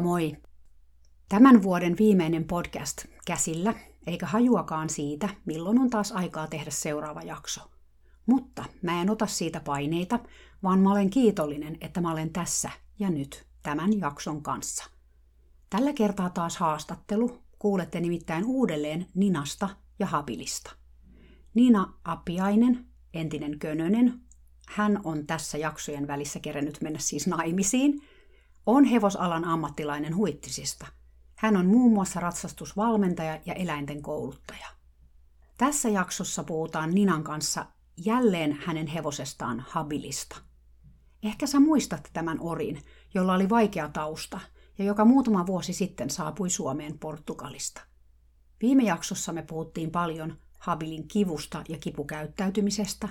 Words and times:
Moikka 0.00 0.08
moi! 0.08 0.36
Tämän 1.28 1.62
vuoden 1.62 1.96
viimeinen 1.98 2.44
podcast 2.44 3.04
käsillä, 3.26 3.74
eikä 4.06 4.26
hajuakaan 4.26 4.90
siitä, 4.90 5.28
milloin 5.44 5.78
on 5.78 5.90
taas 5.90 6.12
aikaa 6.12 6.46
tehdä 6.46 6.70
seuraava 6.70 7.22
jakso. 7.22 7.60
Mutta 8.26 8.64
mä 8.82 9.02
en 9.02 9.10
ota 9.10 9.26
siitä 9.26 9.60
paineita, 9.60 10.18
vaan 10.62 10.80
mä 10.80 10.92
olen 10.92 11.10
kiitollinen, 11.10 11.76
että 11.80 12.00
mä 12.00 12.12
olen 12.12 12.32
tässä 12.32 12.70
ja 12.98 13.10
nyt 13.10 13.46
tämän 13.62 13.98
jakson 13.98 14.42
kanssa. 14.42 14.84
Tällä 15.70 15.92
kertaa 15.92 16.30
taas 16.30 16.56
haastattelu, 16.56 17.38
kuulette 17.58 18.00
nimittäin 18.00 18.44
uudelleen 18.44 19.06
Ninasta 19.14 19.68
ja 19.98 20.06
Habilista. 20.06 20.70
Nina 21.54 21.92
Apiainen, 22.04 22.86
entinen 23.14 23.58
Könönen, 23.58 24.20
hän 24.68 25.00
on 25.04 25.26
tässä 25.26 25.58
jaksojen 25.58 26.06
välissä 26.06 26.40
kerennyt 26.40 26.78
mennä 26.82 26.98
siis 26.98 27.26
naimisiin– 27.26 28.00
on 28.66 28.84
hevosalan 28.84 29.44
ammattilainen 29.44 30.16
huittisista. 30.16 30.86
Hän 31.36 31.56
on 31.56 31.66
muun 31.66 31.92
muassa 31.92 32.20
ratsastusvalmentaja 32.20 33.40
ja 33.46 33.54
eläinten 33.54 34.02
kouluttaja. 34.02 34.66
Tässä 35.58 35.88
jaksossa 35.88 36.44
puhutaan 36.44 36.94
Ninan 36.94 37.24
kanssa 37.24 37.66
jälleen 37.96 38.52
hänen 38.52 38.86
hevosestaan 38.86 39.64
Habilista. 39.68 40.36
Ehkä 41.22 41.46
sä 41.46 41.60
muistat 41.60 42.10
tämän 42.12 42.40
orin, 42.40 42.82
jolla 43.14 43.34
oli 43.34 43.48
vaikea 43.48 43.88
tausta 43.88 44.40
ja 44.78 44.84
joka 44.84 45.04
muutama 45.04 45.46
vuosi 45.46 45.72
sitten 45.72 46.10
saapui 46.10 46.50
Suomeen 46.50 46.98
Portugalista. 46.98 47.80
Viime 48.62 48.82
jaksossa 48.82 49.32
me 49.32 49.42
puhuttiin 49.42 49.90
paljon 49.90 50.38
Habilin 50.58 51.08
kivusta 51.08 51.62
ja 51.68 51.78
kipukäyttäytymisestä, 51.78 53.08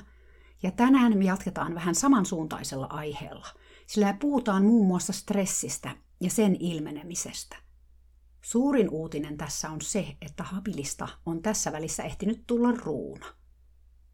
ja 0.63 0.71
tänään 0.71 1.17
me 1.17 1.25
jatketaan 1.25 1.75
vähän 1.75 1.95
samansuuntaisella 1.95 2.85
aiheella– 2.85 3.47
sillä 3.87 4.17
puhutaan 4.19 4.65
muun 4.65 4.87
muassa 4.87 5.13
stressistä 5.13 5.91
ja 6.21 6.29
sen 6.29 6.55
ilmenemisestä. 6.59 7.55
Suurin 8.41 8.89
uutinen 8.89 9.37
tässä 9.37 9.69
on 9.69 9.81
se, 9.81 10.17
että 10.21 10.43
habilista 10.43 11.07
on 11.25 11.41
tässä 11.41 11.71
välissä 11.71 12.03
ehtinyt 12.03 12.43
tulla 12.47 12.71
ruuna. 12.71 13.25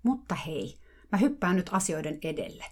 Mutta 0.04 0.36
hei, 0.36 0.80
mä 1.12 1.18
hyppään 1.18 1.56
nyt 1.56 1.70
asioiden 1.72 2.20
edelle. 2.24 2.66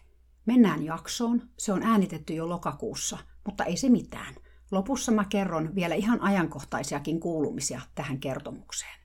Mennään 0.45 0.83
jaksoon, 0.83 1.49
se 1.57 1.73
on 1.73 1.83
äänitetty 1.83 2.33
jo 2.33 2.49
lokakuussa, 2.49 3.17
mutta 3.45 3.63
ei 3.63 3.77
se 3.77 3.89
mitään. 3.89 4.35
Lopussa 4.71 5.11
mä 5.11 5.25
kerron 5.25 5.75
vielä 5.75 5.95
ihan 5.95 6.21
ajankohtaisiakin 6.21 7.19
kuulumisia 7.19 7.81
tähän 7.95 8.19
kertomukseen. 8.19 8.99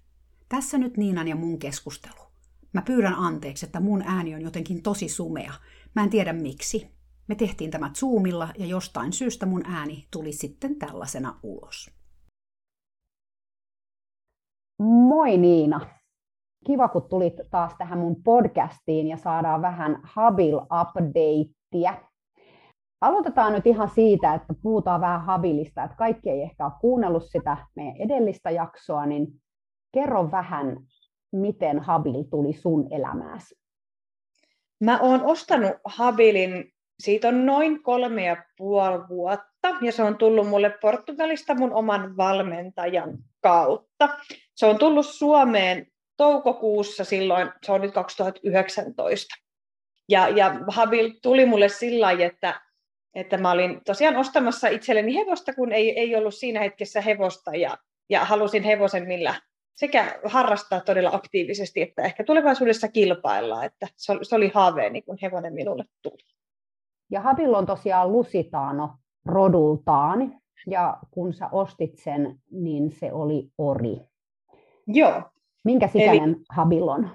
Tässä 0.48 0.78
nyt 0.78 0.96
Niinan 0.96 1.28
ja 1.28 1.36
mun 1.36 1.58
keskustelu. 1.58 2.24
Mä 2.72 2.82
pyydän 2.82 3.14
anteeksi, 3.14 3.66
että 3.66 3.80
mun 3.80 4.02
ääni 4.06 4.34
on 4.34 4.42
jotenkin 4.42 4.82
tosi 4.82 5.08
sumea. 5.08 5.52
Mä 5.94 6.02
en 6.02 6.10
tiedä 6.10 6.32
miksi. 6.32 6.93
Me 7.28 7.34
tehtiin 7.34 7.70
tämä 7.70 7.90
Zoomilla 7.98 8.48
ja 8.58 8.66
jostain 8.66 9.12
syystä 9.12 9.46
mun 9.46 9.62
ääni 9.66 10.06
tuli 10.10 10.32
sitten 10.32 10.78
tällaisena 10.78 11.38
ulos. 11.42 11.90
Moi 14.78 15.36
Niina! 15.36 15.80
Kiva, 16.66 16.88
kun 16.88 17.08
tulit 17.08 17.34
taas 17.50 17.74
tähän 17.78 17.98
mun 17.98 18.22
podcastiin 18.22 19.06
ja 19.06 19.16
saadaan 19.16 19.62
vähän 19.62 20.00
Habil 20.02 20.56
updatea. 20.56 22.08
Aloitetaan 23.00 23.52
nyt 23.52 23.66
ihan 23.66 23.88
siitä, 23.88 24.34
että 24.34 24.54
puhutaan 24.62 25.00
vähän 25.00 25.24
Habilista, 25.24 25.84
että 25.84 25.96
kaikki 25.96 26.30
ei 26.30 26.42
ehkä 26.42 26.64
ole 26.64 26.72
kuunnellut 26.80 27.24
sitä 27.26 27.56
meidän 27.76 27.96
edellistä 27.96 28.50
jaksoa, 28.50 29.06
niin 29.06 29.26
kerro 29.92 30.30
vähän, 30.30 30.76
miten 31.32 31.78
Habil 31.78 32.22
tuli 32.30 32.52
sun 32.52 32.88
elämääsi. 32.90 33.54
Mä 34.84 35.00
oon 35.00 35.22
ostanut 35.22 35.72
Habilin 35.84 36.73
siitä 36.98 37.28
on 37.28 37.46
noin 37.46 37.82
kolme 37.82 38.24
ja 38.24 38.44
puoli 38.56 39.08
vuotta, 39.08 39.68
ja 39.80 39.92
se 39.92 40.02
on 40.02 40.16
tullut 40.16 40.48
mulle 40.48 40.70
Portugalista 40.70 41.54
mun 41.54 41.72
oman 41.72 42.16
valmentajan 42.16 43.18
kautta. 43.40 44.08
Se 44.54 44.66
on 44.66 44.78
tullut 44.78 45.06
Suomeen 45.06 45.86
toukokuussa 46.16 47.04
silloin, 47.04 47.50
se 47.62 47.72
on 47.72 47.80
nyt 47.80 47.94
2019. 47.94 49.34
Ja, 50.08 50.28
ja 50.28 50.60
Habil 50.68 51.10
tuli 51.22 51.46
mulle 51.46 51.68
sillä 51.68 52.06
lailla, 52.06 52.24
että, 52.24 52.60
että 53.14 53.36
mä 53.36 53.50
olin 53.50 53.80
tosiaan 53.84 54.16
ostamassa 54.16 54.68
itselleni 54.68 55.14
hevosta, 55.14 55.54
kun 55.54 55.72
ei, 55.72 55.98
ei 55.98 56.16
ollut 56.16 56.34
siinä 56.34 56.60
hetkessä 56.60 57.00
hevosta, 57.00 57.56
ja, 57.56 57.78
ja 58.10 58.24
halusin 58.24 58.62
hevosen, 58.62 59.06
millä 59.06 59.34
sekä 59.74 60.20
harrastaa 60.24 60.80
todella 60.80 61.10
aktiivisesti, 61.12 61.82
että 61.82 62.02
ehkä 62.02 62.24
tulevaisuudessa 62.24 62.88
kilpailla, 62.88 63.64
että 63.64 63.88
se 63.96 64.12
oli, 64.12 64.24
se 64.24 64.34
oli 64.34 64.50
haaveeni, 64.54 65.02
kun 65.02 65.18
hevonen 65.22 65.54
minulle 65.54 65.84
tuli. 66.02 66.33
Ja 67.10 67.20
Habil 67.20 67.54
on 67.54 67.66
tosiaan 67.66 68.12
Lusitaano 68.12 68.90
rodultaan, 69.24 70.40
ja 70.66 70.96
kun 71.10 71.32
sä 71.32 71.48
ostit 71.52 71.98
sen, 71.98 72.38
niin 72.50 72.90
se 72.90 73.12
oli 73.12 73.48
ori. 73.58 74.00
Joo. 74.86 75.22
Minkä 75.64 75.86
sikäinen 75.88 76.30
eli, 76.30 76.44
Habil 76.50 76.88
on? 76.88 77.10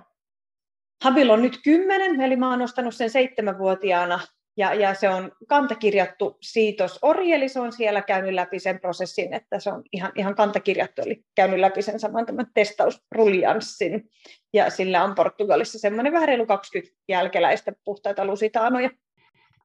Habil 1.04 1.30
on 1.30 1.42
nyt 1.42 1.60
kymmenen, 1.64 2.22
eli 2.22 2.36
mä 2.36 2.50
oon 2.50 2.62
ostanut 2.62 2.96
sen 2.96 3.10
seitsemänvuotiaana, 3.10 4.20
ja, 4.60 4.74
ja 4.74 4.94
se 4.94 5.10
on 5.10 5.32
kantakirjattu 5.48 6.38
siitos 6.42 7.00
ori, 7.02 7.34
eli 7.34 7.50
se 7.50 7.60
on 7.60 7.72
siellä 7.72 8.02
käynyt 8.02 8.34
läpi 8.34 8.60
sen 8.60 8.80
prosessin, 8.80 9.34
että 9.34 9.60
se 9.60 9.72
on 9.72 9.84
ihan, 9.94 10.12
ihan 10.16 10.36
kantakirjattu, 10.36 11.02
eli 11.02 11.24
käynyt 11.36 11.60
läpi 11.60 11.82
sen 11.82 12.00
saman 12.00 12.26
tämän 12.26 12.48
testausruljanssin. 12.54 14.10
Ja 14.54 14.70
sillä 14.70 15.04
on 15.04 15.16
Portugalissa 15.16 15.80
semmoinen 15.80 16.14
vähän 16.14 16.28
reilu 16.28 16.46
20 16.46 16.96
jälkeläistä 17.10 17.74
puhtaita 17.86 18.26
lusitaanoja. 18.26 18.90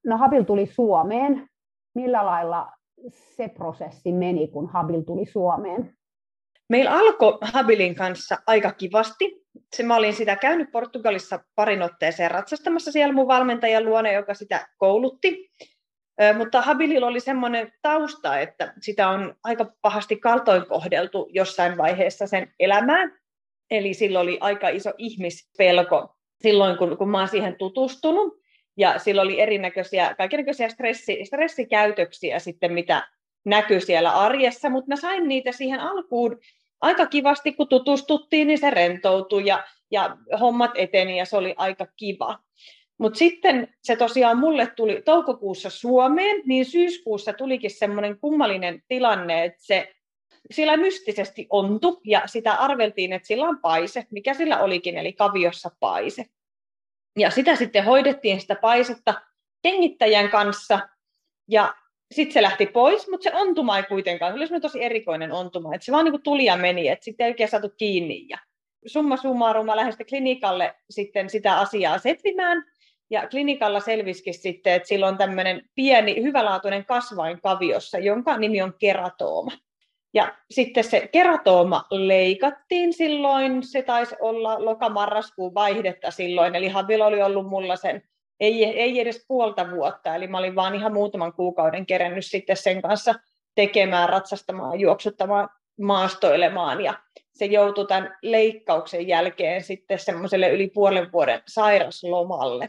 No 0.06 0.18
Habil 0.18 0.42
tuli 0.42 0.66
Suomeen. 0.66 1.48
Millä 1.94 2.26
lailla 2.26 2.72
se 3.10 3.48
prosessi 3.48 4.12
meni, 4.12 4.48
kun 4.48 4.68
Habil 4.68 5.00
tuli 5.00 5.26
Suomeen? 5.26 5.96
Meillä 6.68 6.92
alkoi 6.92 7.38
Habilin 7.42 7.94
kanssa 7.94 8.38
aika 8.46 8.72
kivasti. 8.72 9.44
Se, 9.76 9.82
mä 9.82 9.96
olin 9.96 10.14
sitä 10.14 10.36
käynyt 10.36 10.72
Portugalissa 10.72 11.40
parin 11.54 11.82
otteeseen 11.82 12.30
ratsastamassa 12.30 12.92
siellä 12.92 13.14
mun 13.14 13.28
valmentajan 13.28 13.84
luona, 13.84 14.12
joka 14.12 14.34
sitä 14.34 14.68
koulutti. 14.78 15.50
Mutta 16.38 16.62
Habililla 16.62 17.06
oli 17.06 17.20
semmoinen 17.20 17.72
tausta, 17.82 18.38
että 18.40 18.74
sitä 18.80 19.08
on 19.08 19.34
aika 19.44 19.72
pahasti 19.82 20.16
kaltoin 20.16 20.66
kohdeltu 20.66 21.28
jossain 21.30 21.76
vaiheessa 21.76 22.26
sen 22.26 22.54
elämää. 22.60 23.08
Eli 23.70 23.94
sillä 23.94 24.20
oli 24.20 24.38
aika 24.40 24.68
iso 24.68 24.90
ihmispelko 24.98 26.16
silloin, 26.42 26.78
kun, 26.78 26.98
kun 26.98 27.10
mä 27.10 27.18
oon 27.18 27.28
siihen 27.28 27.56
tutustunut. 27.58 28.43
Ja 28.76 28.98
sillä 28.98 29.22
oli 29.22 29.40
erinäköisiä, 29.40 30.14
kaikenlaisia 30.18 30.68
stressi, 30.68 31.24
stressikäytöksiä 31.24 32.38
sitten, 32.38 32.72
mitä 32.72 33.08
näkyy 33.44 33.80
siellä 33.80 34.10
arjessa, 34.10 34.70
mutta 34.70 34.88
mä 34.88 34.96
sain 34.96 35.28
niitä 35.28 35.52
siihen 35.52 35.80
alkuun 35.80 36.40
aika 36.80 37.06
kivasti, 37.06 37.52
kun 37.52 37.68
tutustuttiin, 37.68 38.46
niin 38.46 38.58
se 38.58 38.70
rentoutui 38.70 39.46
ja, 39.46 39.64
ja 39.90 40.16
hommat 40.40 40.70
eteni 40.74 41.18
ja 41.18 41.24
se 41.24 41.36
oli 41.36 41.54
aika 41.56 41.86
kiva. 41.96 42.38
Mutta 42.98 43.18
sitten 43.18 43.74
se 43.82 43.96
tosiaan 43.96 44.38
mulle 44.38 44.66
tuli 44.66 45.02
toukokuussa 45.04 45.70
Suomeen, 45.70 46.42
niin 46.46 46.64
syyskuussa 46.64 47.32
tulikin 47.32 47.70
semmoinen 47.70 48.18
kummallinen 48.18 48.82
tilanne, 48.88 49.44
että 49.44 49.58
se 49.62 49.94
sillä 50.50 50.76
mystisesti 50.76 51.46
ontu 51.50 52.00
ja 52.04 52.22
sitä 52.26 52.52
arveltiin, 52.52 53.12
että 53.12 53.28
sillä 53.28 53.48
on 53.48 53.58
paise, 53.58 54.06
mikä 54.10 54.34
sillä 54.34 54.58
olikin, 54.58 54.98
eli 54.98 55.12
kaviossa 55.12 55.70
paise. 55.80 56.24
Ja 57.18 57.30
sitä 57.30 57.56
sitten 57.56 57.84
hoidettiin 57.84 58.40
sitä 58.40 58.54
paisetta 58.54 59.14
kengittäjän 59.62 60.30
kanssa. 60.30 60.80
Ja 61.48 61.74
sitten 62.12 62.32
se 62.32 62.42
lähti 62.42 62.66
pois, 62.66 63.08
mutta 63.10 63.30
se 63.30 63.36
ontuma 63.36 63.76
ei 63.76 63.82
kuitenkaan, 63.82 64.48
se 64.48 64.54
oli 64.54 64.60
tosi 64.60 64.84
erikoinen 64.84 65.32
ontuma, 65.32 65.74
että 65.74 65.84
se 65.84 65.92
vaan 65.92 66.04
niin 66.04 66.12
kuin 66.12 66.22
tuli 66.22 66.44
ja 66.44 66.56
meni, 66.56 66.88
että 66.88 67.04
sitten 67.04 67.24
ei 67.24 67.30
oikein 67.30 67.48
saatu 67.48 67.68
kiinni. 67.76 68.26
Ja 68.28 68.38
summa 68.86 69.16
summarum, 69.16 69.66
mä 69.66 69.76
lähdin 69.76 70.06
klinikalle 70.08 70.74
sitten 70.90 71.30
sitä 71.30 71.58
asiaa 71.58 71.98
setvimään, 71.98 72.64
ja 73.10 73.28
klinikalla 73.28 73.80
selvisikin 73.80 74.34
sitten, 74.34 74.72
että 74.72 74.88
sillä 74.88 75.08
on 75.08 75.18
tämmöinen 75.18 75.62
pieni, 75.74 76.22
hyvälaatuinen 76.22 76.84
kasvain 76.84 77.40
kaviossa, 77.40 77.98
jonka 77.98 78.38
nimi 78.38 78.62
on 78.62 78.74
keratooma. 78.78 79.52
Ja 80.14 80.34
sitten 80.50 80.84
se 80.84 81.08
keratooma 81.12 81.84
leikattiin 81.90 82.92
silloin, 82.92 83.62
se 83.62 83.82
taisi 83.82 84.16
olla 84.20 84.64
lokamarraskuun 84.64 85.54
vaihdetta 85.54 86.10
silloin, 86.10 86.54
eli 86.54 86.68
Havil 86.68 87.02
oli 87.02 87.22
ollut 87.22 87.46
mulla 87.46 87.76
sen 87.76 88.02
ei, 88.40 88.64
ei 88.64 89.00
edes 89.00 89.24
puolta 89.28 89.70
vuotta, 89.70 90.14
eli 90.14 90.26
mä 90.26 90.38
olin 90.38 90.54
vaan 90.54 90.74
ihan 90.74 90.92
muutaman 90.92 91.32
kuukauden 91.32 91.86
kerennyt 91.86 92.26
sitten 92.26 92.56
sen 92.56 92.82
kanssa 92.82 93.14
tekemään, 93.54 94.08
ratsastamaan, 94.08 94.80
juoksuttamaan, 94.80 95.48
maastoilemaan, 95.80 96.80
ja 96.80 96.94
se 97.32 97.44
joutui 97.44 97.86
tämän 97.86 98.16
leikkauksen 98.22 99.08
jälkeen 99.08 99.62
sitten 99.62 99.98
semmoiselle 99.98 100.48
yli 100.48 100.68
puolen 100.68 101.12
vuoden 101.12 101.42
sairaslomalle. 101.48 102.68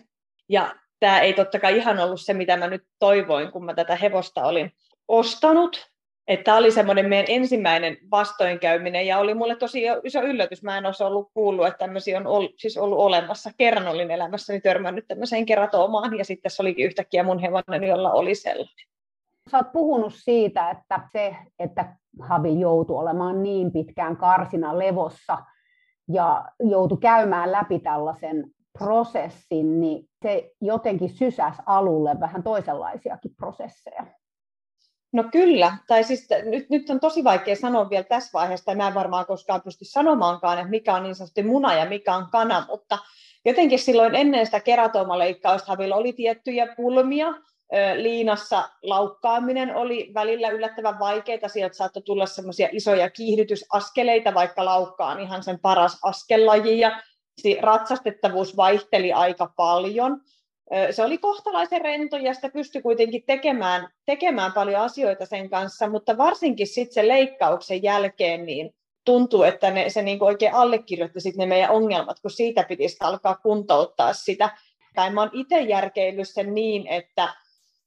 Ja 0.49 0.75
tämä 0.99 1.19
ei 1.19 1.33
totta 1.33 1.59
kai 1.59 1.77
ihan 1.77 1.99
ollut 1.99 2.21
se, 2.21 2.33
mitä 2.33 2.57
mä 2.57 2.67
nyt 2.67 2.83
toivoin, 2.99 3.51
kun 3.51 3.65
mä 3.65 3.73
tätä 3.73 3.95
hevosta 3.95 4.43
olin 4.43 4.73
ostanut, 5.07 5.91
tämä 6.43 6.57
oli 6.57 6.71
semmoinen 6.71 7.09
meidän 7.09 7.25
ensimmäinen 7.29 7.97
vastoinkäyminen 8.11 9.07
ja 9.07 9.17
oli 9.17 9.33
mulle 9.33 9.55
tosi 9.55 9.83
iso 10.03 10.21
yllätys. 10.21 10.63
Mä 10.63 10.77
en 10.77 10.85
olisi 10.85 11.03
ollut 11.03 11.29
kuullut, 11.33 11.67
että 11.67 11.77
tämmöisiä 11.77 12.17
on 12.17 12.27
ollut, 12.27 12.51
siis 12.57 12.77
ollut 12.77 12.99
olemassa. 12.99 13.51
Kerran 13.57 13.87
olin 13.87 14.11
elämässäni 14.11 14.61
törmännyt 14.61 15.07
tämmöiseen 15.07 15.45
keratoomaan 15.45 16.17
ja 16.17 16.25
sitten 16.25 16.51
se 16.51 16.61
olikin 16.61 16.85
yhtäkkiä 16.85 17.23
mun 17.23 17.39
hevonen, 17.39 17.83
jolla 17.83 18.11
oli 18.11 18.35
sellainen. 18.35 18.87
Sä 19.51 19.57
oot 19.57 19.71
puhunut 19.71 20.13
siitä, 20.13 20.69
että 20.69 20.99
se, 21.11 21.35
että 21.59 21.95
Habi 22.19 22.59
joutui 22.59 22.97
olemaan 22.97 23.43
niin 23.43 23.71
pitkään 23.71 24.17
karsina 24.17 24.79
levossa 24.79 25.37
ja 26.09 26.45
joutui 26.59 26.97
käymään 26.97 27.51
läpi 27.51 27.79
tällaisen 27.79 28.45
prosessin, 28.79 29.79
niin 29.79 30.05
se 30.23 30.51
jotenkin 30.61 31.09
sysäsi 31.09 31.61
alulle 31.65 32.19
vähän 32.19 32.43
toisenlaisiakin 32.43 33.35
prosesseja. 33.35 34.05
No 35.15 35.23
kyllä, 35.31 35.77
tai 35.87 36.03
siis 36.03 36.27
nyt, 36.45 36.69
nyt 36.69 36.89
on 36.89 36.99
tosi 36.99 37.23
vaikea 37.23 37.55
sanoa 37.55 37.89
vielä 37.89 38.03
tässä 38.03 38.29
vaiheessa, 38.33 38.65
tai 38.65 38.75
mä 38.75 38.87
en 38.87 38.93
varmaan 38.93 39.25
koskaan 39.25 39.61
pysty 39.61 39.85
sanomaankaan, 39.85 40.57
että 40.57 40.69
mikä 40.69 40.95
on 40.95 41.03
niin 41.03 41.15
sanotusti 41.15 41.43
muna 41.43 41.73
ja 41.73 41.85
mikä 41.85 42.15
on 42.15 42.27
kana, 42.31 42.65
mutta 42.67 42.97
jotenkin 43.45 43.79
silloin 43.79 44.15
ennen 44.15 44.45
sitä 44.45 44.59
keratomaleikkausta 44.59 45.67
Havilla 45.67 45.95
oli 45.95 46.13
tiettyjä 46.13 46.67
pulmia, 46.77 47.33
liinassa 47.95 48.69
laukkaaminen 48.83 49.75
oli 49.75 50.11
välillä 50.13 50.49
yllättävän 50.49 50.99
vaikeaa, 50.99 51.47
sieltä 51.47 51.75
saattoi 51.75 52.03
tulla 52.03 52.25
semmoisia 52.25 52.69
isoja 52.71 53.09
kiihdytysaskeleita, 53.09 54.33
vaikka 54.33 54.65
laukkaan 54.65 55.19
ihan 55.19 55.43
sen 55.43 55.59
paras 55.59 55.99
askellaji, 56.03 56.79
ja 56.79 57.01
ratsastettavuus 57.61 58.57
vaihteli 58.57 59.13
aika 59.13 59.53
paljon, 59.55 60.21
se 60.91 61.03
oli 61.03 61.17
kohtalaisen 61.17 61.81
rento 61.81 62.17
ja 62.17 62.33
sitä 62.33 62.49
pystyi 62.49 62.81
kuitenkin 62.81 63.23
tekemään, 63.25 63.89
tekemään 64.05 64.53
paljon 64.53 64.81
asioita 64.81 65.25
sen 65.25 65.49
kanssa, 65.49 65.89
mutta 65.89 66.17
varsinkin 66.17 66.67
sitten 66.67 66.93
sen 66.93 67.07
leikkauksen 67.07 67.83
jälkeen 67.83 68.45
niin 68.45 68.75
tuntuu, 69.05 69.43
että 69.43 69.71
ne, 69.71 69.89
se 69.89 70.01
niin 70.01 70.23
oikein 70.23 70.53
allekirjoitti 70.53 71.19
sit 71.19 71.35
ne 71.35 71.45
meidän 71.45 71.71
ongelmat, 71.71 72.19
kun 72.19 72.31
siitä 72.31 72.63
pitisi 72.63 72.97
alkaa 72.99 73.35
kuntouttaa 73.35 74.13
sitä. 74.13 74.49
Tai 74.95 75.09
mä 75.13 75.21
oon 75.21 75.29
itse 75.33 75.61
järkeillyt 75.61 76.29
sen 76.29 76.55
niin, 76.55 76.87
että 76.87 77.33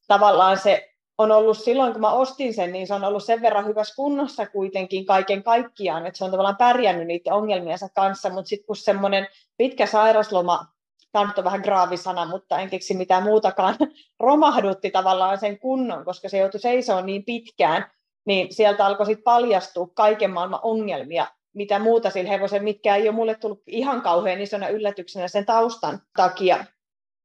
tavallaan 0.08 0.58
se 0.58 0.88
on 1.19 1.32
ollut 1.32 1.58
silloin, 1.58 1.92
kun 1.92 2.00
mä 2.00 2.12
ostin 2.12 2.54
sen, 2.54 2.72
niin 2.72 2.86
se 2.86 2.94
on 2.94 3.04
ollut 3.04 3.25
sen 3.25 3.42
verran 3.42 3.66
hyvässä 3.66 3.94
kunnossa 3.96 4.46
kuitenkin 4.46 5.06
kaiken 5.06 5.42
kaikkiaan, 5.42 6.06
että 6.06 6.19
se 6.19 6.25
on 6.25 6.30
tavallaan 6.30 6.56
pärjännyt 6.56 7.06
niiden 7.06 7.32
ongelmiensa 7.32 7.88
kanssa, 7.94 8.30
mutta 8.30 8.48
sitten 8.48 8.66
kun 8.66 8.76
semmoinen 8.76 9.28
pitkä 9.56 9.86
sairasloma 9.86 10.66
tämä 11.12 11.26
nyt 11.26 11.38
on 11.38 11.44
vähän 11.44 11.60
graavisana, 11.60 12.26
mutta 12.26 12.58
en 12.58 12.70
keksi 12.70 12.94
mitään 12.94 13.22
muutakaan, 13.22 13.76
romahdutti 14.20 14.90
tavallaan 14.90 15.38
sen 15.38 15.58
kunnon, 15.58 16.05
koska 16.05 16.28
se 16.28 16.38
joutui 16.38 16.60
seisomaan 16.60 17.06
niin 17.06 17.25
pitkään, 17.25 17.90
niin 18.26 18.55
sieltä 18.55 18.87
alkoi 18.87 19.06
sitten 19.06 19.25
paljastua 19.25 19.88
kaiken 19.94 20.31
maailman 20.31 20.60
ongelmia, 20.62 21.26
mitä 21.55 21.78
muuta 21.78 22.10
sillä 22.10 22.31
hevosen, 22.31 22.64
mitkä 22.64 22.96
ei 22.96 23.08
ole 23.08 23.16
mulle 23.16 23.34
tullut 23.34 23.62
ihan 23.66 24.02
kauhean 24.02 24.40
isona 24.40 24.69
yllätyksenä 24.69 25.28
sen 25.28 25.46
taustan 25.46 26.00
takia. 26.16 26.64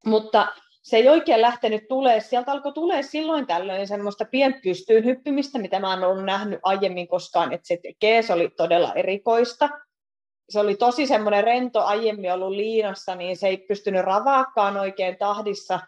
Mutta 0.05 0.47
se 0.83 0.97
ei 0.97 1.09
oikein 1.09 1.41
lähtenyt 1.41 1.87
tulee. 1.87 2.19
Sieltä 2.19 2.51
alkoi 2.51 2.73
tulee 2.73 3.03
silloin 3.03 3.47
tällöin 3.47 3.87
semmoista 3.87 4.25
pienpystyyn 4.25 5.05
hyppimistä, 5.05 5.59
mitä 5.59 5.79
mä 5.79 5.93
en 5.93 6.03
ollut 6.03 6.25
nähnyt 6.25 6.59
aiemmin 6.63 7.07
koskaan, 7.07 7.53
että 7.53 7.67
se 7.67 7.79
tekee. 7.83 8.21
Se 8.21 8.33
oli 8.33 8.49
todella 8.57 8.93
erikoista 8.93 9.69
se 10.49 10.59
oli 10.59 10.75
tosi 10.75 11.07
semmoinen 11.07 11.43
rento 11.43 11.83
aiemmin 11.83 12.33
ollut 12.33 12.51
liinassa, 12.51 13.15
niin 13.15 13.37
se 13.37 13.47
ei 13.47 13.57
pystynyt 13.57 14.01
ravaakaan 14.01 14.77
oikein 14.77 15.17
tahdissa. 15.17 15.79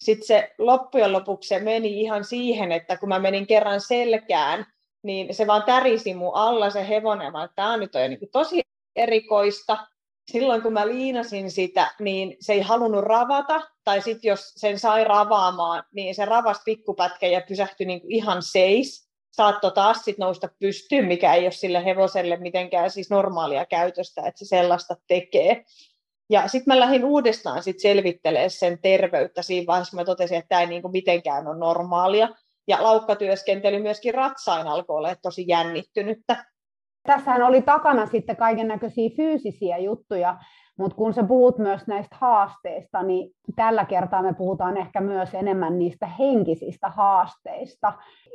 Sitten 0.00 0.26
se 0.26 0.54
loppujen 0.58 1.12
lopuksi 1.12 1.48
se 1.48 1.58
meni 1.58 2.00
ihan 2.00 2.24
siihen, 2.24 2.72
että 2.72 2.96
kun 2.96 3.08
mä 3.08 3.18
menin 3.18 3.46
kerran 3.46 3.80
selkään, 3.80 4.66
niin 5.02 5.34
se 5.34 5.46
vaan 5.46 5.62
tärisi 5.62 6.14
mun 6.14 6.34
alla 6.34 6.70
se 6.70 6.88
hevonen, 6.88 7.32
vaan 7.32 7.48
tämä 7.54 7.76
nyt 7.76 7.94
on 7.94 8.02
jo 8.02 8.08
niin 8.08 8.30
tosi 8.32 8.62
erikoista. 8.96 9.86
Silloin 10.32 10.62
kun 10.62 10.72
mä 10.72 10.86
liinasin 10.86 11.50
sitä, 11.50 11.94
niin 12.00 12.36
se 12.40 12.52
ei 12.52 12.60
halunnut 12.60 13.04
ravata, 13.04 13.60
tai 13.84 14.02
sitten 14.02 14.28
jos 14.28 14.52
sen 14.56 14.78
sai 14.78 15.04
ravaamaan, 15.04 15.84
niin 15.92 16.14
se 16.14 16.24
ravasi 16.24 16.62
pikkupätkä 16.64 17.26
ja 17.26 17.42
pysähtyi 17.48 17.86
niin 17.86 18.00
ihan 18.08 18.42
seis 18.42 19.03
saattoi 19.36 19.72
taas 19.72 20.04
sit 20.04 20.18
nousta 20.18 20.48
pystyyn, 20.58 21.04
mikä 21.04 21.34
ei 21.34 21.44
ole 21.44 21.50
sille 21.50 21.84
hevoselle 21.84 22.36
mitenkään 22.36 22.90
siis 22.90 23.10
normaalia 23.10 23.66
käytöstä, 23.66 24.22
että 24.26 24.38
se 24.38 24.44
sellaista 24.44 24.96
tekee. 25.08 25.64
Ja 26.30 26.48
sitten 26.48 26.74
mä 26.74 26.80
lähdin 26.80 27.04
uudestaan 27.04 27.62
sit 27.62 27.80
selvittelemään 27.80 28.50
sen 28.50 28.78
terveyttä 28.82 29.42
siinä 29.42 29.66
vaiheessa, 29.66 29.90
kun 29.90 30.00
mä 30.00 30.04
totesin, 30.04 30.38
että 30.38 30.48
tämä 30.48 30.60
ei 30.60 30.66
niinku 30.66 30.88
mitenkään 30.88 31.48
ole 31.48 31.58
normaalia. 31.58 32.28
Ja 32.68 32.82
laukkatyöskentely 32.82 33.82
myöskin 33.82 34.14
ratsain 34.14 34.66
alkoi 34.66 34.96
olla 34.96 35.16
tosi 35.22 35.44
jännittynyttä. 35.48 36.44
Tässähän 37.06 37.42
oli 37.42 37.62
takana 37.62 38.06
sitten 38.06 38.36
kaiken 38.36 38.68
näköisiä 38.68 39.10
fyysisiä 39.16 39.78
juttuja, 39.78 40.38
mutta 40.78 40.96
kun 40.96 41.14
sä 41.14 41.22
puhut 41.22 41.58
myös 41.58 41.86
näistä 41.86 42.16
haasteista, 42.20 43.02
niin 43.02 43.30
tällä 43.56 43.84
kertaa 43.84 44.22
me 44.22 44.34
puhutaan 44.34 44.76
ehkä 44.76 45.00
myös 45.00 45.34
enemmän 45.34 45.78
niistä 45.78 46.06
henkisistä 46.06 46.88
haasteista. 46.88 47.92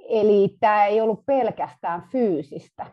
Eli 0.10 0.56
tämä 0.60 0.86
ei 0.86 1.02
ollut 1.02 1.26
pelkästään 1.26 2.04
fyysistä. 2.12 2.86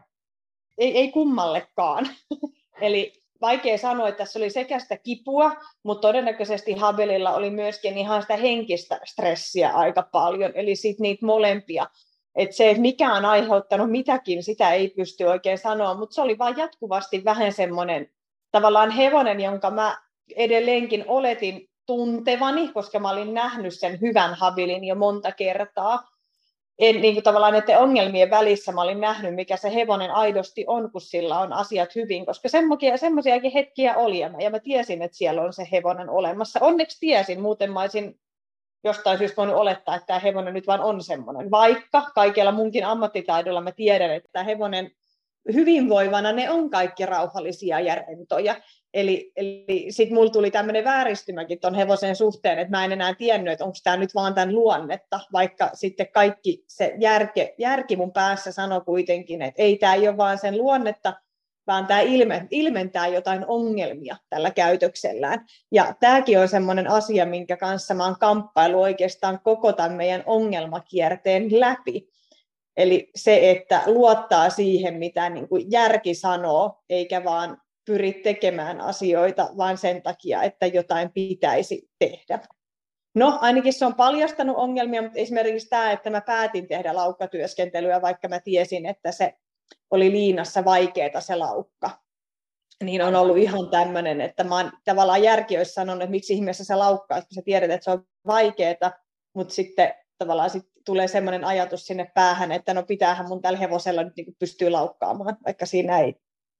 Ei, 0.78 0.98
ei 0.98 1.12
kummallekaan. 1.12 2.06
Eli 2.80 3.12
vaikea 3.40 3.78
sanoa, 3.78 4.08
että 4.08 4.18
tässä 4.18 4.38
oli 4.38 4.50
sekä 4.50 4.78
sitä 4.78 4.96
kipua, 4.96 5.52
mutta 5.82 6.08
todennäköisesti 6.08 6.72
Habelilla 6.72 7.34
oli 7.34 7.50
myöskin 7.50 7.98
ihan 7.98 8.22
sitä 8.22 8.36
henkistä 8.36 9.00
stressiä 9.04 9.70
aika 9.70 10.08
paljon, 10.12 10.52
eli 10.54 10.76
sitten 10.76 11.02
niitä 11.02 11.26
molempia. 11.26 11.86
Et 12.34 12.52
se, 12.52 12.70
että 12.70 12.80
mikä 12.80 13.14
on 13.14 13.24
aiheuttanut 13.24 13.90
mitäkin, 13.90 14.42
sitä 14.42 14.72
ei 14.72 14.88
pysty 14.88 15.24
oikein 15.24 15.58
sanoa, 15.58 15.94
mutta 15.94 16.14
se 16.14 16.22
oli 16.22 16.38
vain 16.38 16.56
jatkuvasti 16.56 17.24
vähän 17.24 17.52
semmoinen 17.52 18.10
tavallaan 18.50 18.90
hevonen, 18.90 19.40
jonka 19.40 19.70
mä 19.70 19.98
edelleenkin 20.36 21.04
oletin 21.06 21.68
tuntevani, 21.86 22.68
koska 22.68 22.98
mä 22.98 23.10
olin 23.10 23.34
nähnyt 23.34 23.74
sen 23.78 24.00
hyvän 24.00 24.34
habilin 24.34 24.84
jo 24.84 24.94
monta 24.94 25.32
kertaa. 25.32 26.08
En, 26.78 27.00
niin 27.00 27.14
kuin 27.14 27.24
tavallaan 27.24 27.52
näiden 27.52 27.78
ongelmien 27.78 28.30
välissä 28.30 28.72
mä 28.72 28.82
olin 28.82 29.00
nähnyt, 29.00 29.34
mikä 29.34 29.56
se 29.56 29.74
hevonen 29.74 30.10
aidosti 30.10 30.64
on, 30.66 30.92
kun 30.92 31.00
sillä 31.00 31.38
on 31.38 31.52
asiat 31.52 31.94
hyvin, 31.94 32.26
koska 32.26 32.48
semmoisiakin 32.96 33.52
hetkiä 33.52 33.96
oli, 33.96 34.18
ja 34.18 34.28
mä, 34.28 34.38
ja 34.38 34.50
mä 34.50 34.58
tiesin, 34.58 35.02
että 35.02 35.16
siellä 35.16 35.42
on 35.42 35.52
se 35.52 35.68
hevonen 35.72 36.10
olemassa. 36.10 36.60
Onneksi 36.62 37.00
tiesin, 37.00 37.40
muuten 37.40 37.72
mä 37.72 37.80
olisin 37.80 38.20
jostain 38.84 39.18
syystä 39.18 39.36
voinut 39.36 39.56
olettaa, 39.56 39.96
että 39.96 40.06
tämä 40.06 40.18
hevonen 40.18 40.54
nyt 40.54 40.66
vaan 40.66 40.80
on 40.80 41.02
semmoinen. 41.02 41.50
Vaikka 41.50 42.10
kaikella 42.14 42.52
munkin 42.52 42.84
ammattitaidolla 42.84 43.60
mä 43.60 43.72
tiedän, 43.72 44.10
että 44.10 44.28
tämä 44.32 44.44
hevonen 44.44 44.90
hyvinvoivana 45.54 46.32
ne 46.32 46.50
on 46.50 46.70
kaikki 46.70 47.06
rauhallisia 47.06 47.80
ja 47.80 47.94
rentoja. 47.94 48.56
Eli, 48.94 49.32
eli 49.36 49.86
sitten 49.90 50.14
mulla 50.14 50.30
tuli 50.30 50.50
tämmöinen 50.50 50.84
vääristymäkin 50.84 51.60
tuon 51.60 51.74
hevosen 51.74 52.16
suhteen, 52.16 52.58
että 52.58 52.70
mä 52.70 52.84
en 52.84 52.92
enää 52.92 53.14
tiennyt, 53.14 53.52
että 53.52 53.64
onko 53.64 53.76
tämä 53.84 53.96
nyt 53.96 54.14
vaan 54.14 54.34
tämän 54.34 54.54
luonnetta, 54.54 55.20
vaikka 55.32 55.70
sitten 55.74 56.08
kaikki 56.12 56.64
se 56.66 56.94
järke, 56.98 57.54
järki 57.58 57.96
mun 57.96 58.12
päässä 58.12 58.52
sanoi 58.52 58.80
kuitenkin, 58.80 59.42
että 59.42 59.62
ei 59.62 59.78
tämä 59.78 59.94
ei 59.94 60.08
ole 60.08 60.16
vaan 60.16 60.38
sen 60.38 60.58
luonnetta, 60.58 61.12
vaan 61.66 61.86
tämä 61.86 62.00
ilme, 62.00 62.46
ilmentää 62.50 63.06
jotain 63.06 63.44
ongelmia 63.46 64.16
tällä 64.28 64.50
käytöksellään. 64.50 65.46
Ja 65.72 65.94
tämäkin 66.00 66.40
on 66.40 66.48
semmoinen 66.48 66.90
asia, 66.90 67.26
minkä 67.26 67.56
kanssa 67.56 67.94
mä 67.94 68.04
oon 68.04 68.16
kamppailu 68.20 68.82
oikeastaan 68.82 69.40
koko 69.44 69.72
tämän 69.72 69.92
meidän 69.92 70.22
ongelmakierteen 70.26 71.60
läpi. 71.60 72.08
Eli 72.76 73.10
se, 73.14 73.50
että 73.50 73.82
luottaa 73.86 74.50
siihen, 74.50 74.94
mitä 74.94 75.30
niin 75.30 75.48
kuin 75.48 75.70
järki 75.70 76.14
sanoo, 76.14 76.82
eikä 76.88 77.24
vaan 77.24 77.62
pyri 77.86 78.12
tekemään 78.12 78.80
asioita, 78.80 79.48
vaan 79.56 79.78
sen 79.78 80.02
takia, 80.02 80.42
että 80.42 80.66
jotain 80.66 81.12
pitäisi 81.12 81.90
tehdä. 81.98 82.38
No, 83.14 83.38
ainakin 83.40 83.72
se 83.72 83.86
on 83.86 83.94
paljastanut 83.94 84.56
ongelmia, 84.56 85.02
mutta 85.02 85.18
esimerkiksi 85.18 85.68
tämä, 85.68 85.92
että 85.92 86.10
mä 86.10 86.20
päätin 86.20 86.68
tehdä 86.68 86.94
laukkatyöskentelyä, 86.94 88.02
vaikka 88.02 88.28
mä 88.28 88.40
tiesin, 88.40 88.86
että 88.86 89.12
se 89.12 89.34
oli 89.90 90.10
liinassa 90.12 90.64
vaikeaa 90.64 91.20
se 91.20 91.36
laukka. 91.36 91.90
Niin 92.84 93.02
on 93.02 93.14
ollut 93.14 93.36
ihan 93.36 93.70
tämmöinen, 93.70 94.20
että 94.20 94.44
mä 94.44 94.56
oon 94.56 94.72
tavallaan 94.84 95.22
järki 95.22 95.58
olisi 95.58 95.72
sanonut, 95.72 96.02
että 96.02 96.10
miksi 96.10 96.34
ihmeessä 96.34 96.64
se 96.64 96.74
laukkaa, 96.74 97.20
kun 97.20 97.34
sä 97.34 97.42
tiedät, 97.44 97.70
että 97.70 97.84
se 97.84 97.90
on 97.90 98.06
vaikeaa, 98.26 98.92
mutta 99.34 99.54
sitten 99.54 99.94
tavallaan 100.18 100.50
sit 100.50 100.75
tulee 100.86 101.08
semmoinen 101.08 101.44
ajatus 101.44 101.86
sinne 101.86 102.10
päähän, 102.14 102.52
että 102.52 102.74
no 102.74 102.82
pitäähän 102.82 103.28
mun 103.28 103.42
tällä 103.42 103.58
hevosella 103.58 104.02
nyt 104.02 104.16
niin 104.16 104.36
pystyy 104.38 104.70
laukkaamaan, 104.70 105.36
vaikka 105.46 105.66
siinä 105.66 105.98
ei 105.98 106.14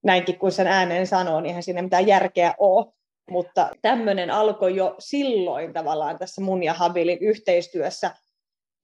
näinkin 0.04 0.38
kuin 0.38 0.52
sen 0.52 0.66
ääneen 0.66 1.06
sanoo, 1.06 1.40
niin 1.40 1.46
eihän 1.46 1.62
siinä 1.62 1.82
mitään 1.82 2.06
järkeä 2.06 2.54
ole. 2.58 2.86
mutta 3.30 3.70
tämmöinen 3.82 4.30
alkoi 4.30 4.76
jo 4.76 4.94
silloin 4.98 5.72
tavallaan 5.72 6.18
tässä 6.18 6.40
mun 6.42 6.62
ja 6.62 6.74
Habilin 6.74 7.18
yhteistyössä, 7.20 8.10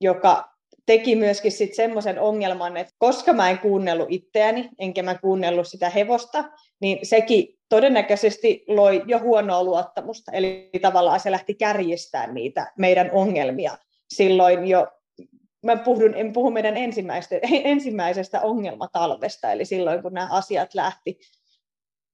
joka 0.00 0.52
teki 0.87 1.16
myöskin 1.16 1.52
sitten 1.52 1.76
semmoisen 1.76 2.20
ongelman, 2.20 2.76
että 2.76 2.94
koska 2.99 3.32
mä 3.32 3.50
en 3.50 3.58
kuunnellut 3.58 4.06
itseäni, 4.11 4.68
enkä 4.78 5.02
mä 5.02 5.18
kuunnellut 5.18 5.68
sitä 5.68 5.90
hevosta, 5.90 6.44
niin 6.80 7.06
sekin 7.06 7.58
todennäköisesti 7.68 8.64
loi 8.68 9.02
jo 9.06 9.18
huonoa 9.18 9.64
luottamusta. 9.64 10.32
Eli 10.32 10.70
tavallaan 10.82 11.20
se 11.20 11.30
lähti 11.30 11.54
kärjistämään 11.54 12.34
niitä 12.34 12.72
meidän 12.78 13.11
ongelmia 13.12 13.78
silloin 14.14 14.66
jo 14.66 14.87
mä 15.62 15.76
puhun, 15.76 16.14
en 16.14 16.33
puhu 16.33 16.50
meidän 16.50 16.76
ensimmäisestä, 16.76 17.37
ensimmäisestä 17.64 18.40
ongelmatalvesta, 18.40 19.52
eli 19.52 19.64
silloin 19.64 20.02
kun 20.02 20.12
nämä 20.12 20.28
asiat 20.31 20.75
lähti. 20.75 21.19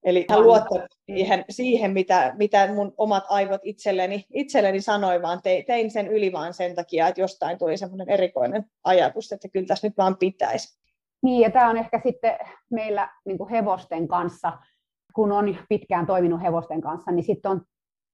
Eli 0.04 0.26
hän 0.30 0.42
luotti 0.42 0.74
siihen, 1.06 1.44
siihen 1.50 1.92
mitä, 1.92 2.34
mitä 2.38 2.74
mun 2.74 2.94
omat 2.96 3.24
aivot 3.28 3.60
itselleni, 3.64 4.24
itselleni 4.34 4.80
sanoi, 4.80 5.22
vaan 5.22 5.42
te, 5.42 5.64
tein 5.66 5.90
sen 5.90 6.06
yli 6.06 6.32
vaan 6.32 6.54
sen 6.54 6.74
takia, 6.74 7.08
että 7.08 7.20
jostain 7.20 7.58
tuli 7.58 7.76
semmoinen 7.76 8.10
erikoinen 8.10 8.64
ajatus, 8.84 9.32
että 9.32 9.48
kyllä 9.48 9.66
tässä 9.66 9.86
nyt 9.86 9.96
vaan 9.98 10.16
pitäisi. 10.16 10.78
Niin, 11.22 11.40
ja 11.40 11.50
tämä 11.50 11.70
on 11.70 11.76
ehkä 11.76 12.00
sitten 12.02 12.38
meillä 12.70 13.08
niin 13.24 13.48
hevosten 13.50 14.08
kanssa, 14.08 14.52
kun 15.14 15.32
on 15.32 15.58
pitkään 15.68 16.06
toiminut 16.06 16.42
hevosten 16.42 16.80
kanssa, 16.80 17.10
niin 17.10 17.24
sitten 17.24 17.50
on 17.50 17.62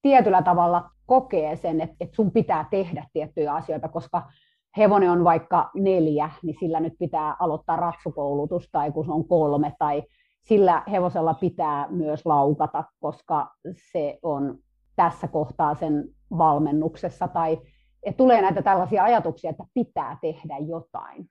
tietyllä 0.02 0.42
tavalla 0.42 0.90
kokee 1.06 1.56
sen, 1.56 1.80
että, 1.80 1.96
että 2.00 2.16
sun 2.16 2.32
pitää 2.32 2.68
tehdä 2.70 3.06
tiettyjä 3.12 3.54
asioita, 3.54 3.88
koska 3.88 4.30
hevonen 4.76 5.10
on 5.10 5.24
vaikka 5.24 5.70
neljä, 5.74 6.30
niin 6.42 6.56
sillä 6.60 6.80
nyt 6.80 6.94
pitää 6.98 7.36
aloittaa 7.38 7.76
ratsukoulutus, 7.76 8.68
tai 8.72 8.92
kun 8.92 9.04
se 9.04 9.12
on 9.12 9.28
kolme, 9.28 9.72
tai 9.78 10.02
sillä 10.42 10.82
hevosella 10.90 11.34
pitää 11.34 11.86
myös 11.90 12.26
laukata, 12.26 12.84
koska 13.00 13.50
se 13.92 14.18
on 14.22 14.58
tässä 14.96 15.28
kohtaa 15.28 15.74
sen 15.74 16.08
valmennuksessa, 16.38 17.28
tai 17.28 17.58
tulee 18.16 18.42
näitä 18.42 18.62
tällaisia 18.62 19.04
ajatuksia, 19.04 19.50
että 19.50 19.64
pitää 19.74 20.18
tehdä 20.20 20.58
jotain. 20.58 21.26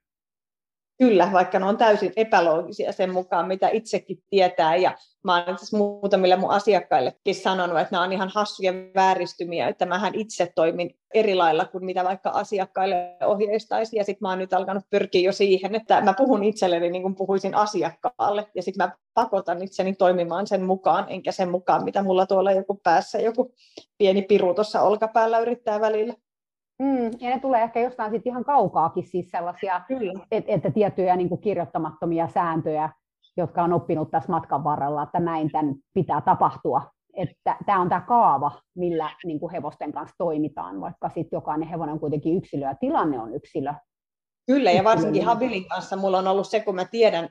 Kyllä, 0.98 1.30
vaikka 1.32 1.58
ne 1.58 1.66
on 1.66 1.76
täysin 1.76 2.12
epäloogisia 2.16 2.92
sen 2.92 3.12
mukaan, 3.12 3.48
mitä 3.48 3.68
itsekin 3.68 4.22
tietää. 4.30 4.76
Ja 4.76 4.96
mä 5.24 5.44
olen 5.44 5.58
siis 5.58 5.72
muutamille 5.72 6.36
mun 6.36 6.50
asiakkaillekin 6.50 7.34
sanonut, 7.34 7.78
että 7.78 7.92
nämä 7.92 8.04
on 8.04 8.12
ihan 8.12 8.30
hassuja 8.34 8.72
vääristymiä, 8.94 9.68
että 9.68 9.86
mähän 9.86 10.14
itse 10.14 10.52
toimin 10.54 10.96
eri 11.14 11.34
lailla 11.34 11.64
kuin 11.64 11.84
mitä 11.84 12.04
vaikka 12.04 12.30
asiakkaille 12.30 13.16
ohjeistaisi. 13.26 13.96
Ja 13.96 14.04
sitten 14.04 14.18
mä 14.20 14.28
oon 14.28 14.38
nyt 14.38 14.52
alkanut 14.52 14.84
pyrkiä 14.90 15.20
jo 15.20 15.32
siihen, 15.32 15.74
että 15.74 16.00
mä 16.00 16.14
puhun 16.14 16.44
itselleni 16.44 16.90
niin 16.90 17.02
kuin 17.02 17.14
puhuisin 17.14 17.54
asiakkaalle. 17.54 18.46
Ja 18.54 18.62
sitten 18.62 18.86
mä 18.86 18.92
pakotan 19.14 19.62
itseni 19.62 19.94
toimimaan 19.94 20.46
sen 20.46 20.62
mukaan, 20.62 21.06
enkä 21.08 21.32
sen 21.32 21.50
mukaan, 21.50 21.84
mitä 21.84 22.02
mulla 22.02 22.26
tuolla 22.26 22.52
joku 22.52 22.80
päässä, 22.82 23.18
joku 23.18 23.54
pieni 23.98 24.22
piru 24.22 24.54
tuossa 24.54 24.82
olkapäällä 24.82 25.38
yrittää 25.38 25.80
välillä. 25.80 26.14
Mm, 26.78 27.10
ja 27.20 27.30
ne 27.30 27.40
tulee 27.40 27.62
ehkä 27.62 27.80
jostain 27.80 28.10
sit 28.10 28.26
ihan 28.26 28.44
kaukaakin, 28.44 29.06
siis 29.06 29.30
sellaisia, 29.30 29.80
et, 30.30 30.44
että 30.48 30.70
tiettyjä 30.70 31.16
niin 31.16 31.40
kirjoittamattomia 31.40 32.28
sääntöjä, 32.28 32.90
jotka 33.36 33.62
on 33.62 33.72
oppinut 33.72 34.10
tässä 34.10 34.32
matkan 34.32 34.64
varrella, 34.64 35.02
että 35.02 35.20
näin 35.20 35.52
tämän 35.52 35.74
pitää 35.94 36.20
tapahtua. 36.20 36.82
Että 37.16 37.56
tämä 37.66 37.80
on 37.80 37.88
tämä 37.88 38.00
kaava, 38.00 38.50
millä 38.74 39.10
niin 39.24 39.40
kuin 39.40 39.52
hevosten 39.52 39.92
kanssa 39.92 40.14
toimitaan, 40.18 40.80
vaikka 40.80 41.08
sitten 41.08 41.36
jokainen 41.36 41.68
hevonen 41.68 41.92
on 41.92 42.00
kuitenkin 42.00 42.36
yksilö 42.36 42.66
ja 42.66 42.74
tilanne 42.74 43.20
on 43.20 43.34
yksilö. 43.34 43.74
Kyllä, 44.46 44.70
ja 44.70 44.84
varsinkin 44.84 45.24
Habilin 45.24 45.68
kanssa 45.68 45.96
mulla 45.96 46.18
on 46.18 46.26
ollut 46.26 46.48
se, 46.48 46.60
kun 46.60 46.74
mä 46.74 46.84
tiedän 46.84 47.28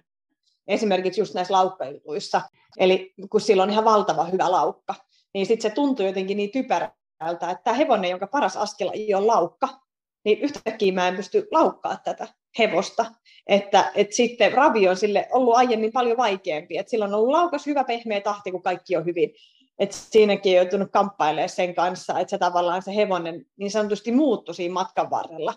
esimerkiksi 0.67 1.21
just 1.21 1.33
näissä 1.33 1.53
laukkailuissa, 1.53 2.41
eli 2.77 3.13
kun 3.29 3.41
sillä 3.41 3.63
on 3.63 3.69
ihan 3.69 3.85
valtava 3.85 4.23
hyvä 4.23 4.51
laukka, 4.51 4.95
niin 5.33 5.45
sitten 5.45 5.71
se 5.71 5.75
tuntuu 5.75 6.05
jotenkin 6.05 6.37
niin 6.37 6.51
että 7.31 7.55
tämä 7.63 7.77
hevonen, 7.77 8.09
jonka 8.09 8.27
paras 8.27 8.57
askel 8.57 8.91
on 9.15 9.27
laukka, 9.27 9.69
niin 10.25 10.39
yhtäkkiä 10.39 10.93
mä 10.93 11.07
en 11.07 11.15
pysty 11.15 11.47
laukkaa 11.51 11.97
tätä 12.03 12.27
hevosta. 12.59 13.05
Että, 13.47 13.91
että 13.95 14.15
sitten 14.15 14.53
ravi 14.53 14.89
on 14.89 14.97
sille 14.97 15.27
ollut 15.31 15.55
aiemmin 15.55 15.91
paljon 15.91 16.17
vaikeampi. 16.17 16.77
Että 16.77 16.89
sillä 16.89 17.05
on 17.05 17.13
ollut 17.13 17.31
laukas 17.31 17.65
hyvä 17.65 17.83
pehmeä 17.83 18.21
tahti, 18.21 18.51
kun 18.51 18.61
kaikki 18.61 18.97
on 18.97 19.05
hyvin. 19.05 19.29
Että 19.79 19.95
siinäkin 19.95 20.51
on 20.51 20.55
joutunut 20.55 20.91
kamppailemaan 20.91 21.49
sen 21.49 21.75
kanssa, 21.75 22.19
että 22.19 22.29
se 22.29 22.37
tavallaan 22.37 22.81
se 22.81 22.95
hevonen 22.95 23.45
niin 23.57 23.71
sanotusti 23.71 24.11
muuttui 24.11 24.55
siinä 24.55 24.73
matkan 24.73 25.09
varrella. 25.09 25.53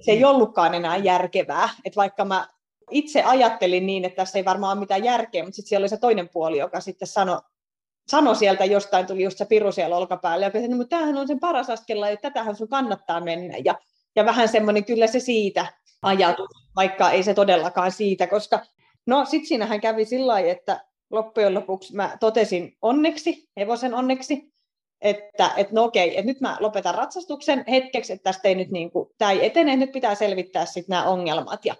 Se 0.00 0.12
ei 0.12 0.24
ollutkaan 0.24 0.74
enää 0.74 0.96
järkevää. 0.96 1.68
Että 1.84 1.96
vaikka 1.96 2.24
mä 2.24 2.48
itse 2.90 3.22
ajattelin 3.22 3.86
niin, 3.86 4.04
että 4.04 4.16
tässä 4.16 4.38
ei 4.38 4.44
varmaan 4.44 4.78
ole 4.78 4.80
mitään 4.80 5.04
järkeä, 5.04 5.42
mutta 5.42 5.56
sitten 5.56 5.68
siellä 5.68 5.84
oli 5.84 5.88
se 5.88 5.96
toinen 5.96 6.28
puoli, 6.28 6.58
joka 6.58 6.80
sitten 6.80 7.08
sanoi 7.08 7.40
sanoi 8.08 8.36
sieltä 8.36 8.64
jostain, 8.64 9.06
tuli 9.06 9.22
just 9.22 9.38
se 9.38 9.44
piru 9.44 9.72
siellä 9.72 9.96
olkapäällä, 9.96 10.46
ja 10.46 10.52
sanoi, 10.52 10.76
mutta 10.76 10.96
tämähän 10.96 11.16
on 11.16 11.28
sen 11.28 11.40
paras 11.40 11.70
askella, 11.70 12.08
että 12.08 12.30
tätähän 12.30 12.56
sun 12.56 12.68
kannattaa 12.68 13.20
mennä. 13.20 13.54
Ja, 13.64 13.74
ja 14.16 14.24
vähän 14.24 14.48
semmoinen 14.48 14.84
kyllä 14.84 15.06
se 15.06 15.20
siitä 15.20 15.66
ajatus, 16.02 16.48
vaikka 16.76 17.10
ei 17.10 17.22
se 17.22 17.34
todellakaan 17.34 17.92
siitä, 17.92 18.26
koska 18.26 18.60
no 19.06 19.24
sitten 19.24 19.46
siinähän 19.46 19.80
kävi 19.80 20.04
sillä 20.04 20.26
lailla, 20.26 20.50
että 20.50 20.80
loppujen 21.10 21.54
lopuksi 21.54 21.94
mä 21.94 22.16
totesin 22.20 22.76
onneksi, 22.82 23.48
hevosen 23.56 23.94
onneksi, 23.94 24.52
että, 25.00 25.50
että 25.56 25.74
no 25.74 25.84
okei, 25.84 26.18
että 26.18 26.26
nyt 26.26 26.40
mä 26.40 26.56
lopetan 26.60 26.94
ratsastuksen 26.94 27.64
hetkeksi, 27.70 28.12
että 28.12 28.24
tästä 28.24 28.48
ei 28.48 28.54
nyt 28.54 28.70
niin 28.70 28.90
kuin, 28.90 29.08
tämä 29.18 29.30
ei 29.30 29.46
etene, 29.46 29.76
nyt 29.76 29.92
pitää 29.92 30.14
selvittää 30.14 30.66
sitten 30.66 30.84
nämä 30.88 31.04
ongelmat. 31.04 31.64
Ja, 31.64 31.74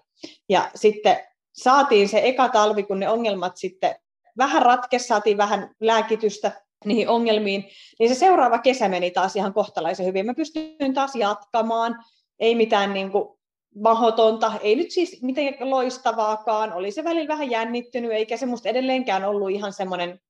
ja 0.49 0.71
sitten 0.75 1.17
saatiin 1.53 2.09
se 2.09 2.21
eka 2.25 2.49
talvi, 2.49 2.83
kun 2.83 3.01
ne 3.01 3.09
ongelmat 3.09 3.57
sitten 3.57 3.95
vähän 4.39 4.63
ratkesi, 4.63 5.07
saatiin 5.07 5.37
vähän 5.37 5.71
lääkitystä 5.81 6.53
niihin 6.85 7.09
ongelmiin, 7.09 7.65
niin 7.99 8.09
se 8.09 8.15
seuraava 8.15 8.59
kesä 8.59 8.89
meni 8.89 9.11
taas 9.11 9.37
ihan 9.37 9.55
kohtalaisen 9.55 10.07
hyvin. 10.07 10.27
Mä 10.27 10.35
pystyin 10.35 10.95
taas 10.95 11.15
jatkamaan, 11.15 12.05
ei 12.39 12.55
mitään 12.55 12.95
niin 12.95 13.11
kuin 13.13 13.39
mahotonta, 13.83 14.53
ei 14.61 14.77
nyt 14.77 14.91
siis 14.91 15.23
mitenkään 15.23 15.71
loistavaakaan, 15.71 16.73
oli 16.73 16.91
se 16.91 17.05
välillä 17.05 17.29
vähän 17.29 17.51
jännittynyt, 17.51 18.13
eikä 18.13 18.37
se 18.37 18.47
musta 18.47 18.69
edelleenkään 18.69 19.25
ollut 19.25 19.51
ihan 19.51 19.73
semmoinen 19.73 20.21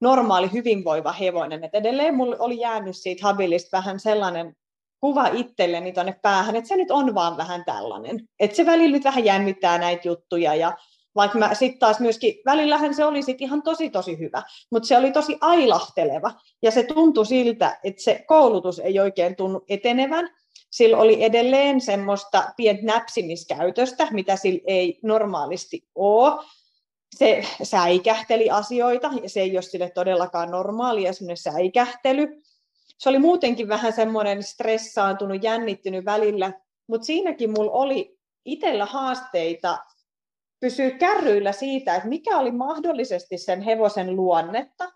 normaali 0.00 0.52
hyvinvoiva 0.52 1.12
hevonen, 1.12 1.64
että 1.64 1.78
edelleen 1.78 2.14
mulla 2.14 2.36
oli 2.38 2.60
jäänyt 2.60 2.96
siitä 2.96 3.26
habilista 3.26 3.76
vähän 3.76 4.00
sellainen 4.00 4.56
kuva 5.00 5.26
itselleni 5.26 5.92
tuonne 5.92 6.18
päähän, 6.22 6.56
että 6.56 6.68
se 6.68 6.76
nyt 6.76 6.90
on 6.90 7.14
vaan 7.14 7.36
vähän 7.36 7.64
tällainen, 7.64 8.20
että 8.40 8.56
se 8.56 8.66
välillä 8.66 8.96
nyt 8.96 9.04
vähän 9.04 9.24
jännittää 9.24 9.78
näitä 9.78 10.08
juttuja 10.08 10.54
ja 10.54 10.76
vaikka 11.16 11.38
mä 11.38 11.54
sitten 11.54 11.78
taas 11.78 12.00
myöskin, 12.00 12.34
välillähän 12.46 12.94
se 12.94 13.04
oli 13.04 13.22
sit 13.22 13.40
ihan 13.40 13.62
tosi 13.62 13.90
tosi 13.90 14.18
hyvä, 14.18 14.42
mutta 14.70 14.86
se 14.86 14.98
oli 14.98 15.12
tosi 15.12 15.38
ailahteleva. 15.40 16.32
Ja 16.62 16.70
se 16.70 16.82
tuntui 16.82 17.26
siltä, 17.26 17.78
että 17.84 18.02
se 18.02 18.24
koulutus 18.26 18.78
ei 18.78 19.00
oikein 19.00 19.36
tunnu 19.36 19.64
etenevän. 19.68 20.30
Sillä 20.70 20.96
oli 20.96 21.24
edelleen 21.24 21.80
semmoista 21.80 22.44
pientä 22.56 22.82
näpsimiskäytöstä, 22.82 24.08
mitä 24.10 24.36
sillä 24.36 24.60
ei 24.66 24.98
normaalisti 25.02 25.88
ole. 25.94 26.44
Se 27.16 27.42
säikähteli 27.62 28.50
asioita, 28.50 29.10
ja 29.22 29.28
se 29.28 29.40
ei 29.40 29.56
ole 29.56 29.62
sille 29.62 29.90
todellakaan 29.90 30.50
normaalia, 30.50 31.12
semmoinen 31.12 31.36
säikähtely. 31.36 32.42
Se 32.98 33.08
oli 33.08 33.18
muutenkin 33.18 33.68
vähän 33.68 33.92
semmoinen 33.92 34.42
stressaantunut, 34.42 35.42
jännittynyt 35.42 36.04
välillä, 36.04 36.52
mutta 36.86 37.04
siinäkin 37.04 37.50
mulla 37.50 37.72
oli 37.72 38.18
itsellä 38.44 38.86
haasteita 38.86 39.78
pysyä 40.66 40.90
kärryillä 40.90 41.52
siitä, 41.52 41.94
että 41.94 42.08
mikä 42.08 42.38
oli 42.38 42.50
mahdollisesti 42.50 43.38
sen 43.38 43.60
hevosen 43.60 44.16
luonnetta 44.16 44.92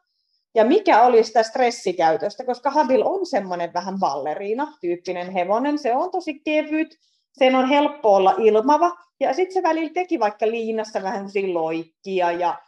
ja 0.54 0.64
mikä 0.64 1.02
oli 1.02 1.24
sitä 1.24 1.42
stressikäytöstä, 1.42 2.44
koska 2.44 2.70
Habil 2.70 3.02
on 3.04 3.26
semmoinen 3.26 3.72
vähän 3.74 3.98
balleriina-tyyppinen 3.98 5.30
hevonen, 5.30 5.78
se 5.78 5.94
on 5.94 6.10
tosi 6.10 6.40
kevyt, 6.44 6.98
sen 7.32 7.54
on 7.54 7.68
helppo 7.68 8.14
olla 8.14 8.34
ilmava, 8.38 8.96
ja 9.20 9.34
sitten 9.34 9.54
se 9.54 9.62
välillä 9.62 9.90
teki 9.94 10.20
vaikka 10.20 10.46
liinassa 10.46 11.02
vähän 11.02 11.26
loikkia 11.52 12.32
ja 12.32 12.58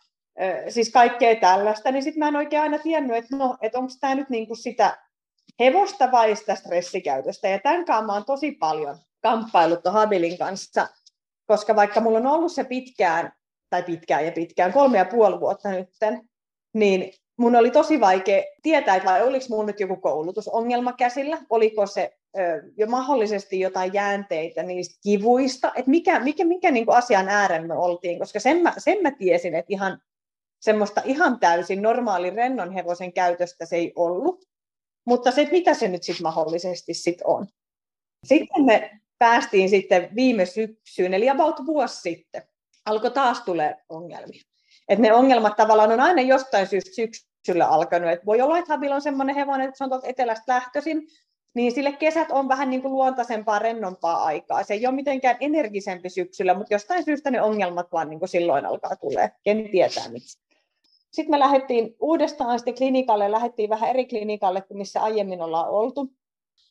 siis 0.68 0.90
kaikkea 0.90 1.36
tällaista, 1.36 1.90
niin 1.90 2.02
sitten 2.02 2.18
mä 2.18 2.28
en 2.28 2.36
oikein 2.36 2.62
aina 2.62 2.78
tiennyt, 2.78 3.16
että 3.16 3.36
no, 3.36 3.56
et 3.62 3.74
onko 3.74 3.92
tämä 4.00 4.14
nyt 4.14 4.30
niinku 4.30 4.54
sitä 4.54 4.98
hevosta 5.60 6.12
vai 6.12 6.36
sitä 6.36 6.54
stressikäytöstä, 6.54 7.48
ja 7.48 7.58
tämän 7.58 7.84
kanssa 7.84 8.06
mä 8.06 8.12
oon 8.12 8.24
tosi 8.24 8.52
paljon 8.52 8.96
kamppailut 9.22 9.80
Habilin 9.92 10.38
kanssa– 10.38 10.88
koska 11.52 11.76
vaikka 11.76 12.00
mulla 12.00 12.18
on 12.18 12.26
ollut 12.26 12.52
se 12.52 12.64
pitkään, 12.64 13.32
tai 13.70 13.82
pitkään 13.82 14.26
ja 14.26 14.32
pitkään, 14.32 14.72
kolme 14.72 14.98
ja 14.98 15.04
puoli 15.04 15.40
vuotta 15.40 15.70
nytten, 15.70 16.28
niin 16.74 17.12
mun 17.36 17.56
oli 17.56 17.70
tosi 17.70 18.00
vaikea 18.00 18.42
tietää, 18.62 18.96
että 18.96 19.08
vai 19.08 19.22
oliko 19.22 19.44
mulla 19.48 19.66
nyt 19.66 19.80
joku 19.80 19.96
koulutusongelma 19.96 20.92
käsillä, 20.92 21.38
oliko 21.50 21.86
se 21.86 22.16
ö, 22.38 22.40
jo 22.76 22.86
mahdollisesti 22.86 23.60
jotain 23.60 23.92
jäänteitä 23.92 24.62
niistä 24.62 25.00
kivuista, 25.02 25.72
että 25.76 25.90
mikä, 25.90 26.20
mikä, 26.20 26.44
mikä 26.44 26.70
niin 26.70 26.86
kuin 26.86 26.96
asian 26.96 27.28
äärellä 27.28 27.66
me 27.66 27.74
oltiin, 27.74 28.18
koska 28.18 28.40
sen 28.40 28.62
mä, 28.62 28.74
sen 28.78 28.98
mä 29.02 29.10
tiesin, 29.10 29.54
että 29.54 29.72
ihan 29.72 29.98
semmoista 30.60 31.02
ihan 31.04 31.40
täysin 31.40 31.82
normaali 31.82 32.30
rennon 32.30 32.72
hevosen 32.72 33.12
käytöstä 33.12 33.66
se 33.66 33.76
ei 33.76 33.92
ollut, 33.96 34.44
mutta 35.04 35.30
se, 35.30 35.40
että 35.40 35.52
mitä 35.52 35.74
se 35.74 35.88
nyt 35.88 36.02
sitten 36.02 36.22
mahdollisesti 36.22 36.94
sit 36.94 37.18
on. 37.24 37.46
Sitten 38.26 38.64
me 38.64 39.01
päästiin 39.22 39.68
sitten 39.68 40.08
viime 40.14 40.46
syksyyn, 40.46 41.14
eli 41.14 41.30
about 41.30 41.66
vuosi 41.66 42.00
sitten, 42.00 42.42
alkoi 42.86 43.10
taas 43.10 43.40
tulee 43.40 43.76
ongelmia. 43.88 44.42
Et 44.88 44.98
ne 44.98 45.12
ongelmat 45.12 45.56
tavallaan 45.56 45.92
on 45.92 46.00
aina 46.00 46.22
jostain 46.22 46.66
syystä 46.66 46.90
syksyllä 46.94 47.66
alkanut. 47.66 48.10
Et 48.10 48.26
voi 48.26 48.40
olla, 48.40 48.58
että 48.58 48.72
Habil 48.72 48.92
on 48.92 49.02
semmoinen 49.02 49.34
hevonen, 49.34 49.68
että 49.68 49.78
se 49.78 49.84
on 49.84 49.90
tuolta 49.90 50.06
etelästä 50.06 50.52
lähtöisin, 50.52 51.06
niin 51.54 51.72
sille 51.72 51.92
kesät 51.92 52.30
on 52.30 52.48
vähän 52.48 52.70
niin 52.70 52.82
kuin 52.82 52.92
luontaisempaa, 52.92 53.58
rennompaa 53.58 54.24
aikaa. 54.24 54.62
Se 54.62 54.74
ei 54.74 54.86
ole 54.86 54.94
mitenkään 54.94 55.36
energisempi 55.40 56.10
syksyllä, 56.10 56.54
mutta 56.54 56.74
jostain 56.74 57.04
syystä 57.04 57.30
ne 57.30 57.42
ongelmat 57.42 57.92
vaan 57.92 58.10
niin 58.10 58.18
kuin 58.18 58.28
silloin 58.28 58.66
alkaa 58.66 58.96
tulee. 58.96 59.30
Ken 59.42 59.68
tietää 59.70 60.08
miksi. 60.08 60.38
Sitten 61.12 61.30
me 61.30 61.38
lähdettiin 61.38 61.96
uudestaan 62.00 62.58
sitten 62.58 62.74
klinikalle, 62.74 63.30
lähdettiin 63.30 63.70
vähän 63.70 63.90
eri 63.90 64.06
klinikalle 64.06 64.62
kuin 64.62 64.78
missä 64.78 65.02
aiemmin 65.02 65.42
ollaan 65.42 65.70
oltu. 65.70 66.12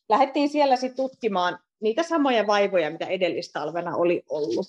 Lähdettiin 0.10 0.50
siellä 0.50 0.76
sitten 0.76 0.96
tutkimaan 0.96 1.60
niitä 1.82 2.04
samoja 2.04 2.48
vaivoja, 2.48 2.92
mitä 2.92 3.06
edellistalvena 3.06 3.96
oli 3.96 4.24
ollut. 4.30 4.68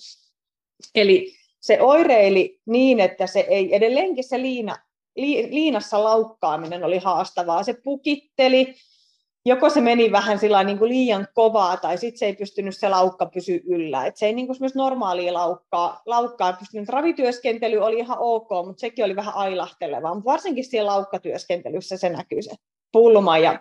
Eli 0.95 1.33
se 1.59 1.81
oireili 1.81 2.59
niin, 2.65 2.99
että 2.99 3.27
se 3.27 3.39
ei 3.39 3.75
edelleenkin 3.75 4.23
se 4.23 4.41
liina, 4.41 4.77
li, 5.15 5.47
liinassa 5.51 6.03
laukkaaminen 6.03 6.83
oli 6.83 6.97
haastavaa. 6.97 7.63
Se 7.63 7.73
pukitteli, 7.83 8.75
joko 9.45 9.69
se 9.69 9.81
meni 9.81 10.11
vähän 10.11 10.39
sillä 10.39 10.63
niin 10.63 10.77
kuin 10.77 10.89
liian 10.89 11.27
kovaa, 11.33 11.77
tai 11.77 11.97
sitten 11.97 12.19
se 12.19 12.25
ei 12.25 12.35
pystynyt 12.35 12.77
se 12.77 12.89
laukka 12.89 13.25
pysyä 13.25 13.59
yllä. 13.65 14.05
Et 14.05 14.17
se 14.17 14.25
ei 14.25 14.33
niin 14.33 14.47
kuin 14.47 14.59
normaalia 14.75 15.33
laukkaa, 15.33 16.01
laukkaa 16.05 16.53
pystynyt. 16.53 16.89
Ravityöskentely 16.89 17.77
oli 17.77 17.99
ihan 17.99 18.17
ok, 18.19 18.49
mutta 18.65 18.81
sekin 18.81 19.05
oli 19.05 19.15
vähän 19.15 19.35
ailahtelevaa. 19.35 20.13
Mutta 20.13 20.31
varsinkin 20.31 20.65
siellä 20.65 20.91
laukkatyöskentelyssä 20.91 21.97
se 21.97 22.09
näkyy 22.09 22.41
se 22.41 22.51
pulma. 22.91 23.37
Ja 23.37 23.59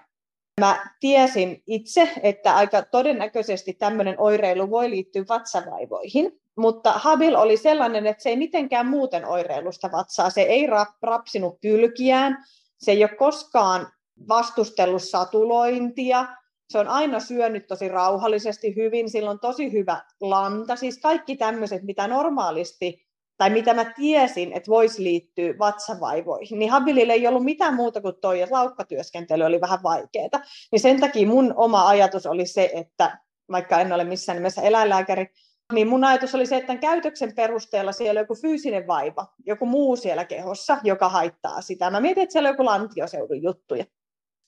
mä 0.60 0.86
tiesin 1.00 1.62
itse, 1.66 2.12
että 2.22 2.56
aika 2.56 2.82
todennäköisesti 2.82 3.72
tämmöinen 3.72 4.14
oireilu 4.18 4.70
voi 4.70 4.90
liittyä 4.90 5.24
vatsavaivoihin. 5.28 6.40
Mutta 6.56 6.92
Habil 6.92 7.34
oli 7.36 7.56
sellainen, 7.56 8.06
että 8.06 8.22
se 8.22 8.28
ei 8.28 8.36
mitenkään 8.36 8.86
muuten 8.86 9.26
oireilusta 9.26 9.92
vatsaa. 9.92 10.30
Se 10.30 10.42
ei 10.42 10.66
rapsinut 11.02 11.58
kylkiään, 11.60 12.44
se 12.78 12.92
ei 12.92 13.04
ole 13.04 13.16
koskaan 13.18 13.92
vastustellut 14.28 15.02
satulointia, 15.02 16.26
se 16.68 16.78
on 16.78 16.88
aina 16.88 17.20
syönyt 17.20 17.66
tosi 17.66 17.88
rauhallisesti 17.88 18.76
hyvin, 18.76 19.10
sillä 19.10 19.30
on 19.30 19.40
tosi 19.40 19.72
hyvä 19.72 20.00
lanta, 20.20 20.76
siis 20.76 20.98
kaikki 20.98 21.36
tämmöiset, 21.36 21.82
mitä 21.82 22.08
normaalisti 22.08 23.06
tai 23.36 23.50
mitä 23.50 23.74
mä 23.74 23.84
tiesin, 23.84 24.52
että 24.52 24.70
voisi 24.70 25.02
liittyä 25.02 25.54
vatsavaivoihin, 25.58 26.58
niin 26.58 26.70
Habilille 26.70 27.12
ei 27.12 27.26
ollut 27.26 27.44
mitään 27.44 27.74
muuta 27.74 28.00
kuin 28.00 28.14
toi, 28.20 28.40
että 28.40 28.54
laukkatyöskentely 28.54 29.44
oli 29.44 29.60
vähän 29.60 29.82
vaikeaa. 29.82 30.42
Niin 30.72 30.80
sen 30.80 31.00
takia 31.00 31.26
mun 31.26 31.54
oma 31.56 31.88
ajatus 31.88 32.26
oli 32.26 32.46
se, 32.46 32.70
että 32.74 33.18
vaikka 33.50 33.80
en 33.80 33.92
ole 33.92 34.04
missään 34.04 34.36
nimessä 34.36 34.62
eläinlääkäri, 34.62 35.26
niin 35.72 35.88
mun 35.88 36.04
ajatus 36.04 36.34
oli 36.34 36.46
se, 36.46 36.56
että 36.56 36.66
tämän 36.66 36.80
käytöksen 36.80 37.34
perusteella 37.34 37.92
siellä 37.92 38.18
on 38.18 38.22
joku 38.22 38.34
fyysinen 38.34 38.86
vaiva, 38.86 39.26
joku 39.46 39.66
muu 39.66 39.96
siellä 39.96 40.24
kehossa, 40.24 40.78
joka 40.84 41.08
haittaa 41.08 41.62
sitä. 41.62 41.90
Mä 41.90 42.00
mietin, 42.00 42.22
että 42.22 42.32
siellä 42.32 42.48
on 42.48 42.52
joku 42.52 42.64
lantioseudun 42.64 43.42
juttuja 43.42 43.84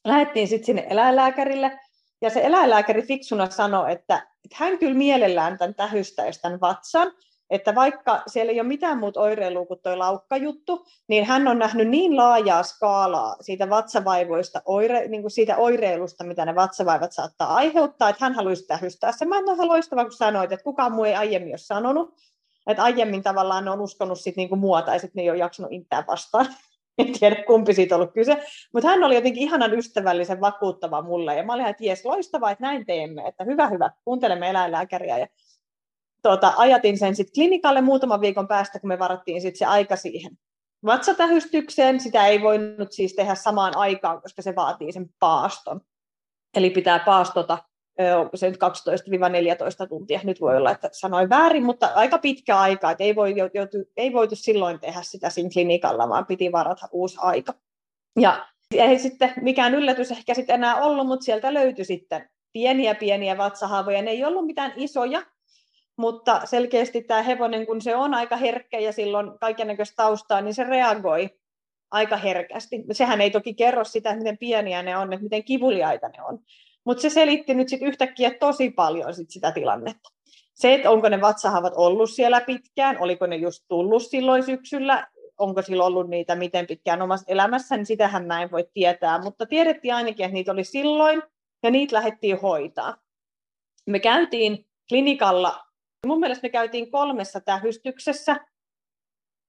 lähdettiin 0.05 0.49
sitten 0.49 0.67
sinne 0.67 0.87
eläinlääkärille, 0.91 1.79
ja 2.23 2.31
se 2.31 2.41
eläinlääkäri 2.45 3.03
fiksuna 3.03 3.51
sanoi, 3.51 3.93
että, 3.93 4.17
että 4.45 4.57
hän 4.57 4.79
kyllä 4.79 4.95
mielellään 4.95 5.59
tämän 5.59 5.75
tähystäisi 5.75 6.43
tämän 6.43 6.61
vatsan, 6.61 7.13
että 7.55 7.75
vaikka 7.75 8.23
siellä 8.27 8.53
ei 8.53 8.61
ole 8.61 8.69
mitään 8.69 8.99
muuta 8.99 9.21
oireilua 9.21 9.67
kuin 9.67 9.81
tuo 9.83 9.99
laukkajuttu, 9.99 10.87
niin 11.09 11.25
hän 11.25 11.49
on 11.49 11.59
nähnyt 11.59 11.89
niin 11.89 12.17
laajaa 12.17 12.63
skaalaa 12.63 13.37
siitä 13.41 13.71
vatsavaivoista, 13.71 14.63
oire, 14.65 15.09
niin 15.09 15.23
kuin 15.23 15.31
siitä 15.31 15.57
oireilusta, 15.57 16.25
mitä 16.25 16.45
ne 16.45 16.55
vatsavaivat 16.55 17.13
saattaa 17.13 17.55
aiheuttaa, 17.55 18.09
että 18.09 18.25
hän 18.25 18.35
haluaisi 18.35 18.67
tähystää 18.67 19.13
sen. 19.13 19.29
Mä 19.29 19.39
en 19.39 19.45
loistava, 19.45 20.05
kun 20.05 20.13
sanoit, 20.13 20.53
että 20.53 20.65
kukaan 20.65 20.93
muu 20.93 21.05
ei 21.05 21.15
aiemmin 21.15 21.53
ole 21.53 21.59
sanonut, 21.59 22.15
että 22.67 22.83
aiemmin 22.83 23.23
tavallaan 23.23 23.65
ne 23.65 23.71
on 23.71 23.81
uskonut 23.81 24.21
sit 24.21 24.37
niin 24.37 24.49
kuin 24.49 24.59
muuta, 24.59 24.93
ja 24.93 24.99
sitten 24.99 25.21
ne 25.21 25.23
ei 25.23 25.31
ole 25.31 25.39
jaksanut 25.39 25.73
intää 25.73 26.05
vastaan. 26.07 26.47
en 26.99 27.13
tiedä 27.19 27.45
kumpi 27.47 27.75
siitä 27.75 27.95
on 27.95 28.01
ollut 28.01 28.15
kyse, 28.15 28.45
mutta 28.73 28.89
hän 28.89 29.05
oli 29.05 29.15
jotenkin 29.15 29.43
ihanan 29.43 29.75
ystävällisen 29.75 30.41
vakuuttava 30.41 31.03
mulle, 31.03 31.37
ja 31.37 31.43
mä 31.43 31.53
olin, 31.53 31.67
että 31.67 31.85
jes, 31.85 32.05
loistavaa, 32.05 32.51
että 32.51 32.65
näin 32.65 32.87
teemme, 32.87 33.23
että 33.27 33.45
hyvä, 33.45 33.67
hyvä, 33.67 33.91
kuuntelemme 34.05 34.51
eläinlääkäriä, 34.51 35.19
ja 35.19 35.27
tuota, 36.25 36.53
ajatin 36.57 36.99
sen 36.99 37.17
sitten 37.17 37.35
klinikalle 37.35 37.81
muutaman 37.81 38.21
viikon 38.21 38.49
päästä, 38.49 38.81
kun 38.81 38.89
me 38.89 38.99
varattiin 38.99 39.41
sitten 39.41 39.59
se 39.59 39.65
aika 39.65 39.97
siihen 39.97 40.39
vatsatähystykseen, 40.87 42.01
sitä 42.01 42.27
ei 42.27 42.43
voinut 42.43 42.93
siis 42.93 43.15
tehdä 43.15 43.35
samaan 43.35 43.77
aikaan, 43.77 44.23
koska 44.23 44.43
se 44.43 44.57
vaatii 44.57 44.93
sen 44.93 45.07
paaston. 45.19 45.81
Eli 46.57 46.71
pitää 46.71 46.99
paastota 46.99 47.59
se 48.35 48.51
nyt 48.51 48.59
12-14 49.85 49.89
tuntia, 49.89 50.21
nyt 50.25 50.41
voi 50.41 50.57
olla, 50.57 50.71
että 50.71 50.89
sanoin 50.93 51.29
väärin, 51.29 51.65
mutta 51.65 51.91
aika 51.95 52.19
pitkä 52.19 52.59
aika, 52.59 52.91
että 52.91 53.05
ei, 53.05 53.17
voi, 53.17 53.35
joutu, 53.55 53.77
ei 53.97 54.13
voitu 54.13 54.37
silloin 54.37 54.81
tehdä 54.81 55.03
sitä 55.03 55.31
siinä 55.31 55.51
klinikalla, 55.53 56.09
vaan 56.09 56.27
piti 56.27 56.53
varata 56.53 56.89
uusi 56.93 57.17
aika. 57.21 57.55
Ja 58.21 58.47
ei 58.71 58.99
sitten 58.99 59.33
mikään 59.41 59.75
yllätys 59.75 60.11
ehkä 60.11 60.35
sitten 60.35 60.55
enää 60.55 60.77
ollut, 60.77 61.07
mutta 61.07 61.25
sieltä 61.25 61.55
löytyi 61.55 61.85
sitten 61.85 62.31
pieniä 62.53 62.95
pieniä 62.95 63.39
vatsahaavoja, 63.39 64.03
ne 64.03 64.11
ei 64.11 64.25
ollut 64.25 64.47
mitään 64.47 64.73
isoja, 64.77 65.23
mutta 65.97 66.41
selkeästi 66.45 67.03
tämä 67.03 67.23
hevonen, 67.23 67.67
kun 67.67 67.83
se 67.83 67.97
on 67.97 68.15
aika 68.15 68.37
herkkä 68.37 68.79
ja 68.79 68.93
silloin 68.93 69.39
kaikennäköistä 69.39 69.97
taustaa, 69.97 70.41
niin 70.41 70.55
se 70.55 70.65
reagoi 70.65 71.31
aika 71.91 72.17
herkästi. 72.17 72.85
Sehän 72.93 73.21
ei 73.21 73.31
toki 73.31 73.55
kerro 73.55 73.85
sitä, 73.85 74.17
miten 74.17 74.39
pieniä 74.39 74.83
ne 74.83 74.97
on, 74.97 75.13
että 75.13 75.25
miten 75.25 75.45
kivuliaita 75.45 76.09
ne 76.09 76.23
on. 76.23 76.39
Mutta 76.85 77.03
se 77.03 77.11
selitti 77.11 77.55
nyt 77.55 77.69
sitten 77.69 77.89
yhtäkkiä 77.89 78.31
tosi 78.41 78.71
paljon 78.71 79.15
sit 79.15 79.31
sitä 79.31 79.53
tilannetta. 79.53 80.11
Se, 80.55 80.75
että 80.75 80.91
onko 80.91 81.09
ne 81.09 81.21
vatsahavat 81.21 81.73
ollut 81.77 82.11
siellä 82.11 82.41
pitkään, 82.41 82.99
oliko 83.01 83.27
ne 83.27 83.37
just 83.37 83.65
tullut 83.69 84.03
silloin 84.03 84.43
syksyllä, 84.43 85.07
onko 85.39 85.63
sillä 85.63 85.85
ollut 85.85 86.09
niitä 86.09 86.35
miten 86.35 86.67
pitkään 86.67 87.03
omassa 87.03 87.25
elämässä, 87.29 87.77
niin 87.77 87.87
sitähän 87.87 88.27
mä 88.27 88.43
en 88.43 88.51
voi 88.51 88.69
tietää. 88.75 89.23
Mutta 89.23 89.47
tiedettiin 89.47 89.95
ainakin, 89.95 90.25
että 90.25 90.35
niitä 90.35 90.53
oli 90.53 90.65
silloin 90.65 91.23
ja 91.63 91.71
niitä 91.71 91.97
lähdettiin 91.97 92.41
hoitaa. 92.41 92.97
Me 93.87 93.99
käytiin 93.99 94.67
klinikalla, 94.89 95.64
mun 96.07 96.21
mielestä 96.21 96.43
me 96.43 96.49
käytiin 96.49 96.91
kolmessa 96.91 97.41
tähystyksessä 97.41 98.37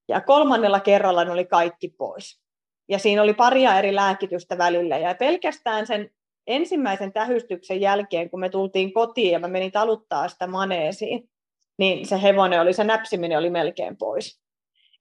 ja 0.07 0.21
kolmannella 0.21 0.79
kerralla 0.79 1.25
ne 1.25 1.31
oli 1.31 1.45
kaikki 1.45 1.89
pois. 1.89 2.41
Ja 2.89 2.99
siinä 2.99 3.21
oli 3.21 3.33
paria 3.33 3.79
eri 3.79 3.95
lääkitystä 3.95 4.57
välillä 4.57 4.97
ja 4.97 5.15
pelkästään 5.15 5.87
sen 5.87 6.09
ensimmäisen 6.47 7.13
tähystyksen 7.13 7.81
jälkeen, 7.81 8.29
kun 8.29 8.39
me 8.39 8.49
tultiin 8.49 8.93
kotiin 8.93 9.31
ja 9.31 9.39
mä 9.39 9.47
menin 9.47 9.71
taluttaa 9.71 10.27
sitä 10.29 10.47
maneesiin, 10.47 11.29
niin 11.77 12.05
se 12.05 12.21
hevonen 12.21 12.61
oli, 12.61 12.73
se 12.73 12.83
näpsiminen 12.83 13.37
oli 13.37 13.49
melkein 13.49 13.97
pois. 13.97 14.41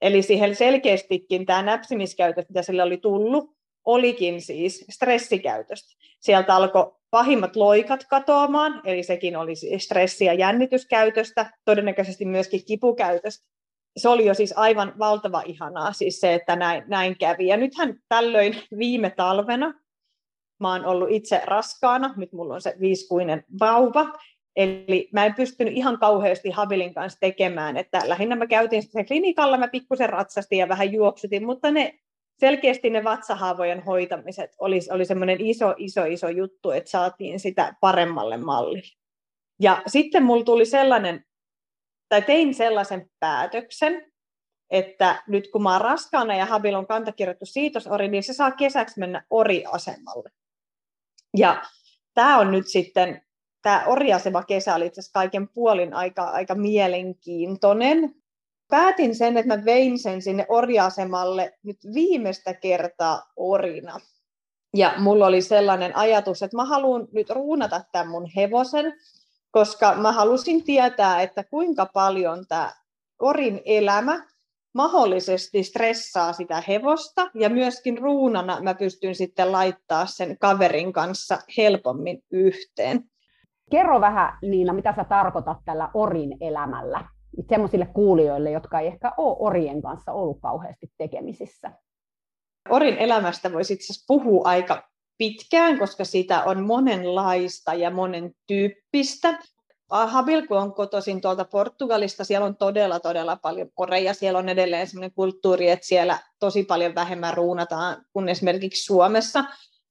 Eli 0.00 0.22
siihen 0.22 0.56
selkeästikin 0.56 1.46
tämä 1.46 1.62
näpsimiskäytös, 1.62 2.48
mitä 2.48 2.62
sille 2.62 2.82
oli 2.82 2.96
tullut, 2.96 3.50
olikin 3.84 4.42
siis 4.42 4.84
stressikäytöstä. 4.90 5.94
Sieltä 6.20 6.56
alkoi 6.56 6.92
pahimmat 7.14 7.56
loikat 7.56 8.04
katoamaan, 8.10 8.80
eli 8.84 9.02
sekin 9.02 9.36
oli 9.36 9.52
stressi- 9.78 10.24
ja 10.24 10.34
jännityskäytöstä, 10.34 11.50
todennäköisesti 11.64 12.24
myöskin 12.24 12.64
kipukäytöstä. 12.64 13.46
Se 13.96 14.08
oli 14.08 14.26
jo 14.26 14.34
siis 14.34 14.54
aivan 14.56 14.92
valtava 14.98 15.42
ihanaa, 15.46 15.92
siis 15.92 16.20
se, 16.20 16.34
että 16.34 16.56
näin, 16.56 16.84
näin 16.86 17.18
kävi. 17.18 17.46
Ja 17.46 17.56
nythän 17.56 17.94
tällöin 18.08 18.56
viime 18.78 19.10
talvena 19.10 19.74
Mä 20.60 20.72
oon 20.72 20.86
ollut 20.86 21.10
itse 21.10 21.40
raskaana, 21.44 22.14
nyt 22.16 22.32
mulla 22.32 22.54
on 22.54 22.60
se 22.60 22.74
viisikuinen 22.80 23.44
vauva, 23.60 24.12
Eli 24.56 25.08
mä 25.12 25.26
en 25.26 25.34
pystynyt 25.34 25.74
ihan 25.76 25.98
kauheasti 25.98 26.50
Habilin 26.50 26.94
kanssa 26.94 27.20
tekemään, 27.20 27.76
että 27.76 28.02
lähinnä 28.06 28.36
mä 28.36 28.46
käytin 28.46 28.82
sen 28.82 29.06
klinikalla, 29.06 29.58
mä 29.58 29.68
pikkusen 29.68 30.08
ratsastin 30.08 30.58
ja 30.58 30.68
vähän 30.68 30.92
juoksutin, 30.92 31.46
mutta 31.46 31.70
ne 31.70 31.98
selkeästi 32.38 32.90
ne 32.90 33.04
vatsahaavojen 33.04 33.84
hoitamiset 33.84 34.50
oli, 34.58 34.78
oli 34.90 35.04
semmoinen 35.04 35.40
iso, 35.40 35.74
iso, 35.78 36.04
iso 36.04 36.28
juttu, 36.28 36.70
että 36.70 36.90
saatiin 36.90 37.40
sitä 37.40 37.74
paremmalle 37.80 38.36
mallille. 38.36 38.96
Ja 39.60 39.82
sitten 39.86 40.22
mulla 40.22 40.44
tuli 40.44 40.66
sellainen, 40.66 41.24
tai 42.08 42.22
tein 42.22 42.54
sellaisen 42.54 43.10
päätöksen, 43.20 44.12
että 44.70 45.22
nyt 45.28 45.50
kun 45.52 45.62
mä 45.62 45.72
oon 45.72 45.80
raskaana 45.80 46.36
ja 46.36 46.46
Habil 46.46 46.74
on 46.74 46.86
kantakirjoittu 46.86 47.46
siitosori, 47.46 48.08
niin 48.08 48.22
se 48.22 48.32
saa 48.32 48.50
kesäksi 48.50 49.00
mennä 49.00 49.24
oriasemalle. 49.30 50.30
Ja 51.36 51.62
tämä 52.14 52.38
on 52.38 52.52
nyt 52.52 52.66
sitten, 52.66 53.22
tämä 53.62 53.84
oriasema 53.86 54.42
kesä 54.42 54.74
oli 54.74 54.86
itse 54.86 55.02
kaiken 55.12 55.48
puolin 55.48 55.94
aika, 55.94 56.22
aika 56.22 56.54
mielenkiintoinen. 56.54 58.14
Päätin 58.70 59.14
sen, 59.14 59.36
että 59.36 59.56
mä 59.56 59.64
vein 59.64 59.98
sen 59.98 60.22
sinne 60.22 60.46
oriasemalle 60.48 61.52
nyt 61.62 61.76
viimeistä 61.94 62.54
kertaa 62.54 63.22
orina. 63.36 64.00
Ja 64.76 64.94
mulla 64.98 65.26
oli 65.26 65.42
sellainen 65.42 65.96
ajatus, 65.96 66.42
että 66.42 66.56
mä 66.56 66.64
haluan 66.64 67.08
nyt 67.12 67.30
ruunata 67.30 67.80
tämän 67.92 68.08
mun 68.08 68.26
hevosen, 68.36 68.92
koska 69.50 69.94
mä 69.94 70.12
halusin 70.12 70.64
tietää, 70.64 71.22
että 71.22 71.44
kuinka 71.44 71.86
paljon 71.86 72.44
tämä 72.48 72.72
orin 73.18 73.60
elämä 73.64 74.26
mahdollisesti 74.74 75.62
stressaa 75.62 76.32
sitä 76.32 76.62
hevosta 76.68 77.30
ja 77.34 77.50
myöskin 77.50 77.98
ruunana 77.98 78.60
mä 78.60 78.74
pystyn 78.74 79.14
sitten 79.14 79.52
laittaa 79.52 80.06
sen 80.06 80.38
kaverin 80.38 80.92
kanssa 80.92 81.38
helpommin 81.56 82.22
yhteen. 82.30 83.04
Kerro 83.70 84.00
vähän 84.00 84.38
Niina, 84.42 84.72
mitä 84.72 84.94
sä 84.96 85.04
tarkoitat 85.04 85.58
tällä 85.64 85.90
orin 85.94 86.36
elämällä? 86.40 87.13
Semmoisille 87.48 87.86
kuulijoille, 87.86 88.50
jotka 88.50 88.80
ei 88.80 88.86
ehkä 88.86 89.12
ole 89.16 89.36
orien 89.38 89.82
kanssa 89.82 90.12
ollut 90.12 90.40
kauheasti 90.40 90.92
tekemisissä. 90.98 91.72
Orin 92.68 92.96
elämästä 92.96 93.52
voisi 93.52 93.74
itse 93.74 93.84
asiassa 93.84 94.04
puhua 94.08 94.48
aika 94.48 94.88
pitkään, 95.18 95.78
koska 95.78 96.04
sitä 96.04 96.44
on 96.44 96.64
monenlaista 96.64 97.74
ja 97.74 97.90
monen 97.90 98.32
tyyppistä. 98.46 99.38
Habil, 99.90 100.46
kun 100.46 100.58
on 100.58 100.74
kotoisin 100.74 101.20
tuolta 101.20 101.44
Portugalista, 101.44 102.24
siellä 102.24 102.46
on 102.46 102.56
todella, 102.56 103.00
todella 103.00 103.36
paljon 103.36 103.68
oreja. 103.76 104.14
Siellä 104.14 104.38
on 104.38 104.48
edelleen 104.48 104.86
sellainen 104.86 105.14
kulttuuri, 105.14 105.70
että 105.70 105.86
siellä 105.86 106.18
tosi 106.38 106.64
paljon 106.64 106.94
vähemmän 106.94 107.34
ruunataan 107.34 108.04
kuin 108.12 108.28
esimerkiksi 108.28 108.84
Suomessa. 108.84 109.44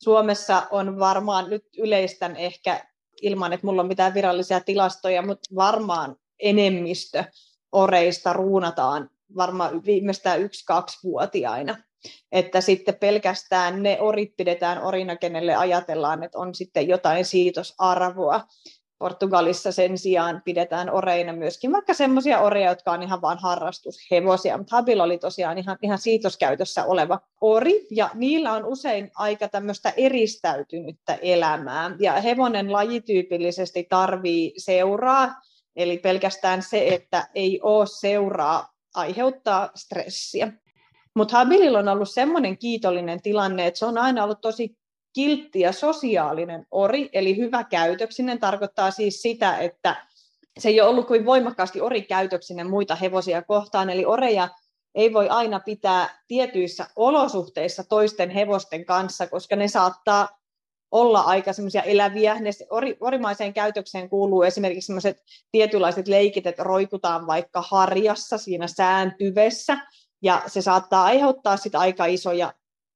Suomessa 0.04 0.68
on 0.72 1.00
varmaan, 1.00 1.50
nyt 1.50 1.64
yleistän 1.78 2.36
ehkä 2.36 2.86
ilman, 3.22 3.54
että 3.54 3.68
mulla 3.68 3.82
on 3.82 3.88
mitään 3.88 4.14
virallisia 4.14 4.60
tilastoja, 4.60 5.22
mutta 5.22 5.56
varmaan 5.56 6.16
enemmistö 6.40 7.24
oreista 7.72 8.34
ruunataan 8.34 9.10
varmaan 9.36 9.86
viimeistään 9.86 10.42
yksi-kaksi-vuotiaina. 10.42 11.76
Että 12.32 12.62
sitten 12.62 12.96
pelkästään 12.96 13.84
ne 13.84 13.98
orit 14.02 14.36
pidetään 14.38 14.84
orina, 14.84 15.16
kenelle 15.16 15.56
ajatellaan, 15.56 16.24
että 16.24 16.40
on 16.40 16.56
sitten 16.56 16.88
jotain 16.88 17.26
siitosarvoa. 17.26 18.42
Portugalissa 19.00 19.72
sen 19.72 19.98
sijaan 19.98 20.42
pidetään 20.46 20.90
oreina 20.90 21.34
myöskin 21.34 21.72
vaikka 21.72 21.94
semmoisia 21.94 22.40
oreja, 22.40 22.70
jotka 22.70 22.92
on 22.92 23.04
ihan 23.04 23.22
vain 23.22 23.38
harrastushevosia, 23.38 24.58
mutta 24.58 24.76
Habil 24.76 25.00
oli 25.00 25.18
tosiaan 25.18 25.58
ihan, 25.58 25.78
ihan 25.82 25.98
siitoskäytössä 25.98 26.86
oleva 26.86 27.20
ori, 27.42 27.88
ja 27.92 28.10
niillä 28.14 28.54
on 28.54 28.66
usein 28.66 29.12
aika 29.16 29.48
tämmöistä 29.48 29.94
eristäytynyttä 29.98 31.18
elämää, 31.22 31.96
ja 32.00 32.14
hevonen 32.14 32.72
lajityypillisesti 32.72 33.86
tarvii 33.90 34.54
seuraa, 34.58 35.36
eli 35.76 35.98
pelkästään 35.98 36.62
se, 36.62 36.88
että 36.88 37.28
ei 37.36 37.60
ole 37.64 37.86
seuraa, 37.88 38.74
aiheuttaa 38.96 39.70
stressiä. 39.76 40.52
Mutta 41.16 41.38
Habililla 41.38 41.80
on 41.80 41.88
ollut 41.88 42.10
semmoinen 42.10 42.58
kiitollinen 42.58 43.22
tilanne, 43.22 43.68
että 43.68 43.78
se 43.78 43.86
on 43.86 43.98
aina 43.98 44.24
ollut 44.24 44.42
tosi 44.42 44.78
kiltti 45.14 45.60
ja 45.60 45.72
sosiaalinen 45.72 46.66
ori, 46.72 47.10
eli 47.14 47.38
hyvä 47.38 47.64
käytöksinen 47.64 48.40
tarkoittaa 48.40 48.92
siis 48.92 49.22
sitä, 49.22 49.58
että 49.58 50.06
se 50.60 50.70
ei 50.70 50.82
ole 50.82 50.90
ollut 50.90 51.08
kuin 51.08 51.26
voimakkaasti 51.26 51.82
orikäytöksinen 51.82 52.70
muita 52.70 52.96
hevosia 52.96 53.42
kohtaan, 53.42 53.90
eli 53.90 54.06
oreja 54.06 54.50
ei 54.96 55.14
voi 55.14 55.30
aina 55.30 55.60
pitää 55.60 56.24
tietyissä 56.28 56.88
olosuhteissa 56.96 57.84
toisten 57.84 58.30
hevosten 58.30 58.86
kanssa, 58.86 59.28
koska 59.28 59.56
ne 59.56 59.68
saattaa 59.68 60.30
olla 60.94 61.20
aika 61.20 61.54
semmoisia 61.54 61.82
eläviä. 61.82 62.40
Ne 62.40 62.52
ori, 62.70 62.98
orimaiseen 63.00 63.54
käytökseen 63.54 64.10
kuuluu 64.10 64.44
esimerkiksi 64.44 64.86
semmoiset 64.86 65.18
tietynlaiset 65.52 66.08
leikit, 66.08 66.48
että 66.48 66.64
roikutaan 66.64 67.28
vaikka 67.28 67.64
harjassa 67.68 68.38
siinä 68.38 68.68
sääntyvessä, 68.68 69.78
ja 70.22 70.42
se 70.48 70.62
saattaa 70.62 71.04
aiheuttaa 71.04 71.58
sitä 71.58 71.80
aika 71.80 72.06
isoja 72.06 72.54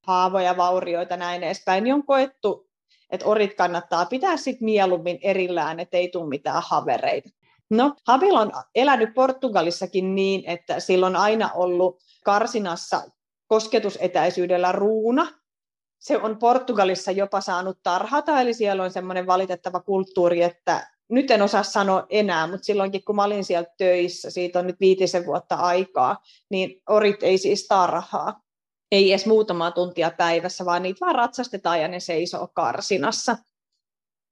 haavoja, 0.08 0.58
vaurioita, 0.58 1.18
näin 1.18 1.44
edespäin, 1.44 1.84
niin 1.84 1.94
on 1.94 2.06
koettu, 2.06 2.68
että 3.10 3.26
orit 3.26 3.54
kannattaa 3.54 4.06
pitää 4.06 4.38
sit 4.38 4.62
mieluummin 4.62 5.20
erillään, 5.22 5.80
ettei 5.80 6.08
tule 6.08 6.30
mitään 6.30 6.64
havereita. 6.66 7.30
No, 7.70 7.96
Habil 8.08 8.36
on 8.36 8.52
elänyt 8.76 9.14
Portugalissakin 9.14 10.16
niin, 10.16 10.44
että 10.46 10.80
sillä 10.80 11.06
on 11.06 11.16
aina 11.16 11.52
ollut 11.54 12.00
karsinassa 12.24 13.04
kosketusetäisyydellä 13.48 14.72
ruuna. 14.72 15.28
Se 16.00 16.18
on 16.18 16.38
Portugalissa 16.38 17.12
jopa 17.12 17.42
saanut 17.42 17.78
tarhata, 17.84 18.42
eli 18.42 18.54
siellä 18.54 18.84
on 18.84 18.92
semmoinen 18.92 19.28
valitettava 19.28 19.80
kulttuuri, 19.80 20.44
että 20.44 20.88
nyt 21.10 21.32
en 21.32 21.42
osaa 21.42 21.64
sanoa 21.64 22.06
enää, 22.10 22.48
mutta 22.48 22.66
silloinkin 22.66 23.04
kun 23.04 23.16
mä 23.16 23.24
olin 23.24 23.44
siellä 23.44 23.70
töissä, 23.78 24.30
siitä 24.30 24.60
on 24.60 24.68
nyt 24.68 24.80
viitisen 24.80 25.26
vuotta 25.26 25.56
aikaa, 25.56 26.18
niin 26.50 26.82
orit 26.88 27.24
ei 27.24 27.38
siis 27.38 27.68
tarhaa 27.68 28.48
ei 28.92 29.12
edes 29.12 29.26
muutamaa 29.26 29.72
tuntia 29.72 30.12
päivässä, 30.18 30.66
vaan 30.66 30.84
niitä 30.84 31.06
vaan 31.06 31.16
ratsastetaan 31.16 31.82
ja 31.82 31.88
ne 31.88 32.00
seisoo 32.00 32.48
karsinassa. 32.54 33.38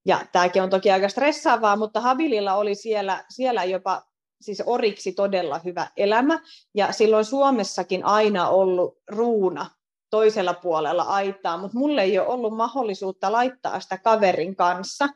Ja 0.06 0.26
tämäkin 0.32 0.62
on 0.62 0.70
toki 0.70 0.90
aika 0.90 1.08
stressaavaa, 1.08 1.76
mutta 1.76 2.00
Habililla 2.00 2.54
oli 2.54 2.74
siellä, 2.74 3.24
siellä 3.28 3.64
jopa 3.64 4.02
siis 4.40 4.62
oriksi 4.66 5.12
todella 5.12 5.60
hyvä 5.64 5.86
elämä. 5.96 6.40
Ja 6.74 6.92
silloin 6.92 7.24
Suomessakin 7.24 8.04
aina 8.04 8.48
ollut 8.48 8.98
ruuna 9.08 9.70
toisella 10.16 10.54
puolella 10.54 11.02
aitaa, 11.02 11.58
mutta 11.58 11.78
mulle 11.78 12.02
ei 12.02 12.18
ole 12.18 12.28
ollut 12.28 12.56
mahdollisuutta 12.56 13.32
laittaa 13.32 13.80
sitä 13.80 13.98
kaverin 13.98 14.56
kanssa, 14.56 15.08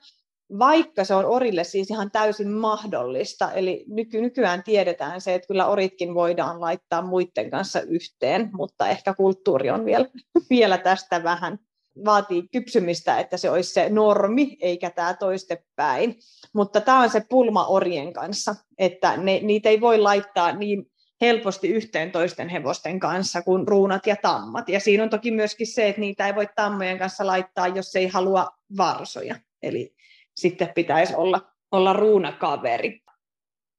vaikka 0.59 1.05
se 1.05 1.15
on 1.15 1.25
orille 1.25 1.65
siis 1.65 1.91
ihan 1.91 2.11
täysin 2.11 2.51
mahdollista. 2.51 3.53
Eli 3.53 3.85
nyky- 3.89 4.21
nykyään 4.21 4.63
tiedetään 4.63 5.21
se, 5.21 5.35
että 5.35 5.47
kyllä 5.47 5.67
oritkin 5.67 6.15
voidaan 6.15 6.61
laittaa 6.61 7.03
muiden 7.03 7.51
kanssa 7.51 7.81
yhteen, 7.81 8.51
mutta 8.53 8.89
ehkä 8.89 9.15
kulttuuri 9.15 9.71
on 9.71 9.85
vielä, 9.85 10.07
vielä 10.51 10.79
tästä 10.79 11.23
vähän 11.23 11.59
vaatii 12.05 12.49
kypsymistä, 12.53 13.19
että 13.19 13.37
se 13.37 13.51
olisi 13.51 13.73
se 13.73 13.89
normi, 13.89 14.57
eikä 14.61 14.91
tämä 14.91 15.15
toistepäin. 15.15 16.17
Mutta 16.55 16.81
tämä 16.81 17.01
on 17.01 17.11
se 17.11 17.23
pulma 17.29 17.67
orien 17.67 18.13
kanssa, 18.13 18.55
että 18.79 19.17
ne, 19.17 19.41
niitä 19.43 19.69
ei 19.69 19.81
voi 19.81 19.99
laittaa 19.99 20.53
niin 20.53 20.91
helposti 21.21 21.69
yhteen 21.69 22.13
toisten 22.13 22.49
hevosten 22.49 23.01
kanssa 23.01 23.43
kuin 23.43 23.69
ruunat 23.69 24.07
ja 24.07 24.17
tammat. 24.17 24.69
Ja 24.69 24.81
siinä 24.81 25.03
on 25.03 25.11
toki 25.11 25.31
myöskin 25.31 25.67
se, 25.67 25.89
että 25.89 26.01
niitä 26.01 26.27
ei 26.27 26.35
voi 26.35 26.49
tammojen 26.57 26.99
kanssa 26.99 27.27
laittaa, 27.27 27.69
jos 27.69 27.97
ei 27.97 28.09
halua 28.09 28.49
varsoja. 28.77 29.37
Eli 29.63 29.95
sitten 30.35 30.73
pitäisi 30.75 31.15
olla, 31.15 31.41
olla 31.73 31.93
ruunakaveri. 31.93 33.01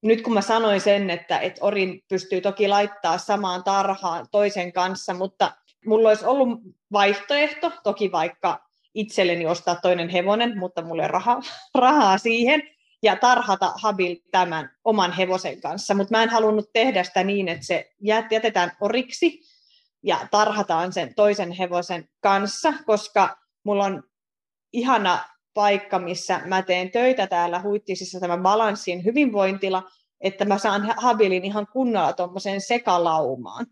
Nyt 0.01 0.21
kun 0.21 0.34
mä 0.34 0.41
sanoin 0.41 0.82
sen, 0.82 1.10
että, 1.10 1.39
että 1.39 1.65
Orin 1.65 2.04
pystyy 2.10 2.41
toki 2.41 2.67
laittaa 2.67 3.17
samaan 3.17 3.63
tarhaan 3.63 4.25
toisen 4.32 4.73
kanssa, 4.73 5.13
mutta 5.13 5.51
mulla 5.86 6.10
olisi 6.10 6.25
ollut 6.25 6.60
vaihtoehto, 6.91 7.71
toki 7.84 8.12
vaikka 8.12 8.65
itselleni 8.93 9.45
ostaa 9.45 9.75
toinen 9.75 10.10
hevonen, 10.10 10.60
mutta 10.60 10.82
mulla 10.82 11.04
ei 11.04 11.08
rahaa, 11.08 11.41
rahaa 11.75 12.17
siihen, 12.17 12.63
ja 13.04 13.16
tarhata 13.16 13.74
Habil 13.76 14.16
tämän 14.32 14.70
oman 14.84 15.12
hevosen 15.12 15.62
kanssa, 15.62 15.94
mutta 15.94 16.18
mä 16.18 16.24
en 16.24 16.30
halunnut 16.30 16.70
tehdä 16.74 17.04
sitä 17.04 17.24
niin, 17.24 17.48
että 17.48 17.66
se 17.66 17.92
jätetään 18.32 18.72
oriksi 18.82 19.42
ja 20.04 20.28
tarhataan 20.32 20.94
sen 20.94 21.16
toisen 21.16 21.52
hevosen 21.52 22.10
kanssa, 22.20 22.74
koska 22.86 23.38
mulla 23.64 23.86
on 23.86 24.04
ihana 24.74 25.20
paikka, 25.54 26.00
missä 26.00 26.42
mä 26.46 26.62
teen 26.62 26.92
töitä 26.92 27.28
täällä 27.28 27.62
Huittisissa 27.62 28.20
tämän 28.20 28.42
balanssin 28.42 29.06
hyvinvointila, 29.06 29.84
että 30.22 30.46
mä 30.46 30.58
saan 30.58 30.94
Habilin 30.98 31.46
ihan 31.46 31.68
kunnolla 31.74 32.14
tuommoiseen 32.14 32.62
sekalaumaan. 32.62 33.66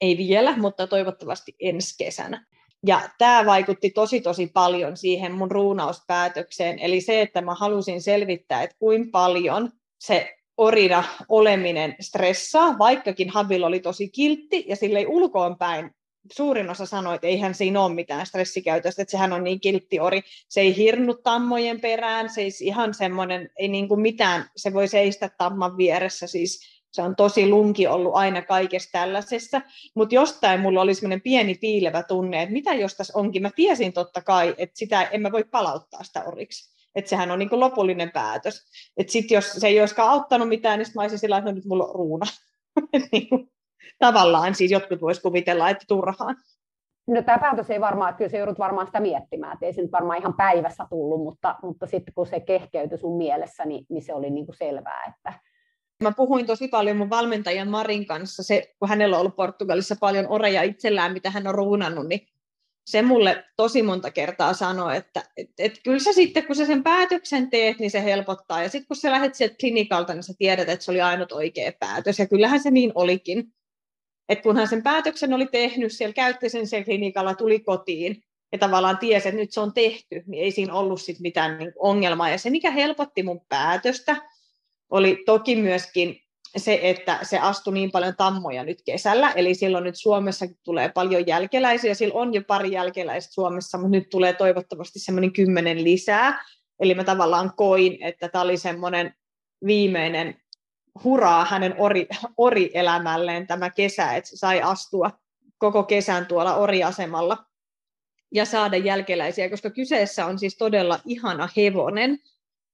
Ei 0.00 0.16
vielä, 0.16 0.56
mutta 0.56 0.86
toivottavasti 0.86 1.56
ensi 1.60 1.94
kesänä. 1.98 2.46
Ja 2.86 3.00
tämä 3.18 3.46
vaikutti 3.46 3.90
tosi 3.90 4.20
tosi 4.20 4.46
paljon 4.46 4.96
siihen 4.96 5.32
mun 5.32 5.50
ruunauspäätökseen, 5.50 6.78
eli 6.78 7.00
se, 7.00 7.20
että 7.20 7.40
mä 7.40 7.54
halusin 7.54 8.02
selvittää, 8.02 8.62
että 8.62 8.76
kuinka 8.78 9.08
paljon 9.12 9.70
se 10.00 10.34
orina 10.56 11.04
oleminen 11.28 11.96
stressaa, 12.00 12.78
vaikkakin 12.78 13.30
Habil 13.30 13.62
oli 13.62 13.80
tosi 13.80 14.08
kiltti 14.08 14.64
ja 14.68 14.76
sille 14.76 14.98
ei 14.98 15.06
ulkoon 15.06 15.58
päin 15.58 15.90
suurin 16.32 16.70
osa 16.70 16.86
sanoi, 16.86 17.14
että 17.14 17.26
eihän 17.26 17.54
siinä 17.54 17.80
ole 17.80 17.94
mitään 17.94 18.26
stressikäytöstä, 18.26 19.02
että 19.02 19.12
sehän 19.12 19.32
on 19.32 19.44
niin 19.44 19.60
kiltti 19.60 20.00
ori. 20.00 20.22
Se 20.48 20.60
ei 20.60 20.76
hirnu 20.76 21.14
tammojen 21.14 21.80
perään, 21.80 22.30
se 22.30 22.40
ei 22.40 22.50
ihan 22.60 22.94
semmoinen, 22.94 23.50
ei 23.58 23.68
niin 23.68 23.88
kuin 23.88 24.00
mitään, 24.00 24.44
se 24.56 24.72
voi 24.72 24.88
seistä 24.88 25.30
tamman 25.38 25.76
vieressä, 25.76 26.26
siis 26.26 26.73
se 26.94 27.02
on 27.02 27.16
tosi 27.16 27.48
lunki 27.48 27.86
ollut 27.86 28.14
aina 28.14 28.42
kaikessa 28.42 28.92
tällaisessa, 28.92 29.60
mutta 29.96 30.14
jostain 30.14 30.60
mulla 30.60 30.80
oli 30.80 30.94
semmoinen 30.94 31.20
pieni 31.20 31.54
piilevä 31.54 32.02
tunne, 32.02 32.42
että 32.42 32.52
mitä 32.52 32.74
jos 32.74 32.94
tässä 32.94 33.18
onkin. 33.18 33.42
Mä 33.42 33.50
tiesin 33.56 33.92
totta 33.92 34.22
kai, 34.22 34.54
että 34.58 34.78
sitä 34.78 35.02
en 35.02 35.22
mä 35.22 35.32
voi 35.32 35.44
palauttaa 35.44 36.04
sitä 36.04 36.22
oriksi. 36.26 36.74
Että 36.94 37.08
sehän 37.08 37.30
on 37.30 37.38
niin 37.38 37.48
kuin 37.48 37.60
lopullinen 37.60 38.10
päätös. 38.10 38.62
Että 38.96 39.12
sitten 39.12 39.34
jos 39.34 39.52
se 39.52 39.66
ei 39.66 39.80
olisikaan 39.80 40.10
auttanut 40.10 40.48
mitään, 40.48 40.78
niin 40.78 40.88
mä 40.94 41.02
olisin 41.02 41.18
sillä 41.18 41.38
että 41.38 41.50
no 41.50 41.54
nyt 41.54 41.64
mulla 41.64 41.84
on 41.84 41.94
ruuna. 41.94 42.26
Niin 43.12 43.28
tavallaan 43.98 44.54
siis 44.54 44.70
jotkut 44.70 45.00
vois 45.00 45.20
kuvitella, 45.20 45.70
että 45.70 45.84
turhaan. 45.88 46.36
No 47.06 47.22
tämä 47.22 47.38
päätös 47.38 47.70
ei 47.70 47.80
varmaan, 47.80 48.10
että 48.10 48.18
kyllä 48.18 48.30
se 48.30 48.38
joudut 48.38 48.58
varmaan 48.58 48.86
sitä 48.86 49.00
miettimään, 49.00 49.52
että 49.52 49.66
ei 49.66 49.72
se 49.72 49.82
nyt 49.82 49.92
varmaan 49.92 50.18
ihan 50.18 50.34
päivässä 50.34 50.86
tullut, 50.90 51.22
mutta, 51.22 51.56
mutta 51.62 51.86
sitten 51.86 52.14
kun 52.14 52.26
se 52.26 52.40
kehkeytyi 52.40 52.98
sun 52.98 53.16
mielessä, 53.16 53.64
niin, 53.64 53.86
niin 53.88 54.02
se 54.02 54.14
oli 54.14 54.30
niin 54.30 54.46
kuin 54.46 54.56
selvää, 54.56 55.04
että, 55.04 55.32
Mä 56.02 56.12
puhuin 56.12 56.46
tosi 56.46 56.68
paljon 56.68 56.96
mun 56.96 57.10
valmentajan 57.10 57.68
Marin 57.68 58.06
kanssa, 58.06 58.42
se, 58.42 58.74
kun 58.78 58.88
hänellä 58.88 59.16
on 59.16 59.20
ollut 59.20 59.36
Portugalissa 59.36 59.96
paljon 60.00 60.26
oreja 60.28 60.62
itsellään, 60.62 61.12
mitä 61.12 61.30
hän 61.30 61.46
on 61.46 61.54
ruunannut, 61.54 62.08
niin 62.08 62.28
se 62.86 63.02
mulle 63.02 63.44
tosi 63.56 63.82
monta 63.82 64.10
kertaa 64.10 64.54
sanoi, 64.54 64.96
että 64.96 65.22
et, 65.36 65.50
et 65.58 65.80
kyllä 65.84 65.98
sä 65.98 66.12
sitten, 66.12 66.46
kun 66.46 66.56
sä 66.56 66.66
sen 66.66 66.82
päätöksen 66.82 67.50
teet, 67.50 67.78
niin 67.78 67.90
se 67.90 68.04
helpottaa. 68.04 68.62
Ja 68.62 68.68
sitten 68.68 68.88
kun 68.88 68.96
sä 68.96 69.10
lähdet 69.10 69.34
sieltä 69.34 69.54
klinikalta, 69.60 70.14
niin 70.14 70.22
sä 70.22 70.32
tiedät, 70.38 70.68
että 70.68 70.84
se 70.84 70.90
oli 70.90 71.00
ainut 71.00 71.32
oikea 71.32 71.72
päätös. 71.80 72.18
Ja 72.18 72.26
kyllähän 72.26 72.60
se 72.60 72.70
niin 72.70 72.92
olikin. 72.94 73.52
Et 74.28 74.42
kun 74.42 74.56
hän 74.56 74.68
sen 74.68 74.82
päätöksen 74.82 75.34
oli 75.34 75.46
tehnyt, 75.46 75.92
siellä 75.92 76.12
käytti 76.12 76.48
sen 76.48 76.66
siellä 76.66 76.84
klinikalla, 76.84 77.34
tuli 77.34 77.60
kotiin 77.60 78.22
ja 78.52 78.58
tavallaan 78.58 78.98
tiesi, 78.98 79.28
että 79.28 79.40
nyt 79.40 79.52
se 79.52 79.60
on 79.60 79.72
tehty, 79.72 80.22
niin 80.26 80.44
ei 80.44 80.50
siinä 80.50 80.74
ollut 80.74 81.00
sit 81.00 81.20
mitään 81.20 81.58
niin 81.58 81.72
ongelmaa. 81.78 82.30
Ja 82.30 82.38
se, 82.38 82.50
mikä 82.50 82.70
helpotti 82.70 83.22
mun 83.22 83.40
päätöstä, 83.48 84.16
oli 84.90 85.22
toki 85.26 85.56
myöskin 85.56 86.20
se, 86.56 86.80
että 86.82 87.18
se 87.22 87.38
astui 87.38 87.74
niin 87.74 87.90
paljon 87.90 88.16
tammoja 88.16 88.64
nyt 88.64 88.82
kesällä, 88.86 89.30
eli 89.30 89.54
silloin 89.54 89.84
nyt 89.84 89.96
Suomessa 89.96 90.46
tulee 90.62 90.88
paljon 90.88 91.26
jälkeläisiä, 91.26 91.94
sillä 91.94 92.14
on 92.14 92.34
jo 92.34 92.42
pari 92.46 92.72
jälkeläistä 92.72 93.32
Suomessa, 93.32 93.78
mutta 93.78 93.90
nyt 93.90 94.10
tulee 94.10 94.32
toivottavasti 94.32 94.98
semmoinen 94.98 95.32
kymmenen 95.32 95.84
lisää, 95.84 96.44
eli 96.80 96.94
mä 96.94 97.04
tavallaan 97.04 97.52
koin, 97.56 97.98
että 98.00 98.28
tämä 98.28 98.42
oli 98.42 98.56
semmoinen 98.56 99.14
viimeinen 99.66 100.36
huraa 101.04 101.44
hänen 101.44 101.74
ori, 101.78 102.08
orielämälleen 102.36 103.46
tämä 103.46 103.70
kesä, 103.70 104.16
että 104.16 104.30
se 104.30 104.36
sai 104.36 104.62
astua 104.62 105.10
koko 105.58 105.82
kesän 105.82 106.26
tuolla 106.26 106.54
oriasemalla 106.56 107.44
ja 108.32 108.44
saada 108.44 108.76
jälkeläisiä, 108.76 109.50
koska 109.50 109.70
kyseessä 109.70 110.26
on 110.26 110.38
siis 110.38 110.56
todella 110.56 111.00
ihana 111.04 111.48
hevonen. 111.56 112.18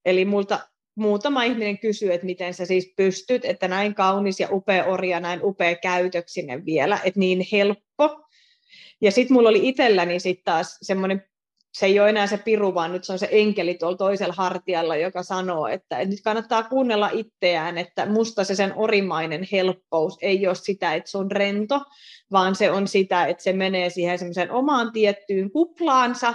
Eli 0.05 0.25
multa 0.25 0.70
muutama 0.95 1.43
ihminen 1.43 1.79
kysyy, 1.79 2.13
että 2.13 2.27
miten 2.27 2.55
sä 2.55 2.67
siis 2.67 2.93
pystyt, 2.97 3.45
että 3.45 3.69
näin 3.69 3.95
kaunis 3.95 4.41
ja 4.41 4.49
upea 4.51 4.85
orja, 4.85 5.21
näin 5.21 5.41
upea 5.43 5.75
käytöksinen 5.75 6.67
vielä, 6.67 7.01
että 7.05 7.21
niin 7.21 7.47
helppo. 7.53 8.27
Ja 9.01 9.11
sitten 9.11 9.35
mulla 9.35 9.49
oli 9.49 9.69
itselläni 9.69 10.21
sitten 10.21 10.45
taas 10.45 10.79
semmoinen, 10.83 11.25
se 11.73 11.87
ei 11.87 12.01
ole 12.01 12.09
enää 12.09 12.27
se 12.27 12.39
piru, 12.39 12.75
vaan 12.75 12.93
nyt 12.93 13.05
se 13.05 13.13
on 13.13 13.19
se 13.19 13.29
enkeli 13.31 13.75
tuolla 13.75 13.97
toisella 13.97 14.35
hartialla, 14.37 14.97
joka 14.97 15.23
sanoo, 15.23 15.67
että, 15.67 15.99
että 15.99 16.11
nyt 16.11 16.21
kannattaa 16.25 16.63
kuunnella 16.63 17.11
itseään, 17.13 17.79
että 17.79 18.07
musta 18.07 18.45
se 18.45 18.55
sen 18.55 18.73
orimainen 18.77 19.47
helppous 19.53 20.19
ei 20.23 20.47
ole 20.47 20.55
sitä, 20.55 20.95
että 20.95 21.11
se 21.11 21.19
on 21.19 21.31
rento, 21.31 21.81
vaan 22.33 22.55
se 22.55 22.71
on 22.71 22.89
sitä, 22.89 23.27
että 23.27 23.43
se 23.43 23.53
menee 23.53 23.91
siihen 23.91 24.19
semmoiseen 24.19 24.51
omaan 24.51 24.93
tiettyyn 24.93 25.51
kuplaansa, 25.51 26.35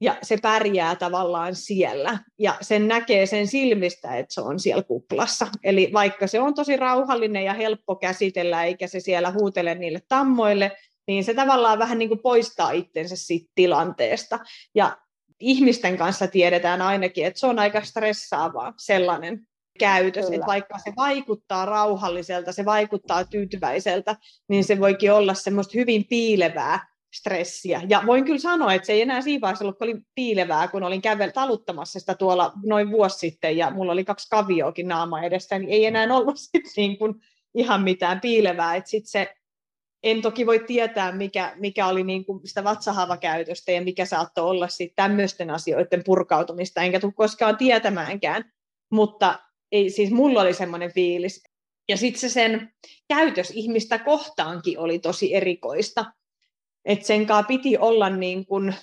ja 0.00 0.16
se 0.22 0.36
pärjää 0.42 0.96
tavallaan 0.96 1.54
siellä. 1.54 2.18
Ja 2.38 2.54
sen 2.60 2.88
näkee 2.88 3.26
sen 3.26 3.46
silmistä, 3.46 4.16
että 4.16 4.34
se 4.34 4.40
on 4.40 4.60
siellä 4.60 4.82
kuplassa. 4.82 5.46
Eli 5.64 5.90
vaikka 5.92 6.26
se 6.26 6.40
on 6.40 6.54
tosi 6.54 6.76
rauhallinen 6.76 7.44
ja 7.44 7.54
helppo 7.54 7.96
käsitellä, 7.96 8.64
eikä 8.64 8.86
se 8.86 9.00
siellä 9.00 9.30
huutele 9.30 9.74
niille 9.74 10.02
tammoille, 10.08 10.72
niin 11.08 11.24
se 11.24 11.34
tavallaan 11.34 11.78
vähän 11.78 11.98
niin 11.98 12.08
kuin 12.08 12.22
poistaa 12.22 12.70
itsensä 12.70 13.16
siitä 13.16 13.52
tilanteesta. 13.54 14.38
Ja 14.74 14.98
ihmisten 15.40 15.96
kanssa 15.96 16.26
tiedetään 16.26 16.82
ainakin, 16.82 17.26
että 17.26 17.40
se 17.40 17.46
on 17.46 17.58
aika 17.58 17.84
stressaavaa 17.84 18.72
sellainen 18.78 19.40
käytös, 19.78 20.24
Kyllä. 20.24 20.36
että 20.36 20.46
vaikka 20.46 20.78
se 20.78 20.92
vaikuttaa 20.96 21.66
rauhalliselta, 21.66 22.52
se 22.52 22.64
vaikuttaa 22.64 23.24
tyytyväiseltä, 23.24 24.16
niin 24.48 24.64
se 24.64 24.80
voikin 24.80 25.12
olla 25.12 25.34
semmoista 25.34 25.72
hyvin 25.74 26.04
piilevää 26.08 26.86
stressiä. 27.14 27.82
Ja 27.88 28.02
voin 28.06 28.24
kyllä 28.24 28.38
sanoa, 28.38 28.74
että 28.74 28.86
se 28.86 28.92
ei 28.92 29.02
enää 29.02 29.20
siinä 29.20 29.40
vaiheessa 29.40 29.64
ollut, 29.64 29.78
kun 29.78 29.88
oli 29.88 30.00
piilevää, 30.14 30.68
kun 30.68 30.82
olin 30.82 31.02
kävel 31.02 31.30
taluttamassa 31.30 32.00
sitä 32.00 32.14
tuolla 32.14 32.52
noin 32.64 32.90
vuosi 32.90 33.18
sitten, 33.18 33.56
ja 33.56 33.70
mulla 33.70 33.92
oli 33.92 34.04
kaksi 34.04 34.28
kavioakin 34.30 34.88
naama 34.88 35.22
edessä, 35.22 35.58
niin 35.58 35.70
ei 35.70 35.86
enää 35.86 36.16
ollut 36.16 36.38
sit 36.52 36.64
niin 36.76 36.98
kuin 36.98 37.14
ihan 37.54 37.82
mitään 37.82 38.20
piilevää. 38.20 38.76
Että 38.76 38.90
sit 38.90 39.06
se, 39.06 39.34
en 40.02 40.22
toki 40.22 40.46
voi 40.46 40.58
tietää, 40.58 41.12
mikä, 41.12 41.54
mikä 41.56 41.86
oli 41.86 42.02
niin 42.02 42.24
kuin 42.24 42.40
sitä 42.44 42.64
vatsahavakäytöstä 42.64 43.72
ja 43.72 43.82
mikä 43.82 44.04
saattoi 44.04 44.44
olla 44.44 44.68
sit 44.68 44.92
tämmöisten 44.96 45.50
asioiden 45.50 46.02
purkautumista, 46.04 46.82
enkä 46.82 47.00
tule 47.00 47.12
koskaan 47.12 47.56
tietämäänkään. 47.56 48.52
Mutta 48.90 49.38
ei, 49.72 49.90
siis 49.90 50.10
mulla 50.10 50.40
oli 50.40 50.54
semmoinen 50.54 50.92
fiilis. 50.92 51.42
Ja 51.88 51.96
sitten 51.96 52.20
se 52.20 52.28
sen 52.28 52.72
käytös 53.08 53.50
ihmistä 53.50 53.98
kohtaankin 53.98 54.78
oli 54.78 54.98
tosi 54.98 55.34
erikoista 55.34 56.04
että 56.84 57.06
sen 57.06 57.26
kanssa 57.26 57.48
piti 57.48 57.78
olla 57.78 58.10
niin 58.10 58.46
kuin 58.46 58.74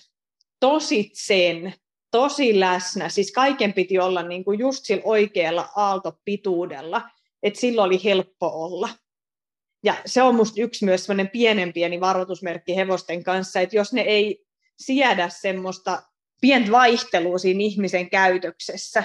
tositsen, 0.60 1.74
tosi 2.12 2.60
läsnä, 2.60 3.10
siis 3.10 3.32
kaiken 3.32 3.74
piti 3.74 4.00
olla 4.00 4.24
niin 4.24 4.44
kuin 4.44 4.60
just 4.60 4.86
sillä 4.86 5.02
oikealla 5.06 5.70
aaltopituudella, 5.76 7.10
että 7.44 7.60
silloin 7.60 7.88
oli 7.88 8.04
helppo 8.04 8.48
olla. 8.48 8.90
Ja 9.84 9.96
se 10.06 10.22
on 10.22 10.36
musta 10.36 10.62
yksi 10.62 10.86
myös 10.86 11.06
sellainen 11.06 11.30
pienen 11.30 11.74
pieni 11.74 12.00
varoitusmerkki 12.00 12.76
hevosten 12.76 13.24
kanssa, 13.24 13.60
että 13.60 13.76
jos 13.76 13.94
ne 13.94 14.02
ei 14.02 14.46
siedä 14.80 15.30
semmoista 15.30 16.04
pientä 16.42 16.72
vaihtelua 16.72 17.38
siinä 17.38 17.64
ihmisen 17.64 18.10
käytöksessä, 18.10 19.04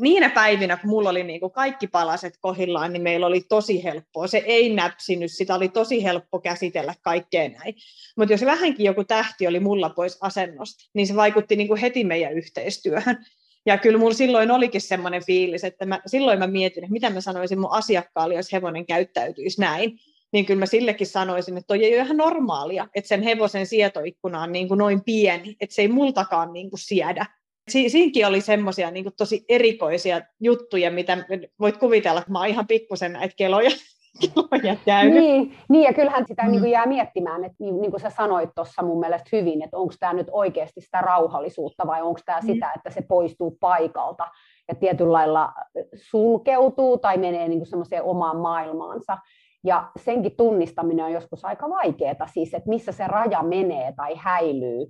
niinä 0.00 0.30
päivinä, 0.30 0.76
kun 0.76 0.90
mulla 0.90 1.10
oli 1.10 1.24
niin 1.24 1.40
kuin 1.40 1.52
kaikki 1.52 1.86
palaset 1.86 2.34
kohillaan, 2.40 2.92
niin 2.92 3.02
meillä 3.02 3.26
oli 3.26 3.40
tosi 3.40 3.84
helppoa. 3.84 4.26
Se 4.26 4.38
ei 4.46 4.74
näpsinyt, 4.74 5.32
sitä 5.32 5.54
oli 5.54 5.68
tosi 5.68 6.04
helppo 6.04 6.38
käsitellä 6.38 6.94
kaikkea 7.02 7.48
näin. 7.48 7.74
Mutta 8.16 8.34
jos 8.34 8.44
vähänkin 8.44 8.86
joku 8.86 9.04
tähti 9.04 9.46
oli 9.46 9.60
mulla 9.60 9.90
pois 9.90 10.18
asennosta, 10.20 10.90
niin 10.94 11.06
se 11.06 11.16
vaikutti 11.16 11.56
niin 11.56 11.68
kuin 11.68 11.80
heti 11.80 12.04
meidän 12.04 12.32
yhteistyöhön. 12.32 13.26
Ja 13.66 13.78
kyllä 13.78 13.98
mulla 13.98 14.14
silloin 14.14 14.50
olikin 14.50 14.80
semmoinen 14.80 15.24
fiilis, 15.26 15.64
että 15.64 15.86
mä, 15.86 16.00
silloin 16.06 16.38
mä 16.38 16.46
mietin, 16.46 16.84
että 16.84 16.92
mitä 16.92 17.10
mä 17.10 17.20
sanoisin 17.20 17.60
mun 17.60 17.72
asiakkaalle, 17.72 18.34
jos 18.34 18.52
hevonen 18.52 18.86
käyttäytyisi 18.86 19.60
näin. 19.60 19.98
Niin 20.32 20.46
kyllä 20.46 20.60
mä 20.60 20.66
sillekin 20.66 21.06
sanoisin, 21.06 21.56
että 21.56 21.66
toi 21.66 21.84
ei 21.84 21.94
ole 21.94 22.04
ihan 22.04 22.16
normaalia, 22.16 22.88
että 22.94 23.08
sen 23.08 23.22
hevosen 23.22 23.66
sietoikkuna 23.66 24.42
on 24.42 24.52
niin 24.52 24.68
kuin 24.68 24.78
noin 24.78 25.04
pieni, 25.04 25.56
että 25.60 25.74
se 25.74 25.82
ei 25.82 25.88
multakaan 25.88 26.52
niin 26.52 26.70
kuin 26.70 26.80
siedä 26.80 27.26
Si- 27.68 27.88
siinkin 27.88 28.26
oli 28.26 28.40
semmoisia 28.40 28.90
niin 28.90 29.04
tosi 29.16 29.44
erikoisia 29.48 30.20
juttuja, 30.40 30.90
mitä 30.90 31.26
voit 31.60 31.76
kuvitella, 31.76 32.20
että 32.20 32.32
mä 32.32 32.38
oon 32.38 32.48
ihan 32.48 32.66
pikkusen 32.66 33.12
näitä 33.12 33.34
keloja, 33.36 33.70
keloja 34.20 34.76
käynyt. 34.84 35.14
Niin, 35.14 35.56
niin, 35.68 35.82
ja 35.82 35.92
kyllähän 35.92 36.26
sitä 36.28 36.42
mm. 36.42 36.50
niin 36.50 36.60
kuin 36.60 36.70
jää 36.70 36.86
miettimään, 36.86 37.44
että 37.44 37.56
niin, 37.58 37.80
niin 37.80 37.90
kuin 37.90 38.00
sä 38.00 38.10
sanoit 38.10 38.50
tuossa 38.54 38.82
mun 38.82 39.00
mielestä 39.00 39.28
hyvin, 39.32 39.62
että 39.62 39.76
onko 39.76 39.94
tämä 40.00 40.12
nyt 40.12 40.28
oikeasti 40.30 40.80
sitä 40.80 41.00
rauhallisuutta 41.00 41.86
vai 41.86 42.02
onko 42.02 42.20
tämä 42.24 42.40
mm. 42.40 42.46
sitä, 42.46 42.72
että 42.76 42.90
se 42.90 43.02
poistuu 43.02 43.56
paikalta 43.60 44.26
ja 44.68 44.74
tietyllä 44.74 45.12
lailla 45.12 45.52
sulkeutuu 45.94 46.98
tai 46.98 47.18
menee 47.18 47.48
niin 47.48 47.66
semmoiseen 47.66 48.02
omaan 48.02 48.36
maailmaansa. 48.36 49.18
Ja 49.66 49.90
senkin 50.04 50.36
tunnistaminen 50.36 51.04
on 51.04 51.12
joskus 51.12 51.44
aika 51.44 51.68
vaikeaa, 51.68 52.26
siis 52.34 52.54
että 52.54 52.68
missä 52.68 52.92
se 52.92 53.06
raja 53.06 53.42
menee 53.42 53.92
tai 53.96 54.14
häilyy 54.16 54.86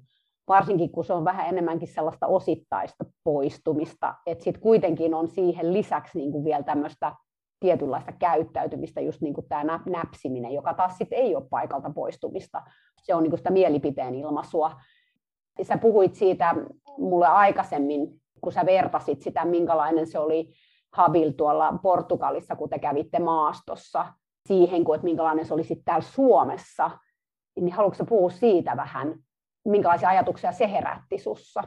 varsinkin 0.49 0.93
kun 0.93 1.05
se 1.05 1.13
on 1.13 1.25
vähän 1.25 1.49
enemmänkin 1.49 1.89
sellaista 1.89 2.27
osittaista 2.27 3.05
poistumista, 3.25 4.15
että 4.27 4.45
sitten 4.45 4.63
kuitenkin 4.63 5.15
on 5.15 5.29
siihen 5.29 5.73
lisäksi 5.73 6.19
niin 6.19 6.33
kuin 6.33 6.45
vielä 6.45 6.63
tämmöistä 6.63 7.13
tietynlaista 7.61 8.13
käyttäytymistä, 8.13 9.01
just 9.01 9.21
niin 9.21 9.35
kuin 9.35 9.49
tämä 9.49 9.81
näpsiminen, 9.87 10.53
joka 10.53 10.75
taas 10.75 10.99
sitten 10.99 11.19
ei 11.19 11.37
ole 11.37 11.47
paikalta 11.51 11.91
poistumista. 11.95 12.63
Se 13.03 13.15
on 13.15 13.23
niin 13.23 13.31
kuin 13.31 13.39
sitä 13.39 13.51
mielipiteen 13.51 14.15
ilmaisua. 14.15 14.81
Sä 15.63 15.79
puhuit 15.79 16.15
siitä 16.15 16.55
mulle 16.99 17.27
aikaisemmin, 17.27 18.21
kun 18.41 18.53
sä 18.53 18.67
vertasit 18.67 19.23
sitä, 19.23 19.45
minkälainen 19.45 20.07
se 20.07 20.19
oli 20.19 20.53
Habil 20.93 21.33
tuolla 21.37 21.79
Portugalissa, 21.83 22.57
kun 22.57 22.69
te 22.69 22.79
kävitte 22.79 23.19
maastossa, 23.19 24.07
siihen, 24.49 24.81
että 24.95 25.05
minkälainen 25.05 25.47
se 25.47 25.55
oli 25.55 25.65
sitten 25.65 25.85
täällä 25.85 26.03
Suomessa. 26.03 26.91
Niin 27.61 27.73
haluatko 27.73 28.05
puhua 28.05 28.31
siitä 28.31 28.77
vähän, 28.77 29.15
minkälaisia 29.65 30.09
ajatuksia 30.09 30.53
se 30.53 30.71
herätti 30.71 31.19
sussa? 31.19 31.63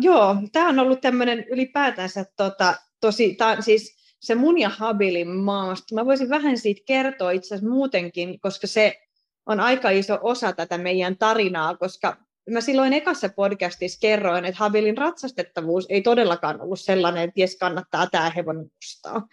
Joo, 0.00 0.36
tämä 0.52 0.68
on 0.68 0.78
ollut 0.78 1.00
tämmöinen 1.00 1.44
ylipäätänsä 1.48 2.24
tota, 2.36 2.74
tosi, 3.00 3.34
tää, 3.34 3.60
siis 3.60 3.98
se 4.20 4.34
mun 4.34 4.58
ja 4.58 4.68
Habilin 4.68 5.28
maasta. 5.28 5.94
Mä 5.94 6.06
voisin 6.06 6.30
vähän 6.30 6.58
siitä 6.58 6.82
kertoa 6.86 7.30
itse 7.30 7.54
asiassa 7.54 7.70
muutenkin, 7.70 8.40
koska 8.40 8.66
se 8.66 9.00
on 9.46 9.60
aika 9.60 9.90
iso 9.90 10.18
osa 10.22 10.52
tätä 10.52 10.78
meidän 10.78 11.18
tarinaa, 11.18 11.76
koska 11.76 12.16
mä 12.50 12.60
silloin 12.60 12.92
ekassa 12.92 13.28
podcastissa 13.28 13.98
kerroin, 14.00 14.44
että 14.44 14.58
Habilin 14.58 14.98
ratsastettavuus 14.98 15.86
ei 15.88 16.02
todellakaan 16.02 16.60
ollut 16.60 16.80
sellainen, 16.80 17.22
että 17.22 17.40
jes 17.40 17.56
kannattaa 17.56 18.06
tämä 18.06 18.30
hevonen 18.30 18.70
ostaa. 18.84 19.28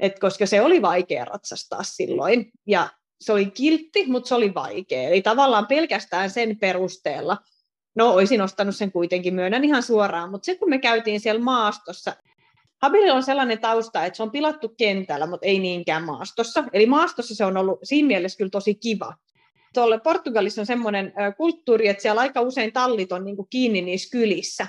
Et 0.00 0.18
koska 0.18 0.46
se 0.46 0.62
oli 0.62 0.82
vaikea 0.82 1.24
ratsastaa 1.24 1.82
silloin. 1.82 2.50
Ja 2.66 2.88
se 3.20 3.32
oli 3.32 3.50
kiltti, 3.50 4.06
mutta 4.06 4.28
se 4.28 4.34
oli 4.34 4.54
vaikea. 4.54 5.08
Eli 5.08 5.22
tavallaan 5.22 5.66
pelkästään 5.66 6.30
sen 6.30 6.58
perusteella, 6.58 7.36
no 7.94 8.10
olisin 8.10 8.42
ostanut 8.42 8.76
sen 8.76 8.92
kuitenkin, 8.92 9.34
myönnän 9.34 9.64
ihan 9.64 9.82
suoraan, 9.82 10.30
mutta 10.30 10.46
se 10.46 10.54
kun 10.54 10.70
me 10.70 10.78
käytiin 10.78 11.20
siellä 11.20 11.42
maastossa, 11.42 12.16
Habililla 12.82 13.14
on 13.14 13.22
sellainen 13.22 13.58
tausta, 13.58 14.04
että 14.04 14.16
se 14.16 14.22
on 14.22 14.30
pilattu 14.30 14.68
kentällä, 14.68 15.26
mutta 15.26 15.46
ei 15.46 15.58
niinkään 15.58 16.04
maastossa. 16.04 16.64
Eli 16.72 16.86
maastossa 16.86 17.34
se 17.34 17.44
on 17.44 17.56
ollut 17.56 17.78
siinä 17.82 18.06
mielessä 18.06 18.38
kyllä 18.38 18.50
tosi 18.50 18.74
kiva. 18.74 19.14
Tuolla 19.74 19.98
Portugalissa 19.98 20.62
on 20.62 20.66
semmoinen 20.66 21.12
kulttuuri, 21.36 21.88
että 21.88 22.02
siellä 22.02 22.20
aika 22.20 22.40
usein 22.40 22.72
tallit 22.72 23.12
on 23.12 23.24
niin 23.24 23.36
kuin 23.36 23.48
kiinni 23.50 23.82
niissä 23.82 24.10
kylissä. 24.10 24.66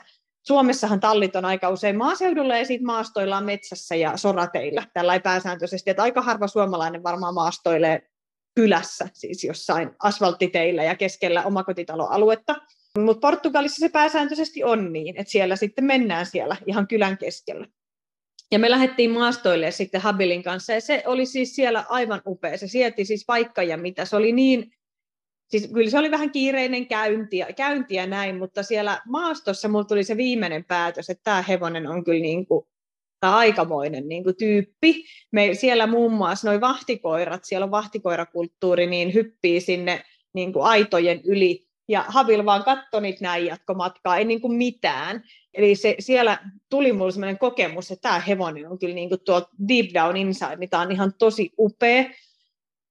Suomessahan 0.47 0.99
tallit 0.99 1.35
on 1.35 1.45
aika 1.45 1.69
usein 1.69 1.97
maaseudulla 1.97 2.57
ja 2.57 2.65
sitten 2.65 2.85
maastoillaan 2.85 3.45
metsässä 3.45 3.95
ja 3.95 4.17
sorateilla, 4.17 4.83
tällä 4.93 5.19
pääsääntöisesti. 5.19 5.89
Että 5.89 6.03
aika 6.03 6.21
harva 6.21 6.47
suomalainen 6.47 7.03
varmaan 7.03 7.33
maastoilee 7.33 8.01
kylässä, 8.55 9.07
siis 9.13 9.43
jossain 9.43 9.89
asfalttiteillä 9.99 10.83
ja 10.83 10.95
keskellä 10.95 11.43
omakotitaloaluetta. 11.43 12.55
Mutta 12.97 13.27
Portugalissa 13.27 13.79
se 13.79 13.89
pääsääntöisesti 13.89 14.63
on 14.63 14.93
niin, 14.93 15.17
että 15.17 15.31
siellä 15.31 15.55
sitten 15.55 15.85
mennään 15.85 16.25
siellä 16.25 16.57
ihan 16.65 16.87
kylän 16.87 17.17
keskellä. 17.17 17.67
Ja 18.51 18.59
me 18.59 18.69
lähdettiin 18.69 19.11
maastoille 19.11 19.71
sitten 19.71 20.01
Habilin 20.01 20.43
kanssa, 20.43 20.73
ja 20.73 20.81
se 20.81 21.03
oli 21.05 21.25
siis 21.25 21.55
siellä 21.55 21.85
aivan 21.89 22.21
upea. 22.25 22.57
Se 22.57 22.67
sieti 22.67 23.05
siis 23.05 23.23
paikka 23.27 23.63
ja 23.63 23.77
mitä. 23.77 24.05
Se 24.05 24.15
oli 24.15 24.31
niin, 24.31 24.71
siis 25.47 25.69
kyllä 25.73 25.89
se 25.89 25.99
oli 25.99 26.11
vähän 26.11 26.31
kiireinen 26.31 26.87
käynti, 26.87 27.37
käynti 27.55 27.95
ja 27.95 28.07
näin, 28.07 28.37
mutta 28.37 28.63
siellä 28.63 29.01
maastossa 29.05 29.67
mulla 29.67 29.83
tuli 29.83 30.03
se 30.03 30.17
viimeinen 30.17 30.65
päätös, 30.65 31.09
että 31.09 31.23
tämä 31.23 31.41
hevonen 31.41 31.87
on 31.87 32.03
kyllä 32.03 32.21
niin 32.21 32.45
kuin 32.45 32.65
aikamoinen 33.21 34.09
niin 34.09 34.23
kuin 34.23 34.35
tyyppi. 34.35 35.03
Me, 35.31 35.53
siellä 35.53 35.87
muun 35.87 36.13
muassa 36.13 36.47
noin 36.47 36.61
vahtikoirat, 36.61 37.45
siellä 37.45 37.63
on 37.63 37.71
vahtikoirakulttuuri, 37.71 38.87
niin 38.87 39.13
hyppii 39.13 39.61
sinne 39.61 40.01
niin 40.33 40.53
kuin 40.53 40.65
aitojen 40.65 41.21
yli. 41.25 41.69
Ja 41.87 42.05
Havil 42.07 42.45
vaan 42.45 42.63
katsoi 42.63 43.01
niitä 43.01 43.23
näin 43.23 43.45
jatkomatkaa, 43.45 44.17
ei 44.17 44.25
niin 44.25 44.41
kuin 44.41 44.53
mitään. 44.53 45.23
Eli 45.53 45.75
se, 45.75 45.95
siellä 45.99 46.37
tuli 46.69 46.93
mulle 46.93 47.11
sellainen 47.11 47.39
kokemus, 47.39 47.91
että 47.91 48.09
tämä 48.09 48.19
hevonen 48.19 48.67
on 48.67 48.79
kyllä 48.79 48.95
niin 48.95 49.09
kuin 49.09 49.21
tuo 49.25 49.49
deep 49.67 49.85
down 49.93 50.17
inside, 50.17 50.55
niin 50.55 50.69
tämä 50.69 50.83
on 50.83 50.91
ihan 50.91 51.13
tosi 51.19 51.51
upea 51.59 52.03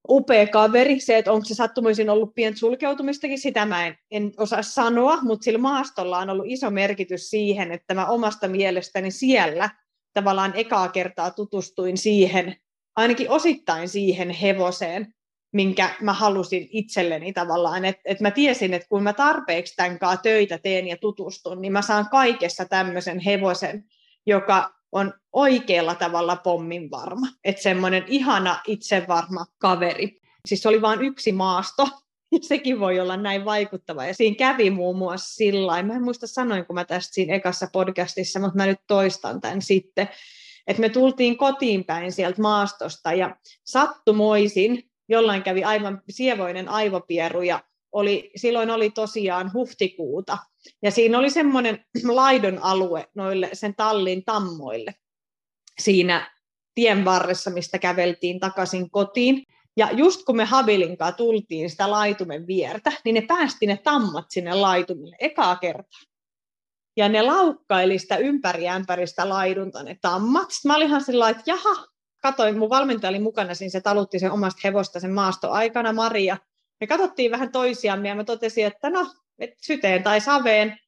upea 0.09 0.47
kaveri. 0.47 1.01
Se, 1.01 1.19
että 1.19 1.33
onko 1.33 1.45
se 1.45 1.55
sattumoisin 1.55 2.11
ollut 2.11 2.35
pientä 2.35 2.59
sulkeutumistakin, 2.59 3.38
sitä 3.38 3.67
mä 3.67 3.87
en, 3.87 3.99
en 4.11 4.33
osaa 4.37 4.62
sanoa, 4.62 5.19
mutta 5.23 5.45
sillä 5.45 5.59
maastolla 5.59 6.19
on 6.19 6.31
ollut 6.31 6.47
iso 6.49 6.71
merkitys 6.71 7.31
siihen, 7.31 7.73
että 7.73 7.95
mä 7.95 8.07
omasta 8.07 8.49
mielestäni 8.49 9.11
siellä 9.11 9.71
tavallaan 10.14 10.53
ekaa 10.57 10.88
kertaa 10.88 11.31
tutustuin 11.31 11.99
siihen, 11.99 12.57
ainakin 12.97 13.31
osittain 13.31 13.88
siihen 13.88 14.31
hevoseen, 14.31 15.14
minkä 15.53 15.94
mä 16.01 16.12
halusin 16.12 16.68
itselleni 16.71 17.33
tavallaan, 17.33 17.85
että 17.85 18.03
et 18.05 18.21
mä 18.21 18.31
tiesin, 18.31 18.75
että 18.75 18.88
kun 18.88 19.03
mä 19.03 19.12
tarpeeksi 19.12 19.77
tämän 19.77 19.99
töitä 20.23 20.59
teen 20.59 20.88
ja 20.88 20.97
tutustun, 20.97 21.61
niin 21.61 21.73
mä 21.73 21.83
saan 21.83 22.09
kaikessa 22.09 22.64
tämmöisen 22.64 23.21
hevosen, 23.21 23.85
joka 24.27 24.71
on 24.92 25.14
oikealla 25.33 25.94
tavalla 25.94 26.37
pommin 26.37 26.90
varma. 26.90 27.27
Että 27.44 27.62
semmoinen 27.62 28.05
ihana 28.07 28.61
itsevarma 28.66 29.47
kaveri. 29.59 30.21
Siis 30.49 30.62
se 30.62 30.68
oli 30.68 30.83
vain 30.83 31.03
yksi 31.03 31.33
maasto, 31.33 31.88
sekin 32.43 32.81
voi 32.81 33.01
olla 33.01 33.17
näin 33.17 33.45
vaikuttava. 33.45 34.07
Ja 34.07 34.14
siinä 34.14 34.37
kävi 34.37 34.71
muun 34.71 34.99
muassa 34.99 35.35
sillä 35.35 35.83
mä 35.83 35.95
en 35.95 36.03
muista 36.03 36.27
sanoin, 36.27 36.67
kun 36.67 36.75
mä 36.75 36.85
tästä 36.85 37.14
siinä 37.14 37.35
ekassa 37.35 37.67
podcastissa, 37.73 38.41
mutta 38.41 38.57
mä 38.57 38.67
nyt 38.67 38.81
toistan 38.87 39.41
tämän 39.41 39.62
sitten, 39.62 40.09
että 40.67 40.81
me 40.81 40.88
tultiin 40.88 41.37
kotiin 41.38 41.85
päin 41.85 42.12
sieltä 42.12 42.43
maastosta 42.43 43.12
ja 43.12 43.37
sattumoisin, 43.64 44.83
jollain 45.09 45.43
kävi 45.43 45.64
aivan 45.64 46.03
sievoinen 46.11 46.69
aivopieru 46.69 47.43
ja 47.43 47.62
oli, 47.93 48.31
silloin 48.37 48.71
oli 48.71 48.91
tosiaan 48.91 49.53
huhtikuuta, 49.53 50.38
ja 50.83 50.91
siinä 50.91 51.19
oli 51.19 51.31
semmoinen 51.31 51.85
laidon 52.05 52.59
alue 52.62 53.09
noille 53.14 53.51
sen 53.53 53.75
tallin 53.75 54.25
tammoille 54.25 54.95
siinä 55.79 56.38
tien 56.75 57.05
varressa, 57.05 57.51
mistä 57.51 57.79
käveltiin 57.79 58.41
takaisin 58.41 58.91
kotiin. 58.91 59.45
Ja 59.79 59.88
just 59.93 60.25
kun 60.25 60.37
me 60.37 60.45
Habilinkaan 60.45 61.14
tultiin 61.14 61.71
sitä 61.71 61.91
laitumen 61.91 62.47
viertä, 62.47 62.93
niin 63.05 63.14
ne 63.14 63.21
päästi 63.21 63.67
ne 63.67 63.77
tammat 63.77 64.27
sinne 64.29 64.55
laitumille 64.55 65.17
ekaa 65.19 65.57
kertaa. 65.57 66.01
Ja 66.97 67.09
ne 67.09 67.23
laukkaili 67.23 67.99
sitä 67.99 68.17
ympäri 68.17 68.69
ämpäristä 68.69 69.29
laidunta 69.29 69.83
ne 69.83 69.97
tammat. 70.01 70.51
Sitten 70.51 70.69
mä 70.69 70.77
olin 70.77 70.87
ihan 70.87 71.05
sillä 71.05 71.29
että 71.29 71.43
jaha, 71.47 71.87
katoin, 72.23 72.59
mun 72.59 72.71
valmentaja 72.71 73.09
oli 73.09 73.19
mukana, 73.19 73.55
siinä 73.55 73.71
se 73.71 73.81
talutti 73.81 74.19
sen 74.19 74.33
omasta 74.33 74.61
hevosta 74.64 75.01
sen 75.01 75.12
maastoaikana, 75.12 75.93
Maria. 75.93 76.37
Me 76.81 76.87
katsottiin 76.87 77.31
vähän 77.31 77.53
toisiamme 77.53 78.09
ja 78.09 78.14
mä 78.14 78.25
totesin, 78.25 78.67
että 78.67 78.91
no, 78.91 79.07
et 79.38 79.51
syteen 79.62 80.03
tai 80.03 80.21
saveen. 80.21 80.79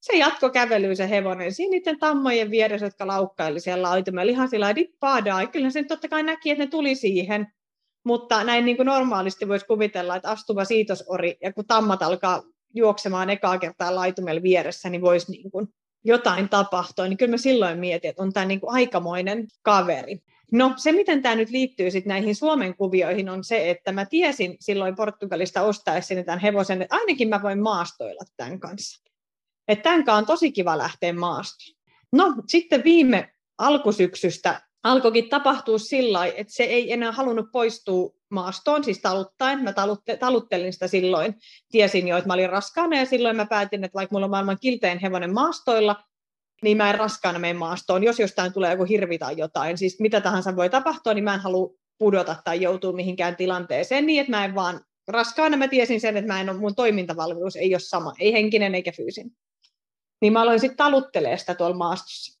Se 0.00 0.16
jatko 0.16 0.50
kävelyy 0.50 0.96
se 0.96 1.10
hevonen 1.10 1.52
siinä 1.54 1.70
niiden 1.70 1.98
tammojen 1.98 2.50
vieressä, 2.50 2.86
jotka 2.86 3.06
laukkaili 3.06 3.60
siellä 3.60 3.88
laitumella 3.88 4.32
ihan 4.32 4.48
sillä 4.48 4.74
dippaadaa. 4.74 5.46
Kyllä 5.46 5.70
se 5.70 5.84
totta 5.84 6.08
kai 6.08 6.22
näki, 6.22 6.50
että 6.50 6.64
ne 6.64 6.70
tuli 6.70 6.94
siihen. 6.94 7.52
Mutta 8.04 8.44
näin 8.44 8.64
niin 8.64 8.76
kuin 8.76 8.86
normaalisti 8.86 9.48
voisi 9.48 9.66
kuvitella, 9.66 10.16
että 10.16 10.30
astuva 10.30 10.64
siitosori, 10.64 11.36
ja 11.42 11.52
kun 11.52 11.66
tammat 11.66 12.02
alkaa 12.02 12.42
juoksemaan 12.74 13.30
ekaa 13.30 13.58
kertaa 13.58 13.94
laitumella 13.94 14.42
vieressä, 14.42 14.90
niin 14.90 15.00
voisi 15.00 15.32
niin 15.32 15.50
kuin 15.50 15.68
jotain 16.04 16.48
tapahtua, 16.48 17.08
niin 17.08 17.16
kyllä 17.16 17.30
mä 17.30 17.36
silloin 17.36 17.78
mietin, 17.78 18.10
että 18.10 18.22
on 18.22 18.32
tämä 18.32 18.46
niin 18.46 18.60
kuin 18.60 18.74
aikamoinen 18.74 19.46
kaveri. 19.62 20.22
No 20.52 20.74
se, 20.76 20.92
miten 20.92 21.22
tämä 21.22 21.34
nyt 21.34 21.50
liittyy 21.50 21.90
sit 21.90 22.06
näihin 22.06 22.36
Suomen 22.36 22.76
kuvioihin, 22.76 23.28
on 23.28 23.44
se, 23.44 23.70
että 23.70 23.92
mä 23.92 24.06
tiesin 24.06 24.56
silloin 24.60 24.96
Portugalista 24.96 25.62
ostaessani 25.62 26.24
tämän 26.24 26.40
hevosen, 26.40 26.82
että 26.82 26.96
ainakin 26.96 27.28
mä 27.28 27.42
voin 27.42 27.62
maastoilla 27.62 28.22
tämän 28.36 28.60
kanssa. 28.60 29.10
Että 29.68 29.82
tämän 29.82 30.04
on 30.18 30.26
tosi 30.26 30.52
kiva 30.52 30.78
lähteä 30.78 31.12
maastoon. 31.12 31.76
No 32.12 32.34
sitten 32.46 32.84
viime 32.84 33.34
alkusyksystä 33.58 34.62
alkoikin 34.82 35.28
tapahtua 35.28 35.78
sillä 35.78 36.26
että 36.26 36.52
se 36.52 36.62
ei 36.62 36.92
enää 36.92 37.12
halunnut 37.12 37.46
poistua 37.52 38.10
maastoon, 38.30 38.84
siis 38.84 39.00
taluttaen. 39.00 39.64
Mä 39.64 39.72
talutte, 39.72 40.16
taluttelin 40.16 40.72
sitä 40.72 40.88
silloin. 40.88 41.34
Tiesin 41.70 42.08
jo, 42.08 42.16
että 42.16 42.28
mä 42.28 42.34
olin 42.34 42.50
raskaana 42.50 42.96
ja 42.96 43.06
silloin 43.06 43.36
mä 43.36 43.46
päätin, 43.46 43.84
että 43.84 43.94
vaikka 43.94 44.14
mulla 44.14 44.26
on 44.26 44.30
maailman 44.30 44.58
kiltein 44.60 44.98
hevonen 44.98 45.34
maastoilla, 45.34 46.04
niin 46.62 46.76
mä 46.76 46.90
en 46.90 46.98
raskaana 46.98 47.38
mene 47.38 47.58
maastoon, 47.58 48.04
jos 48.04 48.20
jostain 48.20 48.52
tulee 48.52 48.70
joku 48.70 48.84
hirvi 48.84 49.18
tai 49.18 49.34
jotain. 49.36 49.78
Siis 49.78 50.00
mitä 50.00 50.20
tahansa 50.20 50.56
voi 50.56 50.70
tapahtua, 50.70 51.14
niin 51.14 51.24
mä 51.24 51.34
en 51.34 51.40
halua 51.40 51.70
pudota 51.98 52.36
tai 52.44 52.62
joutua 52.62 52.92
mihinkään 52.92 53.36
tilanteeseen 53.36 54.06
niin, 54.06 54.20
että 54.20 54.30
mä 54.30 54.44
en 54.44 54.54
vaan 54.54 54.80
raskaana 55.08 55.56
mä 55.56 55.68
tiesin 55.68 56.00
sen, 56.00 56.16
että 56.16 56.32
mä 56.32 56.40
en 56.40 56.50
ole, 56.50 56.58
mun 56.58 56.74
toimintavalmius 56.74 57.56
ei 57.56 57.74
ole 57.74 57.80
sama, 57.80 58.12
ei 58.20 58.32
henkinen 58.32 58.74
eikä 58.74 58.92
fyysinen. 58.92 59.32
Niin 60.20 60.32
mä 60.32 60.42
aloin 60.42 60.60
sitten 60.60 60.76
taluttelee 60.76 61.38
sitä 61.38 61.54
tuolla 61.54 61.76
maastossa. 61.76 62.39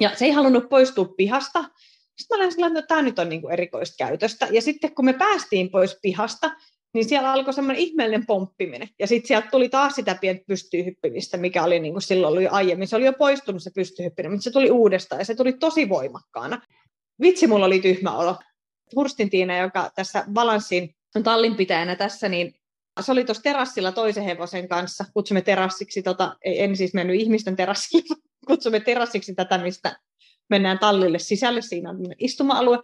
Ja 0.00 0.10
se 0.16 0.24
ei 0.24 0.30
halunnut 0.30 0.68
poistua 0.68 1.04
pihasta. 1.16 1.64
Sitten 2.18 2.38
mä 2.38 2.42
olin 2.42 2.52
sillä 2.52 2.66
että 2.66 2.82
tämä 2.82 3.02
nyt 3.02 3.18
on 3.18 3.28
niinku 3.28 3.48
erikoista 3.48 3.96
käytöstä. 3.98 4.48
Ja 4.50 4.62
sitten 4.62 4.94
kun 4.94 5.04
me 5.04 5.12
päästiin 5.12 5.70
pois 5.70 5.98
pihasta, 6.02 6.50
niin 6.94 7.08
siellä 7.08 7.32
alkoi 7.32 7.54
semmoinen 7.54 7.82
ihmeellinen 7.82 8.26
pomppiminen. 8.26 8.88
Ja 8.98 9.06
sitten 9.06 9.28
sieltä 9.28 9.48
tuli 9.50 9.68
taas 9.68 9.94
sitä 9.94 10.18
pientä 10.20 10.44
pystyhyppimistä, 10.46 11.36
mikä 11.36 11.64
oli 11.64 11.80
niin 11.80 11.94
kuin 11.94 12.02
silloin 12.02 12.30
ollut 12.30 12.42
jo 12.42 12.48
aiemmin. 12.52 12.88
Se 12.88 12.96
oli 12.96 13.04
jo 13.04 13.12
poistunut 13.12 13.62
se 13.62 13.70
pystyhyppiminen, 13.74 14.32
mutta 14.32 14.44
se 14.44 14.50
tuli 14.50 14.70
uudestaan 14.70 15.20
ja 15.20 15.24
se 15.24 15.34
tuli 15.34 15.52
tosi 15.52 15.88
voimakkaana. 15.88 16.62
Vitsi, 17.20 17.46
mulla 17.46 17.66
oli 17.66 17.80
tyhmä 17.80 18.16
olo. 18.16 18.36
Hurstin 18.96 19.30
Tiina, 19.30 19.58
joka 19.58 19.90
tässä 19.94 20.24
balanssin 20.32 20.94
tallinpitäjänä 21.24 21.96
tässä, 21.96 22.28
niin 22.28 22.54
se 23.00 23.12
oli 23.12 23.24
tuossa 23.24 23.42
terassilla 23.42 23.92
toisen 23.92 24.24
hevosen 24.24 24.68
kanssa. 24.68 25.04
Kutsumme 25.14 25.42
terassiksi, 25.42 26.02
tota, 26.02 26.36
en 26.44 26.76
siis 26.76 26.94
mennyt 26.94 27.20
ihmisten 27.20 27.56
terassille, 27.56 28.16
kutsumme 28.48 28.80
terassiksi 28.80 29.34
tätä, 29.34 29.58
mistä 29.58 29.96
mennään 30.50 30.78
tallille 30.78 31.18
sisälle. 31.18 31.62
Siinä 31.62 31.90
on 31.90 31.98
istuma-alue. 32.18 32.78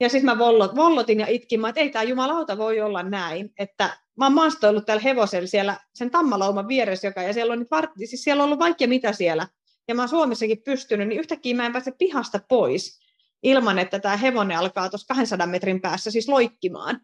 Ja 0.00 0.08
sitten 0.08 0.24
mä 0.24 0.38
vollot, 0.38 0.76
vollotin 0.76 1.20
ja 1.20 1.26
itkin, 1.26 1.66
että 1.66 1.80
ei 1.80 1.90
tämä 1.90 2.02
jumalauta 2.02 2.58
voi 2.58 2.80
olla 2.80 3.02
näin, 3.02 3.52
että 3.58 3.98
mä 4.16 4.24
oon 4.24 4.34
maastoillut 4.34 4.86
täällä 4.86 5.02
hevosella 5.02 5.46
siellä 5.46 5.76
sen 5.94 6.10
tammalauman 6.10 6.68
vieressä, 6.68 7.06
joka, 7.06 7.22
ja 7.22 7.32
siellä 7.32 7.52
on, 7.52 7.58
nyt 7.58 7.70
vartti, 7.70 8.06
siis 8.06 8.24
siellä 8.24 8.42
on 8.42 8.44
ollut 8.44 8.58
vaikka 8.58 8.86
mitä 8.86 9.12
siellä, 9.12 9.48
ja 9.88 9.94
mä 9.94 10.02
oon 10.02 10.08
Suomessakin 10.08 10.62
pystynyt, 10.62 11.08
niin 11.08 11.20
yhtäkkiä 11.20 11.56
mä 11.56 11.66
en 11.66 11.72
pääse 11.72 11.92
pihasta 11.98 12.40
pois 12.48 13.00
ilman, 13.42 13.78
että 13.78 13.98
tämä 13.98 14.16
hevonen 14.16 14.58
alkaa 14.58 14.90
tuossa 14.90 15.14
200 15.14 15.46
metrin 15.46 15.80
päässä 15.80 16.10
siis 16.10 16.28
loikkimaan. 16.28 17.00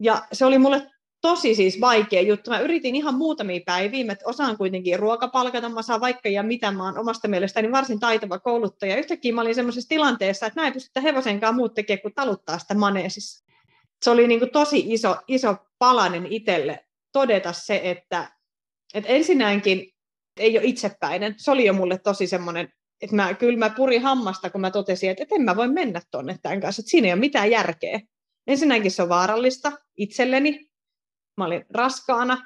Ja 0.00 0.26
se 0.32 0.44
oli 0.44 0.58
mulle 0.58 0.90
tosi 1.20 1.54
siis 1.54 1.80
vaikea 1.80 2.22
juttu. 2.22 2.50
Mä 2.50 2.60
yritin 2.60 2.96
ihan 2.96 3.14
muutamia 3.14 3.60
päiviä, 3.66 4.04
mä 4.04 4.16
osaan 4.24 4.56
kuitenkin 4.56 4.98
ruokapalkata, 4.98 5.68
mä 5.68 5.82
saan 5.82 6.00
vaikka 6.00 6.28
ja 6.28 6.42
mitä, 6.42 6.70
mä 6.70 6.84
oon 6.84 6.98
omasta 6.98 7.28
mielestäni 7.28 7.72
varsin 7.72 8.00
taitava 8.00 8.38
kouluttaja. 8.38 8.96
Yhtäkkiä 8.96 9.32
mä 9.32 9.40
olin 9.40 9.54
semmoisessa 9.54 9.88
tilanteessa, 9.88 10.46
että 10.46 10.60
mä 10.60 10.66
en 10.66 10.72
pystytä 10.72 11.00
hevosenkaan 11.00 11.54
muut 11.54 11.74
tekemään 11.74 12.02
kuin 12.02 12.14
taluttaa 12.14 12.58
sitä 12.58 12.74
maneesissa. 12.74 13.46
Se 14.02 14.10
oli 14.10 14.28
niin 14.28 14.40
kuin 14.40 14.50
tosi 14.50 14.84
iso, 14.86 15.16
iso 15.28 15.56
palanen 15.78 16.26
itselle 16.26 16.86
todeta 17.12 17.52
se, 17.52 17.80
että, 17.84 18.32
että 18.94 19.08
ensinnäkin 19.08 19.92
ei 20.36 20.58
ole 20.58 20.66
itsepäinen. 20.66 21.34
Se 21.36 21.50
oli 21.50 21.64
jo 21.64 21.72
mulle 21.72 21.98
tosi 21.98 22.26
semmoinen, 22.26 22.72
että 23.00 23.16
mä, 23.16 23.34
kyllä 23.34 23.58
mä 23.58 23.70
purin 23.70 24.02
hammasta, 24.02 24.50
kun 24.50 24.60
mä 24.60 24.70
totesin, 24.70 25.10
että, 25.10 25.22
että 25.22 25.34
en 25.34 25.42
mä 25.42 25.56
voi 25.56 25.68
mennä 25.68 26.00
tuonne 26.10 26.38
tämän 26.42 26.60
kanssa, 26.60 26.80
että 26.80 26.90
siinä 26.90 27.06
ei 27.06 27.12
ole 27.12 27.20
mitään 27.20 27.50
järkeä. 27.50 28.00
Ensinnäkin 28.46 28.90
se 28.90 29.02
on 29.02 29.08
vaarallista 29.08 29.72
itselleni, 29.96 30.70
mä 31.36 31.44
olin 31.44 31.64
raskaana, 31.70 32.38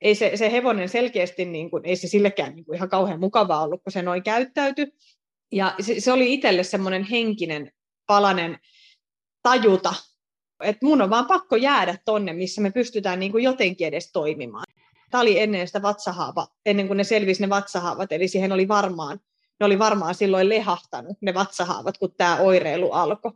ei 0.00 0.14
se, 0.14 0.36
se 0.36 0.52
hevonen 0.52 0.88
selkeästi, 0.88 1.44
niin 1.44 1.70
kuin, 1.70 1.84
ei 1.84 1.96
se 1.96 2.08
sillekään 2.08 2.54
niin 2.54 2.64
kuin 2.64 2.76
ihan 2.76 2.88
kauhean 2.88 3.20
mukavaa 3.20 3.62
ollut, 3.62 3.82
kun 3.82 3.92
se 3.92 4.02
noin 4.02 4.22
käyttäytyi. 4.22 4.92
Ja 5.52 5.74
se, 5.80 6.00
se 6.00 6.12
oli 6.12 6.34
itselle 6.34 6.62
semmoinen 6.62 7.04
henkinen 7.04 7.72
palanen 8.06 8.58
tajuta, 9.42 9.94
että 10.60 10.86
mun 10.86 11.02
on 11.02 11.10
vaan 11.10 11.26
pakko 11.26 11.56
jäädä 11.56 11.98
tonne, 12.04 12.32
missä 12.32 12.60
me 12.60 12.70
pystytään 12.70 13.20
niin 13.20 13.32
kuin 13.32 13.44
jotenkin 13.44 13.86
edes 13.86 14.12
toimimaan. 14.12 14.64
Tämä 15.10 15.22
oli 15.22 15.40
ennen 15.40 15.66
sitä 15.66 15.82
vatsahaava, 15.82 16.46
ennen 16.66 16.86
kuin 16.86 16.96
ne 16.96 17.04
selvisi 17.04 17.40
ne 17.40 17.48
vatsahaavat, 17.48 18.12
eli 18.12 18.28
siihen 18.28 18.52
oli 18.52 18.68
varmaan, 18.68 19.20
ne 19.60 19.66
oli 19.66 19.78
varmaan 19.78 20.14
silloin 20.14 20.48
lehahtanut 20.48 21.16
ne 21.20 21.34
vatsahaavat, 21.34 21.98
kun 21.98 22.14
tämä 22.16 22.36
oireilu 22.36 22.92
alkoi. 22.92 23.32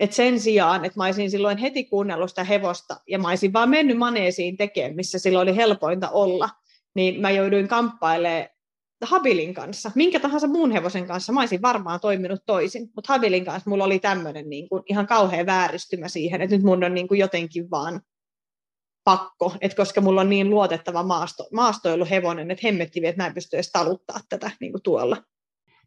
Et 0.00 0.12
sen 0.12 0.40
sijaan, 0.40 0.84
että 0.84 1.00
mä 1.00 1.04
olisin 1.04 1.30
silloin 1.30 1.58
heti 1.58 1.84
kuunnellut 1.84 2.30
sitä 2.30 2.44
hevosta 2.44 3.00
ja 3.08 3.18
mä 3.18 3.28
olisin 3.28 3.52
vaan 3.52 3.68
mennyt 3.68 3.98
maneesiin 3.98 4.56
tekemään, 4.56 4.96
missä 4.96 5.18
silloin 5.18 5.48
oli 5.48 5.56
helpointa 5.56 6.10
olla, 6.10 6.50
niin 6.94 7.20
mä 7.20 7.30
jouduin 7.30 7.68
kamppailemaan 7.68 8.48
Habilin 9.04 9.54
kanssa, 9.54 9.90
minkä 9.94 10.20
tahansa 10.20 10.46
muun 10.46 10.72
hevosen 10.72 11.06
kanssa, 11.06 11.32
mä 11.32 11.40
olisin 11.40 11.62
varmaan 11.62 12.00
toiminut 12.00 12.40
toisin, 12.46 12.90
mutta 12.96 13.12
Habilin 13.12 13.44
kanssa 13.44 13.70
mulla 13.70 13.84
oli 13.84 13.98
tämmöinen 13.98 14.50
niin 14.50 14.68
kuin, 14.68 14.82
ihan 14.86 15.06
kauhea 15.06 15.46
vääristymä 15.46 16.08
siihen, 16.08 16.40
että 16.40 16.56
nyt 16.56 16.64
mun 16.64 16.84
on 16.84 16.94
niin 16.94 17.08
kuin 17.08 17.20
jotenkin 17.20 17.70
vaan 17.70 18.00
pakko, 19.04 19.54
että 19.60 19.76
koska 19.76 20.00
mulla 20.00 20.20
on 20.20 20.28
niin 20.28 20.50
luotettava 20.50 21.02
maasto, 21.02 21.48
maastoiluhevonen, 21.52 22.50
että 22.50 22.66
hemmetti 22.66 23.06
että 23.06 23.22
mä 23.22 23.26
en 23.26 23.34
pysty 23.34 23.56
edes 23.56 23.72
taluttaa 23.72 24.20
tätä 24.28 24.50
niin 24.60 24.72
kuin 24.72 24.82
tuolla. 24.82 25.16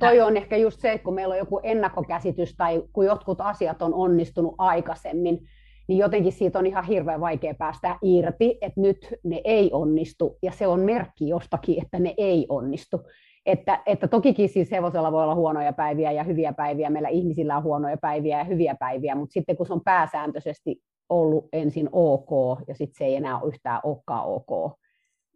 Toi 0.01 0.21
on 0.21 0.37
ehkä 0.37 0.57
just 0.57 0.79
se, 0.79 0.91
että 0.91 1.05
kun 1.05 1.13
meillä 1.13 1.31
on 1.31 1.37
joku 1.37 1.59
ennakkokäsitys 1.63 2.55
tai 2.57 2.83
kun 2.93 3.05
jotkut 3.05 3.41
asiat 3.41 3.81
on 3.81 3.93
onnistunut 3.93 4.55
aikaisemmin, 4.57 5.39
niin 5.87 5.97
jotenkin 5.97 6.31
siitä 6.31 6.59
on 6.59 6.65
ihan 6.65 6.83
hirveän 6.83 7.21
vaikea 7.21 7.53
päästä 7.53 7.97
irti, 8.01 8.57
että 8.61 8.81
nyt 8.81 9.07
ne 9.23 9.41
ei 9.43 9.69
onnistu, 9.73 10.37
ja 10.43 10.51
se 10.51 10.67
on 10.67 10.79
merkki 10.79 11.27
jostakin, 11.27 11.83
että 11.83 11.99
ne 11.99 12.13
ei 12.17 12.45
onnistu. 12.49 13.01
Että, 13.45 13.81
että 13.85 14.07
tokikin 14.07 14.49
siis 14.49 14.71
hevosella 14.71 15.11
voi 15.11 15.23
olla 15.23 15.35
huonoja 15.35 15.73
päiviä 15.73 16.11
ja 16.11 16.23
hyviä 16.23 16.53
päiviä, 16.53 16.89
meillä 16.89 17.09
ihmisillä 17.09 17.57
on 17.57 17.63
huonoja 17.63 17.97
päiviä 17.97 18.37
ja 18.37 18.43
hyviä 18.43 18.75
päiviä, 18.79 19.15
mutta 19.15 19.33
sitten 19.33 19.57
kun 19.57 19.65
se 19.65 19.73
on 19.73 19.81
pääsääntöisesti 19.83 20.81
ollut 21.09 21.45
ensin 21.53 21.89
ok, 21.91 22.59
ja 22.67 22.75
sitten 22.75 22.97
se 22.97 23.05
ei 23.05 23.15
enää 23.15 23.39
yhtään 23.45 23.79
olekaan 23.83 24.25
ok, 24.25 24.80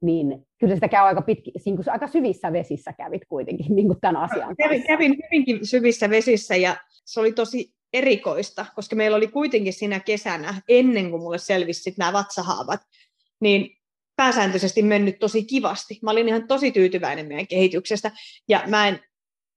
niin 0.06 0.48
kyllä 0.60 0.76
sitä 0.76 0.88
käy 0.88 1.06
aika, 1.06 1.22
pitki, 1.22 1.52
niin 1.66 1.76
kuin 1.76 1.90
aika 1.90 2.08
syvissä 2.08 2.54
vesissä 2.54 2.94
kävit 2.94 3.22
kuitenkin 3.30 3.76
niin 3.76 3.88
kuin 3.88 4.00
tämän 4.02 4.18
asian 4.18 4.56
kävin, 4.56 4.84
kävin 4.88 5.18
hyvinkin 5.24 5.66
syvissä 5.68 6.10
vesissä, 6.10 6.56
ja 6.56 6.78
se 7.06 7.20
oli 7.20 7.32
tosi 7.32 7.74
erikoista, 7.94 8.66
koska 8.76 8.96
meillä 8.96 9.18
oli 9.18 9.28
kuitenkin 9.28 9.74
siinä 9.74 10.00
kesänä, 10.00 10.62
ennen 10.70 11.10
kuin 11.12 11.22
mulle 11.22 11.38
selvisi 11.38 11.94
nämä 11.98 12.14
vatsahaavat, 12.14 12.82
niin 13.40 13.78
pääsääntöisesti 14.16 14.82
mennyt 14.82 15.20
tosi 15.20 15.44
kivasti. 15.46 16.00
Mä 16.02 16.12
olin 16.12 16.28
ihan 16.28 16.48
tosi 16.48 16.72
tyytyväinen 16.72 17.28
meidän 17.28 17.48
kehityksestä, 17.48 18.12
ja 18.50 18.64
mä 18.68 18.88
en, 18.88 19.00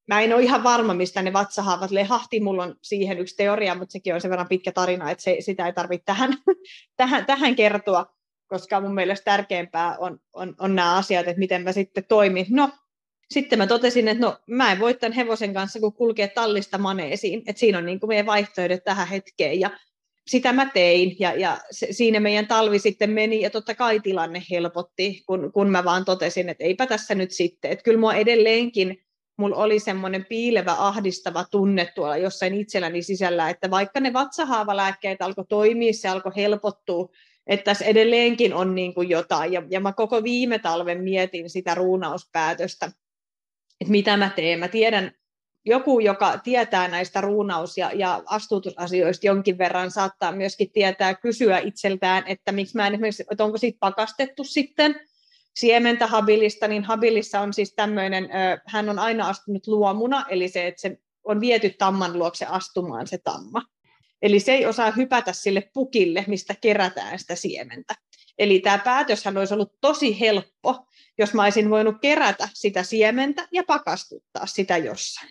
mä 0.09 0.21
en 0.21 0.35
ole 0.35 0.43
ihan 0.43 0.63
varma, 0.63 0.95
mistä 0.95 1.23
ne 1.23 1.33
vatsahaavat 1.33 1.91
lehahti. 1.91 2.41
Mulla 2.41 2.63
on 2.63 2.75
siihen 2.83 3.19
yksi 3.19 3.37
teoria, 3.37 3.75
mutta 3.75 3.93
sekin 3.93 4.15
on 4.15 4.21
sen 4.21 4.31
verran 4.31 4.49
pitkä 4.49 4.73
tarina, 4.73 5.11
että 5.11 5.25
se, 5.25 5.37
sitä 5.41 5.67
ei 5.67 5.73
tarvitse 5.73 6.05
tähän, 6.05 6.33
tähän, 6.97 7.27
tähän 7.27 7.57
kertoa, 7.57 8.07
koska 8.49 8.81
mun 8.81 8.95
mielestä 8.95 9.25
tärkeämpää 9.25 9.97
on, 9.99 10.21
on, 10.33 10.55
on 10.61 10.75
nämä 10.75 10.97
asiat, 10.97 11.29
että 11.29 11.39
miten 11.39 11.63
mä 11.63 11.73
sitten 11.73 12.05
toimin. 12.09 12.47
No, 12.51 12.71
sitten 13.31 13.59
mä 13.59 13.67
totesin, 13.67 14.09
että 14.09 14.27
no 14.27 14.37
mä 14.47 14.73
en 14.73 14.79
voi 14.79 14.95
tämän 14.95 15.13
hevosen 15.13 15.55
kanssa, 15.55 15.81
kun 15.81 15.93
kulkee 15.93 16.29
tallista 16.29 16.79
maneesiin, 16.79 17.43
että 17.47 17.61
siinä 17.61 17.79
on 17.79 17.87
niin 17.87 18.01
kuin 18.01 18.09
meidän 18.09 18.27
vaihtoehdot 18.27 18.85
tähän 18.85 19.09
hetkeen 19.09 19.61
ja 19.61 19.71
sitä 20.27 20.53
mä 20.53 20.67
tein 20.67 21.17
ja, 21.19 21.35
ja 21.35 21.59
se, 21.71 21.87
siinä 21.91 22.21
meidän 22.21 22.47
talvi 22.47 22.79
sitten 22.79 23.11
meni 23.11 23.41
ja 23.41 23.51
totta 23.51 23.75
kai 23.75 24.01
tilanne 24.01 24.43
helpotti, 24.51 25.23
kun, 25.27 25.53
kun 25.53 25.71
mä 25.71 25.85
vaan 25.85 26.05
totesin, 26.05 26.49
että 26.49 26.65
eipä 26.65 26.87
tässä 26.87 27.15
nyt 27.15 27.31
sitten, 27.31 27.71
että 27.71 27.83
kyllä 27.83 28.01
mua 28.01 28.15
edelleenkin 28.15 29.03
mulla 29.39 29.57
oli 29.57 29.79
semmoinen 29.79 30.25
piilevä, 30.25 30.75
ahdistava 30.79 31.45
tunne 31.51 31.93
tuolla 31.95 32.17
jossain 32.17 32.55
itselläni 32.55 33.03
sisällä, 33.03 33.51
että 33.51 33.71
vaikka 33.71 34.01
ne 34.01 34.13
vatsahaavalääkkeet 34.13 35.23
alkoi 35.23 35.45
toimia, 35.49 35.93
se 35.93 36.09
alkoi 36.09 36.33
helpottua, 36.37 37.09
että 37.49 37.65
tässä 37.65 37.85
edelleenkin 37.85 38.55
on 38.55 38.75
niin 38.75 38.95
kuin 38.95 39.09
jotain. 39.09 39.53
Ja, 39.53 39.63
ja 39.71 39.81
mä 39.81 39.93
koko 39.93 40.23
viime 40.23 40.59
talven 40.59 41.03
mietin 41.03 41.51
sitä 41.51 41.75
ruunauspäätöstä, 41.75 42.87
että 43.81 43.93
mitä 43.93 44.17
mä 44.17 44.31
teen. 44.37 44.59
Mä 44.59 44.69
tiedän, 44.69 45.13
joku, 45.65 46.01
joka 46.01 46.39
tietää 46.39 46.89
näistä 46.89 47.21
ruunaus- 47.21 47.79
ja, 47.79 47.91
ja 47.95 48.23
astutusasioista 48.27 49.27
jonkin 49.27 49.59
verran, 49.59 49.91
saattaa 49.91 50.33
myöskin 50.33 50.73
tietää 50.73 51.15
kysyä 51.15 51.59
itseltään, 51.59 52.25
että 52.27 52.53
miksi 52.53 52.77
mä 52.77 52.87
en 52.87 52.93
esimerkiksi, 52.93 53.25
että 53.31 53.45
onko 53.45 53.59
siitä 53.59 53.79
pakastettu 53.81 54.45
sitten 54.45 55.01
siementä 55.57 56.07
habilista, 56.07 56.69
niin 56.69 56.85
habilissa 56.85 57.41
on 57.41 57.53
siis 57.53 57.75
tämmöinen, 57.75 58.29
hän 58.67 58.89
on 58.89 58.99
aina 58.99 59.29
astunut 59.29 59.67
luomuna, 59.67 60.27
eli 60.29 60.49
se, 60.49 60.67
että 60.67 60.81
se 60.81 60.99
on 61.25 61.41
viety 61.41 61.71
tamman 61.79 62.19
luokse 62.19 62.47
astumaan 62.47 63.07
se 63.07 63.19
tamma. 63.25 63.63
Eli 64.23 64.41
se 64.41 64.53
ei 64.53 64.67
osaa 64.67 64.91
hypätä 64.91 65.33
sille 65.33 65.71
pukille, 65.75 66.25
mistä 66.27 66.55
kerätään 66.61 67.19
sitä 67.19 67.35
siementä. 67.35 67.95
Eli 68.39 68.61
tämä 68.61 68.79
päätöshän 68.79 69.37
olisi 69.37 69.55
ollut 69.55 69.73
tosi 69.81 70.21
helppo, 70.21 70.87
jos 71.19 71.35
mä 71.35 71.43
olisin 71.43 71.71
voinut 71.71 71.97
kerätä 72.01 72.49
sitä 72.55 72.83
siementä 72.83 73.49
ja 73.53 73.63
pakastuttaa 73.67 74.47
sitä 74.47 74.77
jossain. 74.77 75.31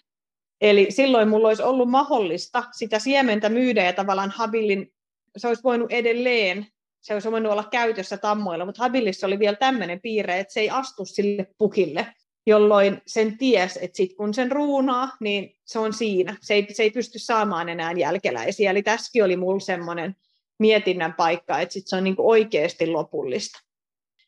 Eli 0.61 0.87
silloin 0.89 1.29
mulla 1.29 1.47
olisi 1.47 1.63
ollut 1.63 1.89
mahdollista 1.89 2.63
sitä 2.71 2.99
siementä 2.99 3.49
myydä 3.49 3.83
ja 3.83 3.93
tavallaan 3.93 4.31
Habilin, 4.31 4.93
se 5.37 5.47
olisi 5.47 5.63
voinut 5.63 5.91
edelleen, 5.91 6.67
se 7.01 7.13
olisi 7.13 7.31
voinut 7.31 7.51
olla 7.51 7.63
käytössä 7.63 8.17
tammoilla, 8.17 8.65
mutta 8.65 8.83
Habilissa 8.83 9.27
oli 9.27 9.39
vielä 9.39 9.55
tämmöinen 9.55 10.01
piirre, 10.01 10.39
että 10.39 10.53
se 10.53 10.59
ei 10.59 10.69
astu 10.69 11.05
sille 11.05 11.47
pukille, 11.57 12.07
jolloin 12.47 13.01
sen 13.07 13.37
ties, 13.37 13.79
että 13.81 13.97
sit 13.97 14.13
kun 14.13 14.33
sen 14.33 14.51
ruunaa, 14.51 15.09
niin 15.19 15.55
se 15.65 15.79
on 15.79 15.93
siinä. 15.93 16.35
Se 16.41 16.53
ei, 16.53 16.67
se 16.73 16.83
ei 16.83 16.91
pysty 16.91 17.19
saamaan 17.19 17.69
enää 17.69 17.91
jälkeläisiä. 17.91 18.71
Eli 18.71 18.83
tässäkin 18.83 19.23
oli 19.23 19.37
mulla 19.37 19.59
semmoinen 19.59 20.15
mietinnän 20.59 21.13
paikka, 21.13 21.59
että 21.59 21.73
sit 21.73 21.87
se 21.87 21.95
on 21.95 22.03
niin 22.03 22.15
oikeasti 22.17 22.87
lopullista 22.87 23.67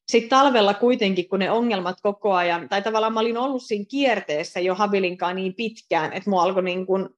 sitten 0.10 0.30
talvella 0.30 0.74
kuitenkin, 0.74 1.30
kun 1.30 1.40
ne 1.40 1.52
ongelmat 1.52 2.02
koko 2.02 2.34
ajan, 2.34 2.70
tai 2.70 2.82
tavallaan 2.82 3.14
mä 3.14 3.20
olin 3.20 3.38
ollut 3.38 3.64
siinä 3.64 3.86
kierteessä 3.90 4.60
jo 4.60 4.76
Habilinkaan 4.76 5.36
niin 5.36 5.54
pitkään, 5.54 6.14
että 6.14 6.30
mua 6.30 6.44
alkoi 6.44 6.64
niin 6.64 6.86
kuin 6.86 7.10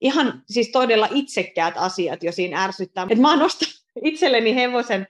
ihan 0.00 0.42
siis 0.50 0.68
todella 0.68 1.08
itsekkäät 1.10 1.74
asiat 1.76 2.22
jo 2.22 2.32
siinä 2.32 2.64
ärsyttää. 2.64 3.06
Että 3.10 3.22
mä 3.22 3.30
oon 3.30 3.42
ostanut 3.42 3.74
itselleni 4.04 4.54
hevosen, 4.54 5.06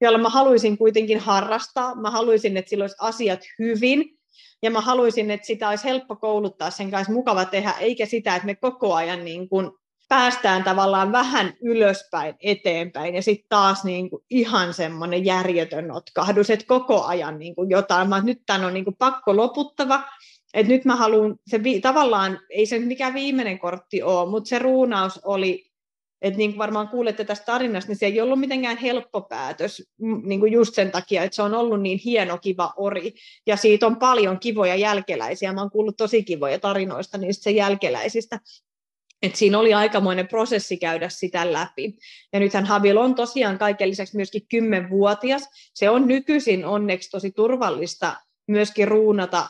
jolla 0.00 0.18
mä 0.18 0.28
haluaisin 0.28 0.78
kuitenkin 0.78 1.18
harrastaa. 1.18 1.94
Mä 1.94 2.10
haluaisin, 2.10 2.56
että 2.56 2.68
sillä 2.68 2.82
olisi 2.82 2.96
asiat 3.00 3.40
hyvin. 3.58 4.18
Ja 4.62 4.70
mä 4.70 4.80
haluaisin, 4.80 5.30
että 5.30 5.46
sitä 5.46 5.68
olisi 5.68 5.84
helppo 5.84 6.16
kouluttaa, 6.16 6.70
sen 6.70 6.90
kanssa 6.90 7.12
mukava 7.12 7.44
tehdä, 7.44 7.70
eikä 7.70 8.06
sitä, 8.06 8.36
että 8.36 8.46
me 8.46 8.54
koko 8.54 8.94
ajan 8.94 9.24
niin 9.24 9.48
kuin 9.48 9.70
päästään 10.08 10.64
tavallaan 10.64 11.12
vähän 11.12 11.54
ylöspäin 11.62 12.34
eteenpäin 12.40 13.14
ja 13.14 13.22
sitten 13.22 13.46
taas 13.48 13.84
niin 13.84 14.10
kuin 14.10 14.24
ihan 14.30 14.74
semmoinen 14.74 15.24
järjetön 15.24 15.88
notkahdus, 15.88 16.50
että 16.50 16.66
koko 16.66 17.04
ajan 17.04 17.38
niin 17.38 17.54
kuin 17.54 17.70
jotain, 17.70 18.08
mä, 18.08 18.20
nyt 18.20 18.42
tämän 18.46 18.64
on 18.64 18.74
niin 18.74 18.84
kuin 18.84 18.96
pakko 18.96 19.36
loputtava, 19.36 20.04
että 20.54 20.72
nyt 20.72 20.84
mä 20.84 20.96
haluan, 20.96 21.36
se 21.46 21.62
vi, 21.62 21.80
tavallaan, 21.80 22.40
ei 22.50 22.66
se 22.66 22.78
mikään 22.78 23.14
viimeinen 23.14 23.58
kortti 23.58 24.02
ole, 24.02 24.30
mutta 24.30 24.48
se 24.48 24.58
ruunaus 24.58 25.20
oli, 25.24 25.73
että 26.24 26.38
niin 26.38 26.50
kuin 26.50 26.58
varmaan 26.58 26.88
kuulette 26.88 27.24
tästä 27.24 27.44
tarinasta, 27.44 27.90
niin 27.90 27.98
se 27.98 28.06
ei 28.06 28.20
ollut 28.20 28.40
mitenkään 28.40 28.76
helppo 28.76 29.20
päätös, 29.20 29.82
niin 30.24 30.40
kuin 30.40 30.52
just 30.52 30.74
sen 30.74 30.90
takia, 30.90 31.22
että 31.22 31.36
se 31.36 31.42
on 31.42 31.54
ollut 31.54 31.80
niin 31.80 31.98
hieno, 32.04 32.38
kiva 32.38 32.74
ori, 32.76 33.14
ja 33.46 33.56
siitä 33.56 33.86
on 33.86 33.96
paljon 33.96 34.38
kivoja 34.38 34.74
jälkeläisiä, 34.74 35.52
mä 35.52 35.60
oon 35.60 35.70
kuullut 35.70 35.96
tosi 35.96 36.22
kivoja 36.22 36.58
tarinoista 36.58 37.18
niistä 37.18 37.50
jälkeläisistä, 37.50 38.40
et 39.22 39.36
siinä 39.36 39.58
oli 39.58 39.74
aikamoinen 39.74 40.28
prosessi 40.28 40.76
käydä 40.76 41.08
sitä 41.08 41.52
läpi. 41.52 41.96
Ja 42.32 42.40
nythän 42.40 42.66
Habil 42.66 42.96
on 42.96 43.14
tosiaan 43.14 43.58
kaiken 43.58 43.88
lisäksi 43.88 44.16
myöskin 44.16 44.46
kymmenvuotias. 44.50 45.48
Se 45.74 45.90
on 45.90 46.08
nykyisin 46.08 46.64
onneksi 46.66 47.10
tosi 47.10 47.32
turvallista 47.32 48.16
myöskin 48.48 48.88
ruunata 48.88 49.48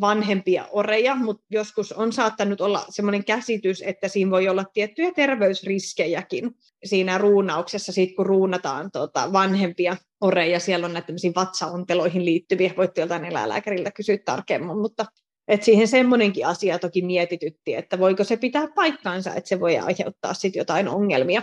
vanhempia 0.00 0.64
oreja, 0.70 1.16
mutta 1.16 1.44
joskus 1.50 1.92
on 1.92 2.12
saattanut 2.12 2.60
olla 2.60 2.84
sellainen 2.88 3.24
käsitys, 3.24 3.82
että 3.86 4.08
siinä 4.08 4.30
voi 4.30 4.48
olla 4.48 4.64
tiettyjä 4.72 5.12
terveysriskejäkin 5.12 6.50
siinä 6.84 7.18
ruunauksessa, 7.18 7.92
sit 7.92 8.16
kun 8.16 8.26
ruunataan 8.26 8.90
tota 8.90 9.32
vanhempia 9.32 9.96
oreja. 10.20 10.60
Siellä 10.60 10.86
on 10.86 10.92
näitä 10.92 11.12
vatsaonteloihin 11.36 12.24
liittyviä, 12.24 12.74
voitte 12.76 13.00
joltain 13.00 13.24
eläinlääkäriltä 13.24 13.90
kysyä 13.90 14.18
tarkemmin, 14.24 14.78
mutta 14.78 15.06
et 15.48 15.62
siihen 15.62 15.88
semmoinenkin 15.88 16.46
asia 16.46 16.78
toki 16.78 17.02
mietitytti, 17.02 17.74
että 17.74 17.98
voiko 17.98 18.24
se 18.24 18.36
pitää 18.36 18.68
paikkaansa, 18.74 19.34
että 19.34 19.48
se 19.48 19.60
voi 19.60 19.78
aiheuttaa 19.78 20.34
sitten 20.34 20.60
jotain 20.60 20.88
ongelmia. 20.88 21.42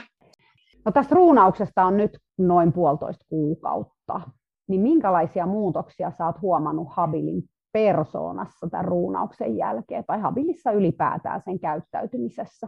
No 0.86 0.92
tästä 0.92 1.16
ruunauksesta 1.16 1.86
on 1.86 1.98
nyt 1.98 2.18
noin 2.38 2.74
puolitoista 2.74 3.26
kuukautta. 3.30 4.22
Niin 4.68 4.82
minkälaisia 4.82 5.46
muutoksia 5.46 6.12
oot 6.20 6.42
huomannut 6.42 6.88
Habilin 6.92 7.44
persoonassa 7.80 8.68
tämän 8.72 8.86
ruunauksen 8.86 9.58
jälkeen 9.58 10.04
tai 10.08 10.20
Habilissa 10.20 10.72
ylipäätään 10.72 11.42
sen 11.46 11.60
käyttäytymisessä? 11.60 12.68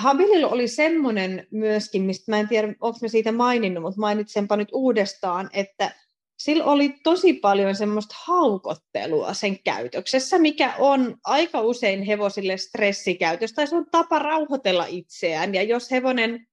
Habililla 0.00 0.48
oli 0.48 0.68
semmoinen 0.68 1.46
myöskin, 1.50 2.02
mistä 2.02 2.32
mä 2.32 2.40
en 2.40 2.48
tiedä, 2.48 2.68
onko 2.68 2.98
mä 3.02 3.08
siitä 3.08 3.32
maininnut, 3.32 3.82
mutta 3.82 4.00
mainitsenpa 4.00 4.56
nyt 4.56 4.68
uudestaan, 4.72 5.50
että 5.52 5.90
sillä 6.38 6.64
oli 6.64 6.94
tosi 7.02 7.32
paljon 7.32 7.74
semmoista 7.74 8.14
haukottelua 8.24 9.34
sen 9.34 9.58
käytöksessä, 9.64 10.38
mikä 10.38 10.74
on 10.78 11.16
aika 11.24 11.60
usein 11.60 12.02
hevosille 12.02 12.56
stressikäytös, 12.56 13.52
tai 13.52 13.66
se 13.66 13.76
on 13.76 13.86
tapa 13.90 14.18
rauhoitella 14.18 14.86
itseään. 14.88 15.54
Ja 15.54 15.62
jos 15.62 15.90
hevonen 15.90 16.46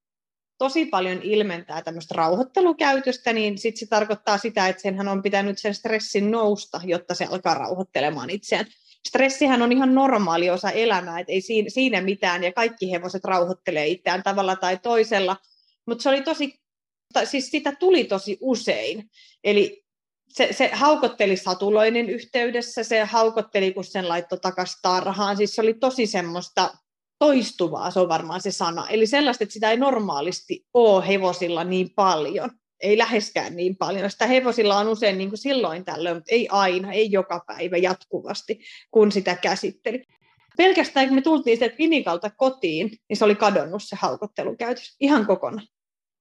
tosi 0.59 0.85
paljon 0.85 1.21
ilmentää 1.23 1.81
tämmöistä 1.81 2.15
rauhoittelukäytöstä, 2.17 3.33
niin 3.33 3.57
sitten 3.57 3.79
se 3.79 3.85
tarkoittaa 3.85 4.37
sitä, 4.37 4.67
että 4.67 4.81
senhän 4.81 5.07
on 5.07 5.23
pitänyt 5.23 5.57
sen 5.59 5.75
stressin 5.75 6.31
nousta, 6.31 6.81
jotta 6.83 7.15
se 7.15 7.25
alkaa 7.25 7.53
rauhoittelemaan 7.53 8.29
itseään. 8.29 8.65
Stressihän 9.07 9.61
on 9.61 9.71
ihan 9.71 9.95
normaali 9.95 10.49
osa 10.49 10.71
elämää, 10.71 11.19
että 11.19 11.33
ei 11.33 11.41
siinä 11.67 12.01
mitään, 12.01 12.43
ja 12.43 12.53
kaikki 12.53 12.91
hevoset 12.91 13.23
rauhoittelee 13.23 13.87
itseään 13.87 14.23
tavalla 14.23 14.55
tai 14.55 14.77
toisella, 14.77 15.37
mutta 15.85 16.01
se 16.01 16.09
oli 16.09 16.21
tosi 16.21 16.59
siis 17.23 17.51
sitä 17.51 17.75
tuli 17.75 18.03
tosi 18.03 18.37
usein. 18.41 19.09
Eli 19.43 19.85
se, 20.29 20.49
se 20.51 20.69
haukotteli 20.73 21.37
satuloinen 21.37 22.09
yhteydessä, 22.09 22.83
se 22.83 23.03
haukotteli, 23.03 23.73
kun 23.73 23.83
sen 23.83 24.09
laittoi 24.09 24.39
takaisin 24.39 24.79
tarhaan. 24.81 25.37
Siis 25.37 25.55
se 25.55 25.61
oli 25.61 25.73
tosi 25.73 26.05
semmoista 26.05 26.73
toistuvaa, 27.19 27.91
se 27.91 27.99
on 27.99 28.09
varmaan 28.09 28.41
se 28.41 28.51
sana. 28.51 28.87
Eli 28.89 29.07
sellaista, 29.07 29.43
että 29.43 29.53
sitä 29.53 29.71
ei 29.71 29.77
normaalisti 29.77 30.65
ole 30.73 31.07
hevosilla 31.07 31.63
niin 31.63 31.89
paljon. 31.95 32.49
Ei 32.81 32.97
läheskään 32.97 33.55
niin 33.55 33.75
paljon. 33.75 34.11
Sitä 34.11 34.27
hevosilla 34.27 34.77
on 34.77 34.87
usein 34.87 35.17
niin 35.17 35.29
kuin 35.29 35.39
silloin 35.39 35.85
tällöin, 35.85 36.17
mutta 36.17 36.35
ei 36.35 36.47
aina, 36.51 36.91
ei 36.91 37.11
joka 37.11 37.43
päivä 37.47 37.77
jatkuvasti, 37.77 38.59
kun 38.91 39.11
sitä 39.11 39.35
käsitteli. 39.35 40.03
pelkästään 40.57 41.07
kun 41.07 41.15
me 41.15 41.21
tultiin 41.21 41.57
sieltä 41.57 41.77
Vinikalta 41.77 42.29
kotiin, 42.29 42.97
niin 43.09 43.17
se 43.17 43.25
oli 43.25 43.35
kadonnut 43.35 43.83
se 43.83 43.95
haukottelukäytös 43.99 44.95
ihan 44.99 45.25
kokonaan. 45.25 45.67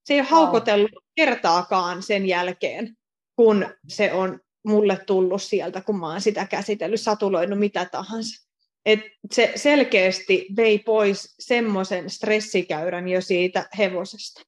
Se 0.05 0.14
ei 0.14 0.20
ole 0.20 0.28
haukotellut 0.28 0.90
kertaakaan 1.14 2.03
sen 2.03 2.26
jälkeen, 2.26 2.96
kun 3.36 3.66
se 3.88 4.12
on 4.12 4.40
mulle 4.66 4.99
tullut 5.07 5.42
sieltä, 5.42 5.80
kun 5.80 6.01
mä 6.01 6.07
oon 6.07 6.20
sitä 6.20 6.46
käsitellyt, 6.46 7.01
satuloinut 7.01 7.59
mitä 7.59 7.84
tahansa. 7.84 8.47
Et 8.89 9.01
se 9.32 9.53
selkeästi 9.57 10.47
vei 10.57 10.78
pois 10.78 11.34
semmoisen 11.39 12.11
stressikäyrän 12.11 13.09
jo 13.09 13.20
siitä 13.20 13.66
hevosesta. 13.78 14.43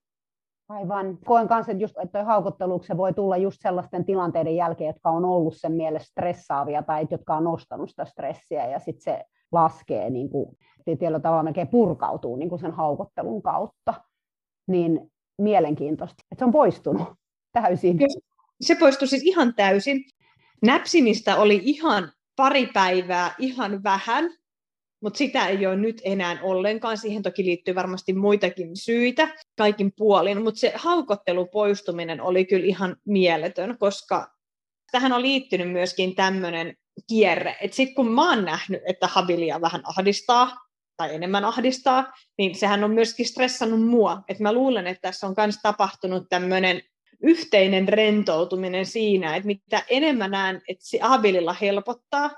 Aivan. 0.68 1.18
Koen 1.24 1.49
kanssa, 1.49 1.72
että, 1.72 1.84
just, 1.84 1.95
että 2.03 2.18
toi 2.18 2.26
haukottelu, 2.26 2.82
se 2.82 2.97
voi 2.97 3.12
tulla 3.12 3.36
just 3.36 3.59
sellaisten 3.61 4.05
tilanteiden 4.05 4.57
jälkeen, 4.57 4.88
jotka 4.88 5.11
on 5.11 5.24
ollut 5.24 5.55
sen 5.57 5.72
mielestä 5.72 6.09
stressaavia 6.11 6.82
tai 6.82 7.07
jotka 7.11 7.36
on 7.36 7.45
nostanut 7.45 7.91
sitä 7.91 8.05
stressiä 8.05 8.66
ja 8.66 8.78
sitten 8.78 9.03
se 9.03 9.24
laskee 9.53 10.11
niin 10.11 10.30
kuin, 10.30 10.57
tietyllä 10.84 11.20
tavalla 11.20 11.43
melkein 11.43 11.68
purkautuu 11.68 12.36
niin 12.36 12.49
kuin 12.49 12.61
sen 12.61 12.72
haukottelun 12.72 13.43
kautta. 13.43 13.95
Niin 14.68 15.12
mielenkiintoista, 15.38 16.22
että 16.32 16.43
se 16.43 16.45
on 16.45 16.53
poistunut 16.53 17.09
täysin. 17.53 17.99
Se 18.61 18.74
poistui 18.74 19.09
siis 19.09 19.22
ihan 19.22 19.55
täysin. 19.55 20.05
Näpsimistä 20.62 21.36
oli 21.36 21.61
ihan 21.64 22.12
pari 22.41 22.66
päivää, 22.66 23.34
ihan 23.38 23.82
vähän, 23.82 24.30
mutta 25.03 25.18
sitä 25.18 25.47
ei 25.47 25.66
ole 25.66 25.76
nyt 25.76 26.01
enää 26.05 26.38
ollenkaan. 26.43 26.99
Siihen 26.99 27.22
toki 27.22 27.45
liittyy 27.45 27.74
varmasti 27.74 28.12
muitakin 28.12 28.76
syitä 28.76 29.28
kaikin 29.59 29.93
puolin, 29.97 30.43
mutta 30.43 30.61
se 30.61 30.72
haukottelu 30.74 31.47
poistuminen 31.47 32.20
oli 32.20 32.45
kyllä 32.45 32.66
ihan 32.66 32.97
mieletön, 33.07 33.78
koska 33.78 34.28
tähän 34.93 35.12
on 35.12 35.22
liittynyt 35.22 35.72
myöskin 35.72 36.14
tämmöinen 36.14 36.76
kierre, 37.09 37.57
että 37.61 37.76
sitten 37.76 37.95
kun 37.95 38.12
mä 38.12 38.30
oon 38.30 38.45
nähnyt, 38.45 38.82
että 38.86 39.07
habilia 39.07 39.61
vähän 39.61 39.82
ahdistaa, 39.84 40.57
tai 40.97 41.14
enemmän 41.14 41.45
ahdistaa, 41.45 42.12
niin 42.38 42.55
sehän 42.55 42.84
on 42.84 42.91
myöskin 42.91 43.26
stressannut 43.26 43.86
mua. 43.86 44.22
Et 44.28 44.38
mä 44.38 44.53
luulen, 44.53 44.86
että 44.86 45.09
tässä 45.09 45.26
on 45.26 45.34
myös 45.36 45.59
tapahtunut 45.62 46.28
tämmöinen 46.28 46.82
yhteinen 47.23 47.89
rentoutuminen 47.89 48.87
siinä, 48.87 49.37
että 49.37 49.47
mitä 49.47 49.83
enemmän 49.91 50.31
näen, 50.31 50.62
että 50.68 50.85
se 50.87 50.99
habililla 51.03 51.53
helpottaa, 51.53 52.31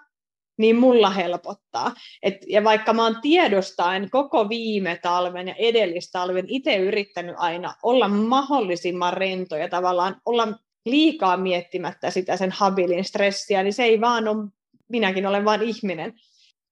niin 0.59 0.77
mulla 0.77 1.11
helpottaa. 1.11 1.95
Et, 2.23 2.37
ja 2.49 2.65
vaikka 2.65 2.93
mä 2.93 3.03
oon 3.03 3.17
tiedostaen 3.23 4.11
koko 4.11 4.49
viime 4.49 4.99
talven 5.03 5.49
ja 5.49 5.55
edellistalven 5.59 6.45
itse 6.49 6.77
yrittänyt 6.77 7.35
aina 7.39 7.75
olla 7.83 8.09
mahdollisimman 8.09 9.13
rento 9.13 9.57
ja 9.57 9.69
tavallaan 9.69 10.17
olla 10.27 10.49
liikaa 10.85 11.37
miettimättä 11.37 12.11
sitä 12.11 12.37
sen 12.37 12.51
habilin 12.53 13.05
stressiä, 13.05 13.63
niin 13.63 13.73
se 13.73 13.85
ei 13.85 14.01
vaan 14.01 14.29
ole, 14.29 14.49
minäkin 14.89 15.27
olen 15.27 15.45
vain 15.45 15.63
ihminen. 15.63 16.15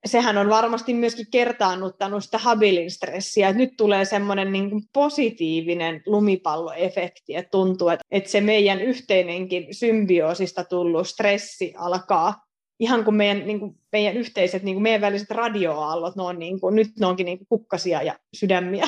Sehän 0.06 0.38
on 0.38 0.48
varmasti 0.48 0.94
myöskin 0.94 1.26
kertaannuttanut 1.30 2.24
sitä 2.24 2.38
habilin 2.38 2.90
stressiä, 2.90 3.48
että 3.48 3.58
nyt 3.58 3.76
tulee 3.76 4.04
semmoinen 4.04 4.52
niin 4.52 4.82
positiivinen 4.92 6.02
lumipalloefekti, 6.06 7.36
että 7.36 7.50
tuntuu, 7.50 7.88
että, 7.88 8.04
että 8.10 8.30
se 8.30 8.40
meidän 8.40 8.80
yhteinenkin 8.80 9.66
symbioosista 9.74 10.64
tullut 10.64 11.08
stressi 11.08 11.74
alkaa 11.76 12.50
ihan 12.80 13.04
kuin 13.04 13.14
meidän, 13.14 13.46
niin 13.46 13.60
kuin 13.60 13.74
meidän 13.92 14.16
yhteiset, 14.16 14.62
niin 14.62 14.74
kuin 14.74 14.82
meidän 14.82 15.00
väliset 15.00 15.30
radioaallot, 15.30 16.16
ne 16.16 16.22
on 16.22 16.38
niin 16.38 16.60
kuin, 16.60 16.74
nyt 16.74 16.88
ne 17.00 17.06
onkin 17.06 17.24
niin 17.24 17.38
kuin 17.38 17.48
kukkasia 17.48 18.02
ja 18.02 18.18
sydämiä. 18.34 18.86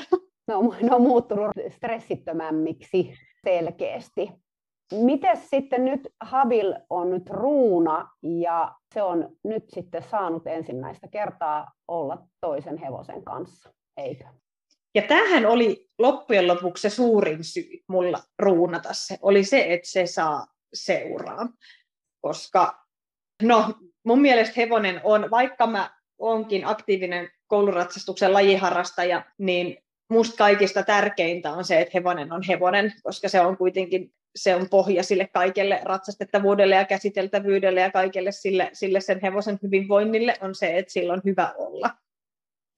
No, 0.48 0.74
ne 0.82 0.94
on 0.94 1.02
muuttunut 1.02 1.50
stressittömämmiksi 1.76 3.14
selkeästi. 3.44 4.30
Miten 4.92 5.36
sitten 5.36 5.84
nyt 5.84 6.00
Habil 6.20 6.74
on 6.90 7.10
nyt 7.10 7.30
ruuna 7.30 8.10
ja 8.22 8.74
se 8.94 9.02
on 9.02 9.36
nyt 9.44 9.64
sitten 9.68 10.02
saanut 10.10 10.46
ensimmäistä 10.46 11.08
kertaa 11.08 11.72
olla 11.88 12.18
toisen 12.40 12.78
hevosen 12.78 13.24
kanssa, 13.24 13.70
eikö? 13.96 14.24
Ja 14.94 15.02
tämähän 15.02 15.46
oli 15.46 15.88
loppujen 15.98 16.48
lopuksi 16.48 16.82
se 16.82 16.94
suurin 16.94 17.44
syy 17.44 17.82
mulla 17.88 18.18
ruunata 18.38 18.88
se, 18.92 19.18
oli 19.22 19.44
se, 19.44 19.74
että 19.74 19.88
se 19.88 20.06
saa 20.06 20.46
seuraa. 20.74 21.48
Koska 22.20 22.82
No, 23.42 23.74
mun 24.04 24.20
mielestä 24.20 24.54
hevonen 24.56 25.00
on, 25.04 25.30
vaikka 25.30 25.66
mä 25.66 25.90
onkin 26.18 26.66
aktiivinen 26.66 27.30
kouluratsastuksen 27.46 28.32
lajiharrastaja, 28.32 29.24
niin 29.38 29.78
musta 30.10 30.36
kaikista 30.36 30.82
tärkeintä 30.82 31.52
on 31.52 31.64
se, 31.64 31.80
että 31.80 31.90
hevonen 31.94 32.32
on 32.32 32.42
hevonen, 32.48 32.92
koska 33.02 33.28
se 33.28 33.40
on 33.40 33.56
kuitenkin 33.56 34.12
se 34.36 34.54
on 34.54 34.68
pohja 34.70 35.02
sille 35.02 35.28
kaikelle 35.32 35.80
ratsastettavuudelle 35.84 36.74
ja 36.74 36.84
käsiteltävyydelle 36.84 37.80
ja 37.80 37.90
kaikelle 37.90 38.32
sille, 38.32 38.70
sille 38.72 39.00
sen 39.00 39.20
hevosen 39.22 39.58
hyvinvoinnille 39.62 40.34
on 40.40 40.54
se, 40.54 40.78
että 40.78 40.92
sillä 40.92 41.12
on 41.12 41.22
hyvä 41.24 41.54
olla. 41.58 41.90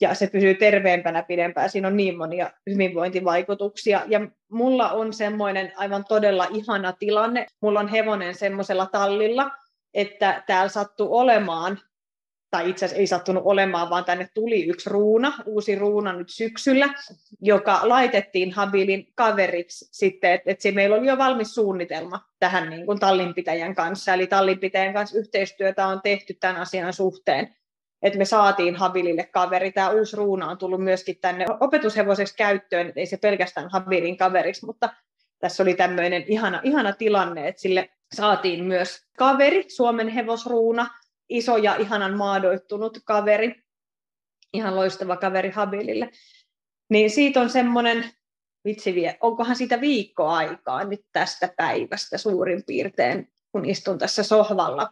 Ja 0.00 0.14
se 0.14 0.26
pysyy 0.26 0.54
terveempänä 0.54 1.22
pidempään. 1.22 1.70
Siinä 1.70 1.88
on 1.88 1.96
niin 1.96 2.18
monia 2.18 2.50
hyvinvointivaikutuksia. 2.70 4.02
Ja 4.06 4.20
mulla 4.50 4.90
on 4.90 5.12
semmoinen 5.12 5.72
aivan 5.76 6.04
todella 6.08 6.46
ihana 6.54 6.92
tilanne. 6.92 7.46
Mulla 7.60 7.80
on 7.80 7.88
hevonen 7.88 8.34
semmoisella 8.34 8.86
tallilla, 8.86 9.50
että 9.94 10.42
täällä 10.46 10.68
sattui 10.68 11.08
olemaan, 11.10 11.78
tai 12.54 12.70
itse 12.70 12.84
asiassa 12.84 13.00
ei 13.00 13.06
sattunut 13.06 13.42
olemaan, 13.46 13.90
vaan 13.90 14.04
tänne 14.04 14.28
tuli 14.34 14.66
yksi 14.66 14.90
ruuna, 14.90 15.32
uusi 15.46 15.74
ruuna 15.74 16.12
nyt 16.12 16.28
syksyllä, 16.28 16.88
joka 17.40 17.80
laitettiin 17.82 18.52
Habilin 18.52 19.06
kaveriksi 19.14 19.88
sitten, 19.92 20.32
että, 20.32 20.50
että 20.50 20.72
meillä 20.72 20.96
oli 20.96 21.06
jo 21.06 21.18
valmis 21.18 21.54
suunnitelma 21.54 22.20
tähän 22.38 22.70
niin 22.70 22.86
kuin 22.86 22.98
tallinpitäjän 22.98 23.74
kanssa, 23.74 24.14
eli 24.14 24.26
tallinpitäjän 24.26 24.94
kanssa 24.94 25.18
yhteistyötä 25.18 25.86
on 25.86 26.00
tehty 26.02 26.34
tämän 26.40 26.56
asian 26.56 26.92
suhteen, 26.92 27.56
että 28.02 28.18
me 28.18 28.24
saatiin 28.24 28.76
Habilille 28.76 29.24
kaveri. 29.24 29.72
Tämä 29.72 29.90
uusi 29.90 30.16
ruuna 30.16 30.50
on 30.50 30.58
tullut 30.58 30.84
myöskin 30.84 31.18
tänne 31.20 31.46
opetushevoseksi 31.60 32.36
käyttöön, 32.36 32.88
että 32.88 33.00
ei 33.00 33.06
se 33.06 33.16
pelkästään 33.16 33.68
Habilin 33.70 34.16
kaveriksi, 34.16 34.66
mutta 34.66 34.88
tässä 35.38 35.62
oli 35.62 35.74
tämmöinen 35.74 36.24
ihana, 36.26 36.60
ihana 36.62 36.92
tilanne, 36.92 37.48
että 37.48 37.62
sille 37.62 37.90
saatiin 38.14 38.64
myös 38.64 39.06
kaveri, 39.18 39.64
Suomen 39.68 40.08
hevosruuna, 40.08 40.86
iso 41.34 41.56
ja 41.56 41.76
ihanan 41.76 42.16
maadoittunut 42.16 42.98
kaveri, 43.04 43.62
ihan 44.52 44.76
loistava 44.76 45.16
kaveri 45.16 45.50
Habilille. 45.50 46.10
Niin 46.90 47.10
siitä 47.10 47.40
on 47.40 47.50
semmoinen, 47.50 48.10
vitsi 48.64 48.94
vie, 48.94 49.16
onkohan 49.20 49.56
siitä 49.56 49.80
viikko 49.80 50.26
aikaa 50.26 50.84
nyt 50.84 51.00
tästä 51.12 51.48
päivästä 51.56 52.18
suurin 52.18 52.62
piirtein, 52.66 53.32
kun 53.52 53.64
istun 53.64 53.98
tässä 53.98 54.22
sohvalla, 54.22 54.90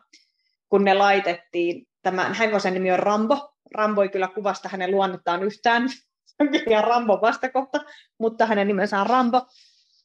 kun 0.68 0.84
ne 0.84 0.94
laitettiin, 0.94 1.88
tämän 2.02 2.34
hevosen 2.34 2.74
nimi 2.74 2.92
on 2.92 2.98
Rambo, 2.98 3.54
Rambo 3.74 4.02
ei 4.02 4.08
kyllä 4.08 4.28
kuvasta 4.28 4.68
hänen 4.68 4.90
luonnettaan 4.90 5.42
yhtään, 5.42 5.88
ihan 6.70 6.84
Rambo 6.84 7.20
vastakohta, 7.20 7.84
mutta 8.18 8.46
hänen 8.46 8.68
nimensä 8.68 9.00
on 9.00 9.06
Rambo. 9.06 9.46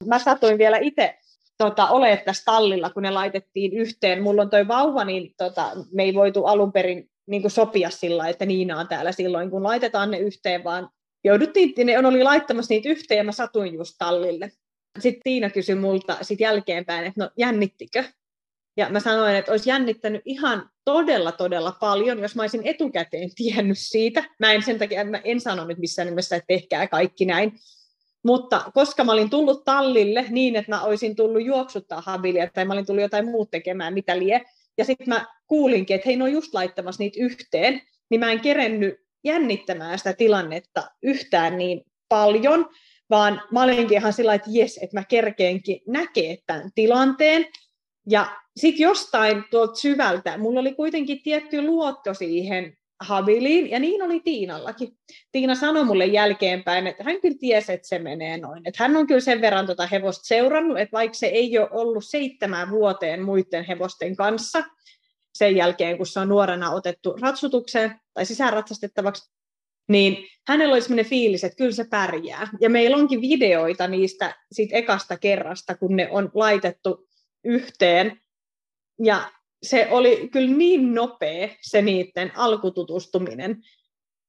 Mä 0.05 0.19
satuin 0.19 0.57
vielä 0.57 0.77
itse 0.77 1.19
tota, 1.57 1.87
ole 1.87 2.21
tässä 2.25 2.43
tallilla, 2.45 2.89
kun 2.89 3.03
ne 3.03 3.11
laitettiin 3.11 3.73
yhteen. 3.73 4.23
Mulla 4.23 4.41
on 4.41 4.49
toi 4.49 4.67
vauva, 4.67 5.05
niin 5.05 5.33
tota, 5.37 5.71
me 5.91 6.03
ei 6.03 6.13
voitu 6.13 6.45
alun 6.45 6.71
perin 6.71 7.09
niin 7.27 7.49
sopia 7.49 7.89
sillä, 7.89 8.27
että 8.27 8.45
Niina 8.45 8.79
on 8.79 8.87
täällä 8.87 9.11
silloin, 9.11 9.49
kun 9.49 9.63
laitetaan 9.63 10.11
ne 10.11 10.19
yhteen, 10.19 10.63
vaan 10.63 10.89
jouduttiin, 11.23 11.73
ne 11.83 11.97
oli 11.97 12.23
laittamassa 12.23 12.73
niitä 12.73 12.89
yhteen 12.89 13.17
ja 13.17 13.23
mä 13.23 13.31
satuin 13.31 13.73
just 13.73 13.95
tallille. 13.97 14.51
Sitten 14.99 15.21
Tiina 15.23 15.49
kysyi 15.49 15.75
multa 15.75 16.17
sit 16.21 16.39
jälkeenpäin, 16.39 17.05
että 17.05 17.23
no 17.23 17.29
jännittikö? 17.37 18.03
Ja 18.77 18.89
mä 18.89 18.99
sanoin, 18.99 19.35
että 19.35 19.51
olisi 19.51 19.69
jännittänyt 19.69 20.21
ihan 20.25 20.69
todella, 20.85 21.31
todella 21.31 21.71
paljon, 21.71 22.19
jos 22.19 22.35
mä 22.35 22.43
olisin 22.43 22.61
etukäteen 22.63 23.35
tiennyt 23.35 23.77
siitä. 23.79 24.23
Mä 24.39 24.51
en 24.51 24.63
sen 24.63 24.79
takia, 24.79 25.05
mä 25.05 25.21
en 25.23 25.41
sano 25.41 25.65
nyt 25.65 25.77
missään 25.77 26.07
nimessä, 26.07 26.35
että 26.35 26.47
tehkää 26.47 26.87
kaikki 26.87 27.25
näin, 27.25 27.53
mutta 28.27 28.71
koska 28.73 29.03
mä 29.03 29.11
olin 29.11 29.29
tullut 29.29 29.63
tallille 29.65 30.25
niin, 30.29 30.55
että 30.55 30.71
mä 30.71 30.81
olisin 30.81 31.15
tullut 31.15 31.45
juoksuttaa 31.45 32.03
habilia 32.05 32.49
tai 32.53 32.65
mä 32.65 32.73
olin 32.73 32.85
tullut 32.85 33.01
jotain 33.01 33.25
muut 33.25 33.51
tekemään, 33.51 33.93
mitä 33.93 34.19
lie, 34.19 34.41
ja 34.77 34.85
sitten 34.85 35.09
mä 35.09 35.25
kuulinkin, 35.47 35.95
että 35.95 36.09
hei, 36.09 36.15
ne 36.15 36.23
on 36.23 36.31
just 36.31 36.53
laittamassa 36.53 37.03
niitä 37.03 37.19
yhteen, 37.21 37.81
niin 38.09 38.19
mä 38.19 38.31
en 38.31 38.39
kerennyt 38.39 38.95
jännittämään 39.23 39.97
sitä 39.97 40.13
tilannetta 40.13 40.87
yhtään 41.03 41.57
niin 41.57 41.81
paljon, 42.09 42.69
vaan 43.09 43.41
mä 43.51 43.63
olinkin 43.63 43.97
ihan 43.97 44.13
sillä 44.13 44.33
että 44.33 44.49
jes, 44.51 44.79
että 44.81 44.97
mä 44.97 45.03
kerkeenkin 45.03 45.81
näkee 45.87 46.37
tämän 46.47 46.69
tilanteen. 46.75 47.45
Ja 48.09 48.37
sitten 48.57 48.83
jostain 48.83 49.43
tuolta 49.51 49.75
syvältä, 49.75 50.37
mulla 50.37 50.59
oli 50.59 50.73
kuitenkin 50.73 51.23
tietty 51.23 51.61
luotto 51.61 52.13
siihen 52.13 52.77
habiliin, 52.99 53.69
ja 53.69 53.79
niin 53.79 54.01
oli 54.01 54.19
Tiinallakin. 54.19 54.97
Tiina 55.31 55.55
sanoi 55.55 55.83
mulle 55.83 56.05
jälkeenpäin, 56.05 56.87
että 56.87 57.03
hän 57.03 57.21
kyllä 57.21 57.37
tiesi, 57.39 57.73
että 57.73 57.87
se 57.87 57.99
menee 57.99 58.37
noin. 58.37 58.61
Että 58.65 58.83
hän 58.83 58.97
on 58.97 59.07
kyllä 59.07 59.21
sen 59.21 59.41
verran 59.41 59.65
tuota 59.65 59.87
hevosta 59.87 60.25
seurannut, 60.25 60.79
että 60.79 60.97
vaikka 60.97 61.17
se 61.17 61.27
ei 61.27 61.59
ole 61.59 61.69
ollut 61.71 62.05
seitsemän 62.05 62.69
vuoteen 62.69 63.23
muiden 63.23 63.63
hevosten 63.63 64.15
kanssa, 64.15 64.63
sen 65.33 65.55
jälkeen, 65.55 65.97
kun 65.97 66.05
se 66.05 66.19
on 66.19 66.29
nuorena 66.29 66.71
otettu 66.71 67.13
ratsutukseen 67.21 67.99
tai 68.13 68.25
sisäänratsastettavaksi, 68.25 69.31
niin 69.89 70.27
hänellä 70.47 70.73
oli 70.73 70.81
sellainen 70.81 71.05
fiilis, 71.05 71.43
että 71.43 71.57
kyllä 71.57 71.71
se 71.71 71.85
pärjää. 71.89 72.47
Ja 72.61 72.69
meillä 72.69 72.97
onkin 72.97 73.21
videoita 73.21 73.87
niistä 73.87 74.35
siitä 74.51 74.77
ekasta 74.77 75.17
kerrasta, 75.17 75.77
kun 75.77 75.95
ne 75.95 76.07
on 76.11 76.31
laitettu 76.33 77.07
yhteen. 77.43 78.21
Ja 79.03 79.31
se 79.63 79.87
oli 79.91 80.29
kyllä 80.31 80.57
niin 80.57 80.93
nopea 80.93 81.49
se 81.61 81.81
niiden 81.81 82.31
alkututustuminen, 82.35 83.57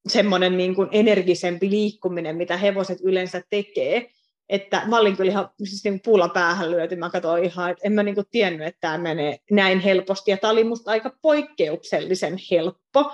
semmoinen 0.09 0.57
niin 0.57 0.75
kuin 0.75 0.89
energisempi 0.93 1.71
liikkuminen, 1.71 2.37
mitä 2.37 2.57
hevoset 2.57 2.99
yleensä 3.03 3.43
tekee. 3.51 4.11
Että 4.49 4.83
mä 4.87 4.99
olin 4.99 5.17
kyllä 5.17 5.31
ihan 5.31 5.51
siis 5.65 5.85
niin 5.85 6.01
puulla 6.05 6.29
päähän 6.29 6.71
lyöty. 6.71 6.97
Mä 6.97 7.11
katsoin 7.11 7.45
ihan, 7.45 7.71
että 7.71 7.83
en 7.87 7.93
mä 7.93 8.03
niin 8.03 8.15
kuin 8.15 8.27
tiennyt, 8.31 8.67
että 8.67 8.81
tämä 8.81 8.99
menee 8.99 9.39
näin 9.51 9.81
helposti. 9.81 10.31
Ja 10.31 10.37
tämä 10.37 10.51
oli 10.51 10.65
musta 10.65 10.91
aika 10.91 11.13
poikkeuksellisen 11.23 12.37
helppo. 12.51 13.13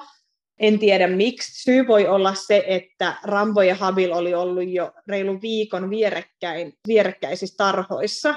En 0.58 0.78
tiedä 0.78 1.08
miksi. 1.08 1.62
Syy 1.62 1.86
voi 1.86 2.06
olla 2.06 2.34
se, 2.34 2.64
että 2.66 3.16
Rambo 3.22 3.62
ja 3.62 3.74
Habil 3.74 4.12
oli 4.12 4.34
ollut 4.34 4.68
jo 4.68 4.92
reilu 5.08 5.42
viikon 5.42 5.90
vierekkäin, 5.90 6.72
vierekkäisissä 6.88 7.54
tarhoissa 7.56 8.34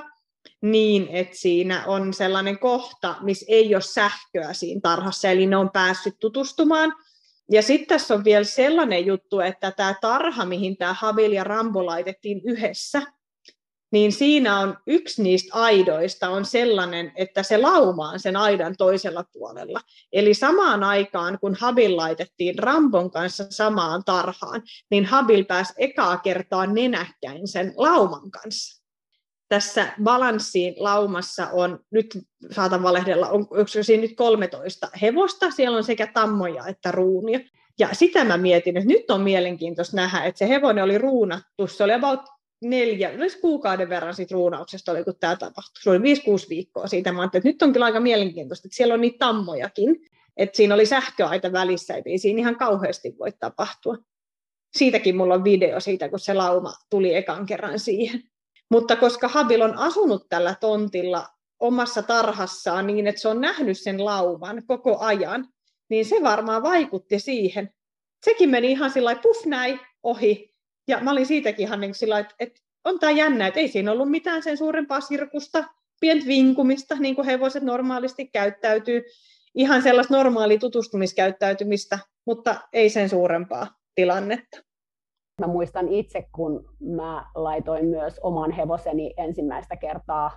niin, 0.61 1.07
että 1.11 1.37
siinä 1.37 1.83
on 1.85 2.13
sellainen 2.13 2.59
kohta, 2.59 3.15
missä 3.21 3.45
ei 3.49 3.75
ole 3.75 3.81
sähköä 3.81 4.53
siinä 4.53 4.81
tarhassa, 4.83 5.29
eli 5.29 5.45
ne 5.45 5.57
on 5.57 5.69
päässyt 5.69 6.15
tutustumaan. 6.19 6.93
Ja 7.51 7.61
sitten 7.61 7.87
tässä 7.87 8.13
on 8.13 8.23
vielä 8.23 8.43
sellainen 8.43 9.05
juttu, 9.05 9.39
että 9.39 9.71
tämä 9.71 9.95
tarha, 10.01 10.45
mihin 10.45 10.77
tämä 10.77 10.93
Habil 10.93 11.31
ja 11.31 11.43
Rambo 11.43 11.85
laitettiin 11.85 12.41
yhdessä, 12.45 13.01
niin 13.91 14.11
siinä 14.11 14.59
on 14.59 14.77
yksi 14.87 15.23
niistä 15.23 15.55
aidoista 15.55 16.29
on 16.29 16.45
sellainen, 16.45 17.11
että 17.15 17.43
se 17.43 17.57
lauma 17.57 18.09
on 18.09 18.19
sen 18.19 18.35
aidan 18.35 18.75
toisella 18.77 19.23
puolella. 19.33 19.81
Eli 20.13 20.33
samaan 20.33 20.83
aikaan, 20.83 21.39
kun 21.39 21.55
Habil 21.55 21.97
laitettiin 21.97 22.59
Rambon 22.59 23.11
kanssa 23.11 23.45
samaan 23.49 24.03
tarhaan, 24.05 24.63
niin 24.91 25.05
Habil 25.05 25.45
pääsi 25.45 25.73
ekaa 25.77 26.17
kertaa 26.17 26.65
nenäkkäin 26.65 27.47
sen 27.47 27.73
lauman 27.77 28.31
kanssa. 28.31 28.86
Tässä 29.49 29.93
balanssiin 30.03 30.73
laumassa 30.77 31.47
on, 31.51 31.79
nyt 31.91 32.17
saatan 32.51 32.83
valehdella, 32.83 33.27
on, 33.29 33.39
onko 33.39 33.67
siinä 33.81 34.01
nyt 34.01 34.15
13 34.15 34.87
hevosta, 35.01 35.51
siellä 35.51 35.77
on 35.77 35.83
sekä 35.83 36.07
tammoja 36.07 36.67
että 36.67 36.91
ruunia. 36.91 37.39
Ja 37.79 37.89
sitä 37.93 38.23
mä 38.23 38.37
mietin, 38.37 38.77
että 38.77 38.87
nyt 38.87 39.11
on 39.11 39.21
mielenkiintoista 39.21 39.95
nähdä, 39.95 40.23
että 40.23 40.39
se 40.39 40.47
hevonen 40.47 40.83
oli 40.83 40.97
ruunattu, 40.97 41.67
se 41.67 41.83
oli 41.83 41.93
about 41.93 42.19
neljä, 42.61 43.09
yleensä 43.09 43.39
kuukauden 43.39 43.89
verran 43.89 44.13
siitä 44.13 44.33
ruunauksesta 44.33 44.91
oli, 44.91 45.03
kun 45.03 45.13
tämä 45.19 45.35
tapahtui. 45.35 45.81
Se 45.83 45.89
oli 45.89 45.97
5-6 45.97 46.01
viikkoa 46.49 46.87
siitä. 46.87 47.11
Mä 47.11 47.23
että 47.23 47.41
nyt 47.43 47.61
on 47.61 47.73
kyllä 47.73 47.85
aika 47.85 47.99
mielenkiintoista, 47.99 48.67
että 48.67 48.75
siellä 48.75 48.93
on 48.93 49.01
niitä 49.01 49.17
tammojakin. 49.17 49.95
Että 50.37 50.57
siinä 50.57 50.75
oli 50.75 50.85
sähköaita 50.85 51.51
välissä, 51.51 51.95
että 51.95 52.09
ei 52.09 52.17
siinä 52.17 52.39
ihan 52.39 52.55
kauheasti 52.55 53.15
voi 53.19 53.31
tapahtua. 53.39 53.97
Siitäkin 54.77 55.17
mulla 55.17 55.33
on 55.33 55.43
video 55.43 55.79
siitä, 55.79 56.09
kun 56.09 56.19
se 56.19 56.33
lauma 56.33 56.73
tuli 56.89 57.15
ekan 57.15 57.45
kerran 57.45 57.79
siihen. 57.79 58.23
Mutta 58.70 58.95
koska 58.95 59.28
Habil 59.28 59.61
on 59.61 59.78
asunut 59.78 60.30
tällä 60.30 60.55
tontilla 60.61 61.28
omassa 61.59 62.03
tarhassaan 62.03 62.88
niin, 62.88 63.07
että 63.07 63.22
se 63.22 63.28
on 63.28 63.41
nähnyt 63.41 63.80
sen 63.80 64.05
lauman 64.05 64.63
koko 64.68 64.97
ajan, 64.99 65.47
niin 65.89 66.05
se 66.05 66.15
varmaan 66.24 66.63
vaikutti 66.63 67.20
siihen. 67.20 67.74
Sekin 68.26 68.49
meni 68.49 68.72
ihan 68.72 68.91
sillä 68.91 69.15
puff 69.15 69.45
näin 69.45 69.80
ohi, 70.03 70.55
ja 70.88 70.99
mä 70.99 71.11
olin 71.11 71.26
siitäkin 71.26 71.68
ihan 71.68 71.82
niin 71.82 71.95
sillä 71.95 72.20
että, 72.20 72.36
että 72.39 72.61
on 72.84 72.99
tämä 72.99 73.11
jännä, 73.11 73.47
että 73.47 73.59
ei 73.59 73.68
siinä 73.68 73.91
ollut 73.91 74.11
mitään 74.11 74.43
sen 74.43 74.57
suurempaa 74.57 75.01
sirkusta, 75.01 75.63
pientä 75.99 76.28
vinkumista, 76.28 76.95
niin 76.95 77.15
kuin 77.15 77.26
hevoset 77.26 77.63
normaalisti 77.63 78.28
käyttäytyy, 78.28 79.03
ihan 79.55 79.82
sellaista 79.82 80.13
normaalia 80.13 80.59
tutustumiskäyttäytymistä, 80.59 81.99
mutta 82.26 82.55
ei 82.74 82.89
sen 82.89 83.09
suurempaa 83.09 83.78
tilannetta. 83.95 84.66
Mä 85.41 85.47
muistan 85.47 85.88
itse, 85.88 86.27
kun 86.35 86.69
mä 86.79 87.25
laitoin 87.35 87.85
myös 87.85 88.19
oman 88.19 88.51
hevoseni 88.51 89.13
ensimmäistä 89.17 89.75
kertaa 89.75 90.31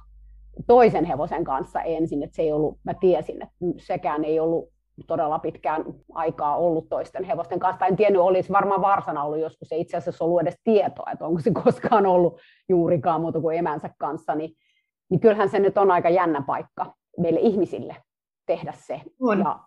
toisen 0.66 1.04
hevosen 1.04 1.44
kanssa 1.44 1.82
ensin, 1.82 2.22
että 2.22 2.36
se 2.36 2.42
ei 2.42 2.52
ollut, 2.52 2.78
mä 2.84 2.94
tiesin, 2.94 3.42
että 3.42 3.56
sekään 3.76 4.24
ei 4.24 4.40
ollut 4.40 4.68
todella 5.06 5.38
pitkään 5.38 5.84
aikaa 6.14 6.56
ollut 6.56 6.88
toisten 6.88 7.24
hevosten 7.24 7.58
kanssa. 7.58 7.86
En 7.86 7.96
tiennyt, 7.96 8.22
olisi 8.22 8.52
varmaan 8.52 8.80
varsana 8.80 9.24
ollut 9.24 9.40
joskus, 9.40 9.72
ei 9.72 9.80
itse 9.80 9.96
asiassa 9.96 10.24
ollut 10.24 10.40
edes 10.40 10.56
tietoa, 10.64 11.10
että 11.12 11.26
onko 11.26 11.40
se 11.40 11.50
koskaan 11.64 12.06
ollut 12.06 12.40
juurikaan 12.68 13.20
muuta 13.20 13.40
kuin 13.40 13.58
emänsä 13.58 13.90
kanssa, 13.98 14.34
niin, 14.34 14.50
niin 15.10 15.20
kyllähän 15.20 15.48
se 15.48 15.58
nyt 15.58 15.78
on 15.78 15.90
aika 15.90 16.08
jännä 16.08 16.42
paikka 16.46 16.94
meille 17.18 17.40
ihmisille 17.40 17.96
tehdä 18.46 18.72
se. 18.76 19.00
On. 19.20 19.38
Ja, 19.38 19.58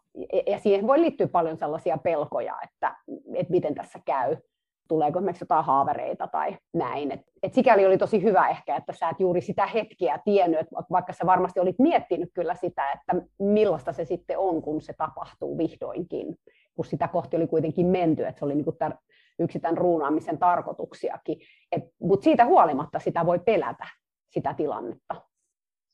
ja 0.47 0.59
siihen 0.59 0.87
voi 0.87 1.01
liittyä 1.01 1.27
paljon 1.27 1.57
sellaisia 1.57 1.97
pelkoja, 1.97 2.55
että, 2.63 2.95
että 3.33 3.51
miten 3.51 3.75
tässä 3.75 3.99
käy 4.05 4.37
tuleeko 4.87 5.19
esimerkiksi 5.19 5.43
jotain 5.43 5.65
haavereita 5.65 6.27
tai 6.27 6.57
näin. 6.73 7.11
Et, 7.11 7.21
et 7.43 7.53
sikäli 7.53 7.85
oli 7.85 7.97
tosi 7.97 8.23
hyvä 8.23 8.49
ehkä, 8.49 8.75
että 8.75 8.93
sä 8.93 9.09
et 9.09 9.19
juuri 9.19 9.41
sitä 9.41 9.67
hetkeä 9.67 10.19
tiennyt, 10.25 10.67
vaikka 10.91 11.13
sä 11.13 11.25
varmasti 11.25 11.59
olit 11.59 11.79
miettinyt 11.79 12.29
kyllä 12.33 12.55
sitä, 12.55 12.91
että 12.91 13.25
millaista 13.39 13.93
se 13.93 14.05
sitten 14.05 14.39
on, 14.39 14.61
kun 14.61 14.81
se 14.81 14.93
tapahtuu 14.93 15.57
vihdoinkin, 15.57 16.35
kun 16.75 16.85
sitä 16.85 17.07
kohti 17.07 17.37
oli 17.37 17.47
kuitenkin 17.47 17.85
menty, 17.85 18.25
että 18.25 18.39
se 18.39 18.45
oli 18.45 18.55
niin 18.55 18.77
tämän, 18.79 18.97
yksi 19.39 19.59
tämän 19.59 19.77
ruunaamisen 19.77 20.37
tarkoituksiakin. 20.37 21.37
Mutta 22.01 22.23
siitä 22.23 22.45
huolimatta 22.45 22.99
sitä 22.99 23.25
voi 23.25 23.39
pelätä, 23.39 23.87
sitä 24.29 24.53
tilannetta. 24.53 25.15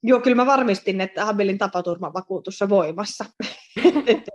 Joo, 0.03 0.19
kyllä 0.19 0.35
mä 0.35 0.45
varmistin, 0.45 1.01
että 1.01 1.25
Habilin 1.25 1.57
tapaturmavakuutus 1.57 2.61
on 2.61 2.69
voimassa. 2.69 3.25
että, 4.07 4.31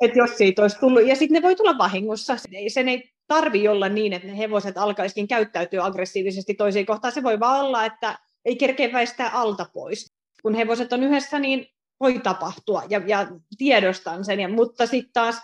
että 0.00 0.18
jos 0.18 0.36
siitä 0.36 0.62
olisi 0.62 0.80
tullut, 0.80 1.06
ja 1.06 1.16
sitten 1.16 1.42
ne 1.42 1.42
voi 1.42 1.56
tulla 1.56 1.78
vahingossa. 1.78 2.36
Sen 2.68 2.88
ei 2.88 3.02
tarvi 3.28 3.68
olla 3.68 3.88
niin, 3.88 4.12
että 4.12 4.28
ne 4.28 4.38
hevoset 4.38 4.78
alkaisikin 4.78 5.28
käyttäytyä 5.28 5.84
aggressiivisesti 5.84 6.54
toisiin 6.54 6.86
kohtaan. 6.86 7.12
Se 7.12 7.22
voi 7.22 7.40
vaan 7.40 7.60
olla, 7.60 7.84
että 7.84 8.18
ei 8.44 8.56
kerkeä 8.56 8.92
väistää 8.92 9.30
alta 9.30 9.66
pois. 9.72 10.14
Kun 10.42 10.54
hevoset 10.54 10.92
on 10.92 11.02
yhdessä, 11.02 11.38
niin 11.38 11.66
voi 12.00 12.18
tapahtua 12.18 12.82
ja, 12.88 13.02
ja 13.06 13.26
tiedostan 13.58 14.24
sen. 14.24 14.40
Ja, 14.40 14.48
mutta 14.48 14.86
sitten 14.86 15.12
taas 15.12 15.40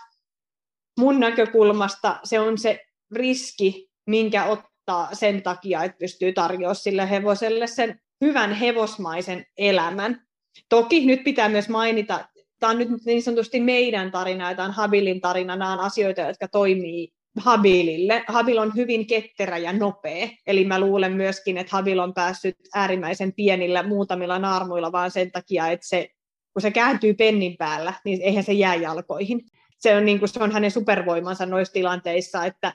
mun 0.99 1.19
näkökulmasta 1.19 2.19
se 2.23 2.39
on 2.39 2.57
se 2.57 2.79
riski, 3.11 3.89
minkä 4.07 4.45
ottaa 4.45 5.09
sen 5.15 5.43
takia, 5.43 5.83
että 5.83 5.97
pystyy 5.97 6.33
tarjoamaan 6.33 6.75
sille 6.75 7.09
hevoselle 7.09 7.67
sen 7.67 7.99
hyvän 8.21 8.53
hevosmaisen 8.53 9.45
elämän. 9.57 10.21
Toki 10.69 11.05
nyt 11.05 11.23
pitää 11.23 11.49
myös 11.49 11.69
mainita, 11.69 12.25
tämä 12.59 12.71
on 12.71 12.77
nyt 12.77 12.89
niin 13.05 13.23
sanotusti 13.23 13.59
meidän 13.59 14.11
tarina 14.11 14.49
ja 14.49 14.55
tämä 14.55 14.67
on 14.67 14.73
Habilin 14.73 15.21
tarina, 15.21 15.55
nämä 15.55 15.73
on 15.73 15.79
asioita, 15.79 16.21
jotka 16.21 16.47
toimii 16.47 17.13
Habilille. 17.39 18.23
Habil 18.27 18.57
on 18.57 18.71
hyvin 18.75 19.07
ketterä 19.07 19.57
ja 19.57 19.73
nopea, 19.73 20.27
eli 20.47 20.65
mä 20.65 20.79
luulen 20.79 21.13
myöskin, 21.13 21.57
että 21.57 21.77
Habil 21.77 21.99
on 21.99 22.13
päässyt 22.13 22.57
äärimmäisen 22.75 23.33
pienillä 23.33 23.83
muutamilla 23.83 24.39
naarmuilla 24.39 24.91
vaan 24.91 25.11
sen 25.11 25.31
takia, 25.31 25.67
että 25.67 25.87
se, 25.87 26.09
kun 26.53 26.61
se 26.61 26.71
kääntyy 26.71 27.13
pennin 27.13 27.57
päällä, 27.57 27.93
niin 28.05 28.21
eihän 28.21 28.43
se 28.43 28.53
jää 28.53 28.75
jalkoihin. 28.75 29.45
Se 29.79 29.95
on, 29.95 30.05
niin 30.05 30.19
kuin, 30.19 30.29
se 30.29 30.43
on 30.43 30.51
hänen 30.51 30.71
supervoimansa 30.71 31.45
noissa 31.45 31.73
tilanteissa, 31.73 32.45
että 32.45 32.73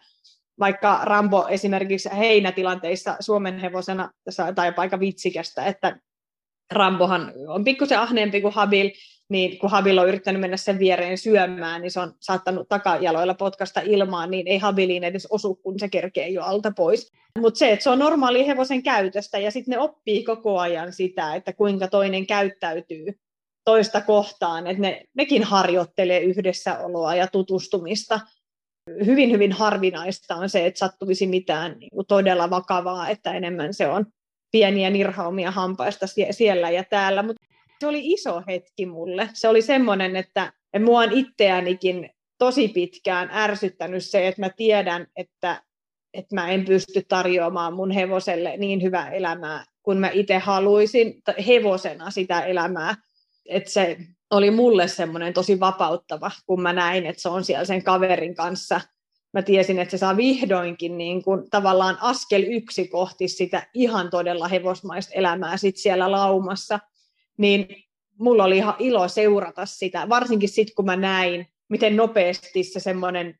vaikka 0.58 1.00
Rambo 1.02 1.46
esimerkiksi 1.48 2.08
heinätilanteissa 2.18 3.16
Suomen 3.20 3.58
hevosena, 3.58 4.10
tai 4.54 4.72
aika 4.76 5.00
vitsikästä, 5.00 5.66
että 5.66 6.00
Rambohan 6.70 7.32
on 7.46 7.64
pikkusen 7.64 7.98
ahneempi 7.98 8.40
kuin 8.40 8.54
Habil, 8.54 8.90
niin 9.28 9.58
kun 9.58 9.70
Habil 9.70 9.98
on 9.98 10.08
yrittänyt 10.08 10.40
mennä 10.40 10.56
sen 10.56 10.78
viereen 10.78 11.18
syömään, 11.18 11.80
niin 11.80 11.90
se 11.90 12.00
on 12.00 12.12
saattanut 12.20 12.68
takajaloilla 12.68 13.34
potkasta 13.34 13.80
ilmaan, 13.80 14.30
niin 14.30 14.48
ei 14.48 14.58
Habiliin 14.58 15.04
edes 15.04 15.26
osu, 15.30 15.54
kun 15.54 15.78
se 15.78 15.88
kerkee 15.88 16.28
jo 16.28 16.42
alta 16.42 16.72
pois. 16.76 17.12
Mutta 17.38 17.58
se, 17.58 17.72
että 17.72 17.82
se 17.82 17.90
on 17.90 17.98
normaali 17.98 18.46
hevosen 18.46 18.82
käytöstä, 18.82 19.38
ja 19.38 19.50
sitten 19.50 19.72
ne 19.72 19.78
oppii 19.78 20.24
koko 20.24 20.58
ajan 20.58 20.92
sitä, 20.92 21.34
että 21.34 21.52
kuinka 21.52 21.88
toinen 21.88 22.26
käyttäytyy 22.26 23.18
toista 23.64 24.00
kohtaan, 24.00 24.66
että 24.66 24.82
ne, 24.82 25.04
nekin 25.14 25.44
harjoittelee 25.44 26.20
yhdessäoloa 26.20 27.14
ja 27.14 27.26
tutustumista. 27.26 28.20
Hyvin, 29.06 29.30
hyvin 29.30 29.52
harvinaista 29.52 30.34
on 30.34 30.50
se, 30.50 30.66
että 30.66 30.78
sattuisi 30.78 31.26
mitään 31.26 31.78
niin 31.78 31.90
kuin 31.90 32.06
todella 32.06 32.50
vakavaa, 32.50 33.08
että 33.08 33.32
enemmän 33.32 33.74
se 33.74 33.86
on 33.86 34.06
pieniä 34.50 34.90
nirhaumia 34.90 35.50
hampaista 35.50 36.06
siellä 36.30 36.70
ja 36.70 36.84
täällä. 36.84 37.22
Mutta 37.22 37.42
se 37.80 37.86
oli 37.86 38.12
iso 38.12 38.42
hetki 38.48 38.86
mulle. 38.86 39.30
Se 39.32 39.48
oli 39.48 39.62
semmoinen, 39.62 40.16
että 40.16 40.52
mua 40.84 41.00
on 41.00 41.12
itseänikin 41.12 42.10
tosi 42.38 42.68
pitkään 42.68 43.30
ärsyttänyt 43.32 44.04
se, 44.04 44.28
että 44.28 44.42
mä 44.42 44.50
tiedän, 44.50 45.06
että, 45.16 45.62
että 46.14 46.34
mä 46.34 46.50
en 46.50 46.64
pysty 46.64 47.02
tarjoamaan 47.08 47.74
mun 47.74 47.90
hevoselle 47.90 48.56
niin 48.56 48.82
hyvää 48.82 49.10
elämää, 49.10 49.64
kun 49.82 49.96
mä 49.96 50.10
itse 50.10 50.38
haluaisin 50.38 51.22
hevosena 51.46 52.10
sitä 52.10 52.40
elämää. 52.40 52.94
Että 53.46 53.70
se 53.70 53.96
oli 54.30 54.50
mulle 54.50 54.88
semmoinen 54.88 55.32
tosi 55.32 55.60
vapauttava, 55.60 56.30
kun 56.46 56.62
mä 56.62 56.72
näin, 56.72 57.06
että 57.06 57.22
se 57.22 57.28
on 57.28 57.44
siellä 57.44 57.64
sen 57.64 57.84
kaverin 57.84 58.34
kanssa. 58.34 58.80
Mä 59.32 59.42
tiesin, 59.42 59.78
että 59.78 59.90
se 59.90 59.98
saa 59.98 60.16
vihdoinkin 60.16 60.98
niin 60.98 61.22
kuin, 61.22 61.50
tavallaan 61.50 61.98
askel 62.00 62.44
yksi 62.46 62.88
kohti 62.88 63.28
sitä 63.28 63.66
ihan 63.74 64.10
todella 64.10 64.48
hevosmaista 64.48 65.12
elämää 65.14 65.56
sit 65.56 65.76
siellä 65.76 66.10
laumassa– 66.10 66.78
niin 67.38 67.84
mulla 68.18 68.44
oli 68.44 68.56
ihan 68.56 68.74
ilo 68.78 69.08
seurata 69.08 69.66
sitä, 69.66 70.08
varsinkin 70.08 70.48
sitten 70.48 70.74
kun 70.74 70.84
mä 70.84 70.96
näin, 70.96 71.46
miten 71.68 71.96
nopeasti 71.96 72.62
se 72.62 72.80
semmoinen 72.80 73.38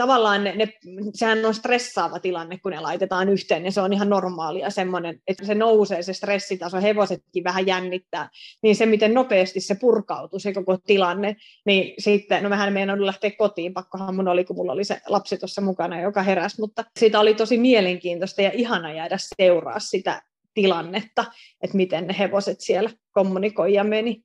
tavallaan 0.00 0.44
ne, 0.44 0.54
ne, 0.56 0.72
sehän 1.14 1.44
on 1.44 1.54
stressaava 1.54 2.20
tilanne, 2.20 2.58
kun 2.58 2.72
ne 2.72 2.80
laitetaan 2.80 3.28
yhteen, 3.28 3.64
ja 3.64 3.72
se 3.72 3.80
on 3.80 3.92
ihan 3.92 4.08
normaalia 4.08 4.70
semmoinen, 4.70 5.20
että 5.26 5.46
se 5.46 5.54
nousee 5.54 6.02
se 6.02 6.12
stressitaso, 6.12 6.80
hevosetkin 6.80 7.44
vähän 7.44 7.66
jännittää, 7.66 8.28
niin 8.62 8.76
se, 8.76 8.86
miten 8.86 9.14
nopeasti 9.14 9.60
se 9.60 9.74
purkautuu, 9.74 10.38
se 10.38 10.52
koko 10.52 10.76
tilanne, 10.86 11.36
niin 11.66 11.94
sitten, 11.98 12.42
no 12.42 12.48
meidän 12.70 12.90
on 12.90 13.06
lähteä 13.06 13.30
kotiin, 13.38 13.74
pakkohan 13.74 14.14
mun 14.14 14.28
oli, 14.28 14.44
kun 14.44 14.56
mulla 14.56 14.72
oli 14.72 14.84
se 14.84 15.00
lapsi 15.08 15.38
tuossa 15.38 15.60
mukana, 15.60 16.00
joka 16.00 16.22
heräsi, 16.22 16.60
mutta 16.60 16.84
siitä 16.98 17.20
oli 17.20 17.34
tosi 17.34 17.58
mielenkiintoista 17.58 18.42
ja 18.42 18.50
ihana 18.54 18.92
jäädä 18.92 19.16
seuraa 19.36 19.80
sitä 19.80 20.22
tilannetta, 20.54 21.24
että 21.62 21.76
miten 21.76 22.06
ne 22.06 22.14
hevoset 22.18 22.60
siellä 22.60 22.90
kommunikoi 23.12 23.72
ja 23.72 23.84
meni. 23.84 24.22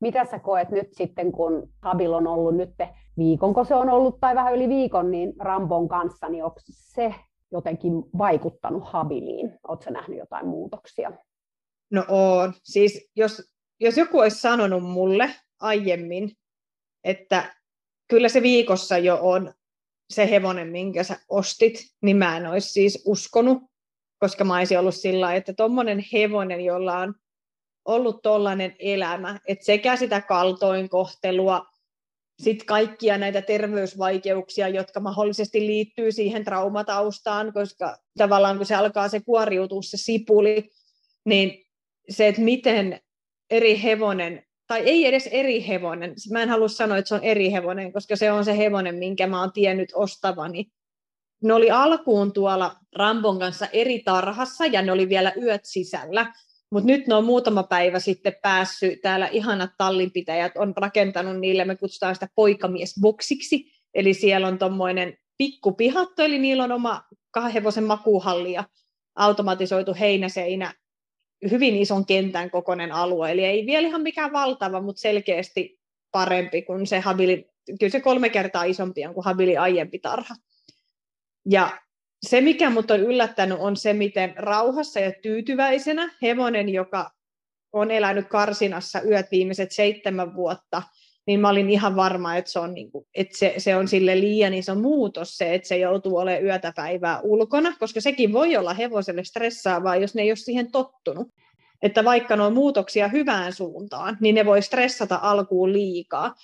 Mitä 0.00 0.24
sä 0.24 0.38
koet 0.38 0.70
nyt 0.70 0.88
sitten, 0.92 1.32
kun 1.32 1.72
Habil 1.82 2.12
on 2.12 2.26
ollut 2.26 2.56
nyt 2.56 2.70
viikon, 3.18 3.66
se 3.66 3.74
on 3.74 3.90
ollut, 3.90 4.20
tai 4.20 4.34
vähän 4.34 4.54
yli 4.54 4.68
viikon, 4.68 5.10
niin 5.10 5.32
Rambon 5.38 5.88
kanssa, 5.88 6.28
niin 6.28 6.44
onko 6.44 6.60
se 6.66 7.14
jotenkin 7.52 7.92
vaikuttanut 8.18 8.82
Habiliin? 8.86 9.58
Oletko 9.68 9.90
nähnyt 9.90 10.18
jotain 10.18 10.46
muutoksia? 10.46 11.12
No 11.90 12.04
on. 12.08 12.52
Siis 12.62 13.10
jos, 13.16 13.42
jos 13.80 13.96
joku 13.96 14.18
olisi 14.18 14.40
sanonut 14.40 14.82
mulle 14.82 15.30
aiemmin, 15.60 16.30
että 17.04 17.54
kyllä 18.08 18.28
se 18.28 18.42
viikossa 18.42 18.98
jo 18.98 19.18
on 19.22 19.52
se 20.10 20.30
hevonen, 20.30 20.68
minkä 20.68 21.02
sä 21.02 21.16
ostit, 21.28 21.74
niin 22.02 22.16
mä 22.16 22.36
en 22.36 22.46
olisi 22.46 22.68
siis 22.68 23.02
uskonut, 23.06 23.62
koska 24.20 24.44
mä 24.44 24.58
olisin 24.58 24.78
ollut 24.78 24.94
sillä 24.94 25.34
että 25.34 25.52
tuommoinen 25.52 26.04
hevonen, 26.12 26.64
jolla 26.64 26.98
on 26.98 27.14
ollut 27.84 28.22
tollainen 28.22 28.76
elämä, 28.78 29.40
että 29.48 29.64
sekä 29.64 29.96
sitä 29.96 30.20
kaltoinkohtelua, 30.20 31.66
sitten 32.42 32.66
kaikkia 32.66 33.18
näitä 33.18 33.42
terveysvaikeuksia, 33.42 34.68
jotka 34.68 35.00
mahdollisesti 35.00 35.60
liittyy 35.60 36.12
siihen 36.12 36.44
traumataustaan, 36.44 37.52
koska 37.52 37.96
tavallaan 38.18 38.56
kun 38.56 38.66
se 38.66 38.74
alkaa 38.74 39.08
se 39.08 39.20
kuoriutua 39.20 39.82
se 39.82 39.96
sipuli, 39.96 40.70
niin 41.24 41.66
se, 42.08 42.28
että 42.28 42.40
miten 42.40 43.00
eri 43.50 43.82
hevonen, 43.82 44.42
tai 44.66 44.80
ei 44.80 45.06
edes 45.06 45.26
eri 45.26 45.68
hevonen, 45.68 46.14
mä 46.30 46.42
en 46.42 46.48
halua 46.48 46.68
sanoa, 46.68 46.98
että 46.98 47.08
se 47.08 47.14
on 47.14 47.24
eri 47.24 47.52
hevonen, 47.52 47.92
koska 47.92 48.16
se 48.16 48.32
on 48.32 48.44
se 48.44 48.58
hevonen, 48.58 48.94
minkä 48.94 49.26
mä 49.26 49.40
oon 49.40 49.52
tiennyt 49.52 49.92
ostavani. 49.94 50.66
Ne 51.42 51.54
oli 51.54 51.70
alkuun 51.70 52.32
tuolla 52.32 52.76
Rambon 52.96 53.38
kanssa 53.38 53.66
eri 53.72 54.00
tarhassa 54.04 54.66
ja 54.66 54.82
ne 54.82 54.92
oli 54.92 55.08
vielä 55.08 55.32
yöt 55.42 55.64
sisällä. 55.64 56.32
Mutta 56.72 56.86
nyt 56.86 57.06
ne 57.06 57.14
on 57.14 57.24
muutama 57.24 57.62
päivä 57.62 57.98
sitten 57.98 58.36
päässyt, 58.42 59.00
täällä 59.00 59.26
ihanat 59.26 59.70
tallinpitäjät 59.78 60.52
on 60.56 60.74
rakentanut 60.76 61.40
niille, 61.40 61.64
me 61.64 61.76
kutsutaan 61.76 62.14
sitä 62.14 62.28
poikamiesboksiksi, 62.34 63.72
eli 63.94 64.14
siellä 64.14 64.48
on 64.48 64.58
tuommoinen 64.58 65.18
pikkupihatto, 65.38 66.22
eli 66.22 66.38
niillä 66.38 66.64
on 66.64 66.72
oma 66.72 67.02
kahden 67.30 67.52
hevosen 67.52 67.84
makuuhalli 67.84 68.52
ja 68.52 68.64
automatisoitu 69.14 69.94
heinäseinä, 70.00 70.74
hyvin 71.50 71.76
ison 71.76 72.06
kentän 72.06 72.50
kokoinen 72.50 72.92
alue, 72.92 73.30
eli 73.30 73.44
ei 73.44 73.66
vielä 73.66 73.88
ihan 73.88 74.02
mikään 74.02 74.32
valtava, 74.32 74.80
mutta 74.80 75.00
selkeästi 75.00 75.80
parempi 76.12 76.62
kuin 76.62 76.86
se 76.86 77.00
Habili, 77.00 77.50
kyllä 77.80 77.90
se 77.90 78.00
kolme 78.00 78.28
kertaa 78.28 78.64
isompi 78.64 79.06
on 79.06 79.14
kuin 79.14 79.24
Habili 79.24 79.56
aiempi 79.56 79.98
tarha. 79.98 80.34
Ja 81.50 81.78
se, 82.26 82.40
mikä 82.40 82.70
mut 82.70 82.90
on 82.90 83.00
yllättänyt, 83.00 83.58
on 83.60 83.76
se, 83.76 83.92
miten 83.92 84.34
rauhassa 84.36 85.00
ja 85.00 85.12
tyytyväisenä 85.22 86.14
hevonen, 86.22 86.68
joka 86.68 87.10
on 87.72 87.90
elänyt 87.90 88.28
karsinassa 88.28 89.02
yöt 89.02 89.26
viimeiset 89.30 89.72
seitsemän 89.72 90.34
vuotta, 90.36 90.82
niin 91.26 91.40
mä 91.40 91.48
olin 91.48 91.70
ihan 91.70 91.96
varma, 91.96 92.36
että 92.36 92.50
se 92.50 92.58
on, 92.58 92.74
niin 92.74 92.90
kuin, 92.90 93.06
että 93.14 93.38
se, 93.38 93.54
se 93.58 93.76
on 93.76 93.88
sille 93.88 94.20
liian 94.20 94.54
iso 94.54 94.74
muutos 94.74 95.36
se, 95.36 95.54
että 95.54 95.68
se 95.68 95.78
joutuu 95.78 96.16
olemaan 96.16 96.44
yötä 96.44 96.72
päivää 96.76 97.20
ulkona, 97.20 97.76
koska 97.78 98.00
sekin 98.00 98.32
voi 98.32 98.56
olla 98.56 98.74
hevoselle 98.74 99.24
stressaavaa, 99.24 99.96
jos 99.96 100.14
ne 100.14 100.22
ei 100.22 100.30
ole 100.30 100.36
siihen 100.36 100.72
tottunut. 100.72 101.28
Että 101.82 102.04
vaikka 102.04 102.36
ne 102.36 102.42
on 102.42 102.54
muutoksia 102.54 103.08
hyvään 103.08 103.52
suuntaan, 103.52 104.16
niin 104.20 104.34
ne 104.34 104.46
voi 104.46 104.62
stressata 104.62 105.18
alkuun 105.22 105.72
liikaa. 105.72 106.34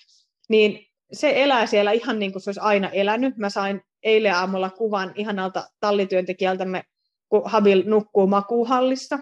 Niin 0.49 0.86
se 1.13 1.33
elää 1.43 1.67
siellä 1.67 1.93
ihan 1.93 2.19
niin 2.19 2.33
kuin 2.33 2.43
se 2.43 2.51
olisi 2.51 2.61
aina 2.61 2.91
elänyt. 2.91 3.37
Mä 3.37 3.51
sain 3.51 3.81
eilen 4.03 4.35
aamulla 4.35 4.71
kuvan 4.71 5.13
ihanalta 5.15 5.69
tallityöntekijältämme, 5.81 6.85
kun 7.29 7.43
Habil 7.45 7.83
nukkuu 7.87 8.27
makuuhallissa. 8.27 9.19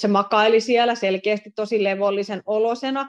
Se 0.00 0.08
makaili 0.08 0.60
siellä 0.60 0.94
selkeästi 0.94 1.50
tosi 1.50 1.84
levollisen 1.84 2.42
olosena, 2.46 3.08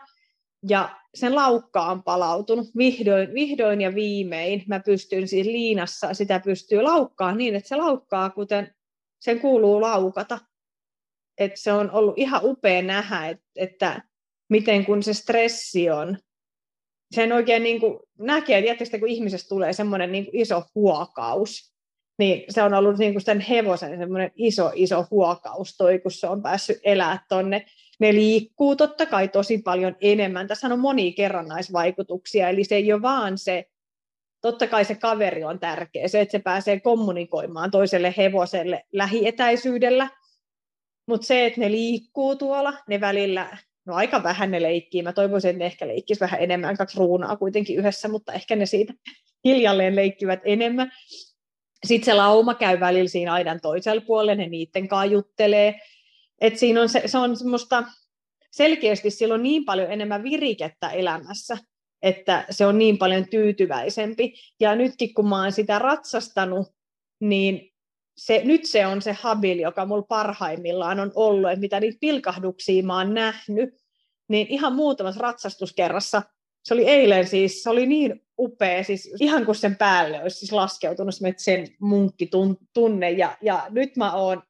ja 0.70 1.00
sen 1.16 1.36
laukka 1.36 1.82
on 1.82 2.04
palautunut 2.04 2.68
vihdoin, 2.78 3.34
vihdoin 3.34 3.82
ja 3.82 3.96
viimein. 3.96 4.64
Mä 4.68 4.80
pystyn 4.80 5.28
siis 5.28 5.48
liinassa, 5.48 6.14
sitä 6.14 6.40
pystyy 6.40 6.82
laukkaa 6.82 7.36
niin, 7.36 7.56
että 7.56 7.70
se 7.70 7.76
laukkaa, 7.76 8.30
kuten 8.30 8.76
sen 9.20 9.40
kuuluu 9.40 9.82
laukata. 9.82 10.40
Et 11.38 11.52
se 11.56 11.74
on 11.74 11.92
ollut 11.92 12.18
ihan 12.18 12.42
upea 12.44 12.82
nähdä, 12.82 13.30
että, 13.30 13.44
että 13.56 14.02
miten 14.50 14.86
kun 14.86 15.04
se 15.04 15.14
stressi 15.14 15.90
on 15.90 16.18
sen 17.12 17.34
oikein 17.34 17.64
niin 17.64 17.80
kuin 17.80 18.00
näkee, 18.20 18.72
että 18.72 19.00
kun 19.00 19.08
ihmisestä 19.08 19.50
tulee 19.50 19.74
semmoinen 19.74 20.12
niin 20.12 20.28
iso 20.34 20.64
huokaus, 20.76 21.76
niin 22.20 22.44
se 22.50 22.64
on 22.64 22.74
ollut 22.74 22.98
niin 22.98 23.14
kuin 23.14 23.22
sen 23.22 23.40
hevosen 23.40 23.98
semmoinen 24.00 24.32
iso, 24.36 24.72
iso 24.76 25.06
huokaus 25.12 25.78
toi, 25.78 26.00
kun 26.00 26.12
se 26.12 26.28
on 26.28 26.42
päässyt 26.42 26.78
elää 26.84 27.26
tonne. 27.30 27.66
Ne 28.00 28.14
liikkuu 28.14 28.76
totta 28.76 29.06
kai 29.06 29.28
tosi 29.28 29.58
paljon 29.58 29.96
enemmän. 30.02 30.48
Tässä 30.48 30.68
on 30.68 30.80
monia 30.80 31.12
kerrannaisvaikutuksia, 31.16 32.50
eli 32.50 32.64
se 32.64 32.76
ei 32.76 32.94
ole 32.94 33.02
vaan 33.02 33.38
se, 33.38 33.66
totta 34.42 34.68
kai 34.68 34.86
se 34.86 34.96
kaveri 34.96 35.44
on 35.44 35.60
tärkeä, 35.60 36.08
se, 36.08 36.22
että 36.22 36.32
se 36.32 36.40
pääsee 36.40 36.80
kommunikoimaan 36.80 37.72
toiselle 37.72 38.14
hevoselle 38.18 38.84
lähietäisyydellä, 38.94 40.10
mutta 41.08 41.28
se, 41.28 41.46
että 41.46 41.60
ne 41.60 41.72
liikkuu 41.72 42.36
tuolla, 42.36 42.74
ne 42.88 43.00
välillä 43.00 43.58
no 43.86 43.96
aika 43.96 44.24
vähän 44.24 44.52
ne 44.52 44.62
leikkii. 44.62 45.02
Mä 45.02 45.14
toivoisin, 45.14 45.50
että 45.50 45.60
ne 45.60 45.66
ehkä 45.66 45.88
leikkisi 45.88 46.20
vähän 46.20 46.42
enemmän, 46.42 46.78
kaksi 46.78 46.98
ruunaa 46.98 47.38
kuitenkin 47.38 47.78
yhdessä, 47.78 48.08
mutta 48.08 48.34
ehkä 48.34 48.56
ne 48.56 48.66
siitä 48.66 48.94
hiljalleen 49.46 49.96
leikkivät 49.96 50.40
enemmän. 50.44 50.92
Sitten 51.86 52.06
se 52.06 52.14
lauma 52.14 52.54
käy 52.54 52.80
välillä 52.80 53.10
siinä 53.10 53.34
aidan 53.34 53.62
toisella 53.62 54.02
puolella, 54.02 54.36
ne 54.36 54.48
niiden 54.48 54.88
kanssa 54.88 55.14
juttelee. 55.14 55.80
Et 56.42 56.58
siinä 56.58 56.82
on 56.82 56.90
se, 56.90 57.04
se 57.06 57.18
on 57.18 57.38
semmoista, 57.38 57.84
selkeästi 58.52 59.10
silloin 59.10 59.44
niin 59.44 59.66
paljon 59.66 59.92
enemmän 59.92 60.24
virikettä 60.24 60.90
elämässä, 60.90 61.58
että 62.02 62.46
se 62.50 62.66
on 62.66 62.78
niin 62.78 62.98
paljon 62.98 63.30
tyytyväisempi. 63.30 64.34
Ja 64.60 64.76
nytkin 64.76 65.14
kun 65.14 65.30
mä 65.30 65.42
oon 65.42 65.52
sitä 65.52 65.80
ratsastanut, 65.80 66.68
niin 67.20 67.75
se, 68.18 68.42
nyt 68.44 68.66
se 68.66 68.86
on 68.86 69.02
se 69.02 69.14
habil, 69.14 69.60
joka 69.60 69.86
mulla 69.86 70.02
parhaimmillaan 70.02 71.00
on 71.00 71.12
ollut, 71.16 71.50
että 71.50 71.60
mitä 71.60 71.80
niitä 71.80 71.98
pilkahduksia 72.02 72.84
mä 72.84 72.98
oon 72.98 73.14
nähnyt, 73.14 73.70
niin 74.30 74.48
ihan 74.50 74.76
muutamassa 74.76 75.22
ratsastuskerrassa, 75.22 76.22
se 76.64 76.74
oli 76.74 76.88
eilen 76.88 77.28
siis, 77.28 77.64
se 77.64 77.70
oli 77.70 77.86
niin 77.86 78.26
upea, 78.40 78.84
siis 78.84 79.16
ihan 79.20 79.46
kuin 79.46 79.56
sen 79.56 79.76
päälle 79.76 80.24
olisi 80.24 80.38
siis 80.38 80.52
laskeutunut 80.52 81.16
sen 81.38 81.68
munkki 81.80 82.30
tunne, 82.74 83.12
ja, 83.12 83.38
ja 83.42 83.66
nyt 83.70 83.98
mä 83.98 84.14
oon 84.14 84.44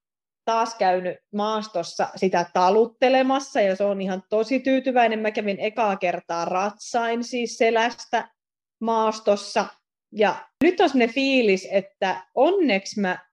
taas 0.46 0.76
käynyt 0.76 1.18
maastossa 1.34 2.08
sitä 2.16 2.46
taluttelemassa, 2.54 3.62
ja 3.62 3.76
se 3.76 3.84
on 3.84 4.02
ihan 4.02 4.24
tosi 4.30 4.60
tyytyväinen. 4.60 5.20
Mä 5.20 5.32
kävin 5.32 5.60
ekaa 5.60 5.96
kertaa 5.96 6.46
ratsain 6.46 7.24
siis 7.24 7.58
selästä 7.58 8.30
maastossa, 8.80 9.66
ja 10.12 10.36
nyt 10.64 10.80
on 10.80 10.90
sellainen 10.90 11.16
fiilis, 11.16 11.68
että 11.72 12.24
onneksi 12.36 13.00
mä 13.00 13.26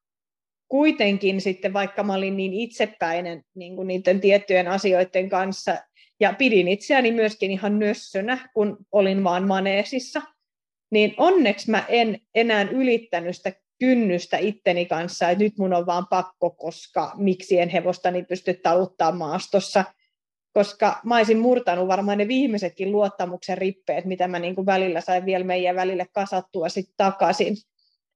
kuitenkin 0.73 1.41
sitten, 1.41 1.73
vaikka 1.73 2.03
mä 2.03 2.15
olin 2.15 2.37
niin 2.37 2.55
itsepäinen 2.55 3.45
niin 3.55 3.77
kuin 3.77 3.89
niiden 3.89 4.21
tiettyjen 4.21 4.69
asioiden 4.69 5.29
kanssa, 5.29 5.77
ja 6.21 6.35
pidin 6.39 6.69
itseäni 6.69 7.13
myöskin 7.13 7.51
ihan 7.51 7.79
nössönä, 7.79 8.49
kun 8.55 8.79
olin 8.93 9.25
vaan 9.25 9.47
maneesissa, 9.47 10.23
niin 10.91 11.15
onneksi 11.17 11.71
mä 11.71 11.85
en 11.89 12.19
enää 12.35 12.63
ylittänyt 12.63 13.37
sitä 13.37 13.53
kynnystä 13.79 14.39
itteni 14.39 14.87
kanssa, 14.87 15.31
että 15.31 15.45
nyt 15.45 15.59
mun 15.59 15.75
on 15.75 15.87
vaan 15.87 16.07
pakko, 16.11 16.51
koska 16.51 17.13
miksi 17.17 17.59
en 17.59 17.69
hevostani 17.69 18.23
pysty 18.23 18.55
taluttaa 18.55 19.13
maastossa, 19.13 19.85
koska 20.53 21.01
mä 21.05 21.17
olisin 21.17 21.39
murtanut 21.39 21.89
varmaan 21.89 22.19
ne 22.19 22.29
viimeisetkin 22.29 22.93
luottamuksen 22.93 23.59
rippeet, 23.59 24.05
mitä 24.05 24.29
mä 24.29 24.39
niin 24.39 24.55
kuin 24.55 24.67
välillä 24.67 25.01
sain 25.01 25.27
vielä 25.27 25.45
meidän 25.45 25.77
välille 25.77 26.07
kasattua 26.13 26.69
sitten 26.69 26.95
takaisin 26.97 27.57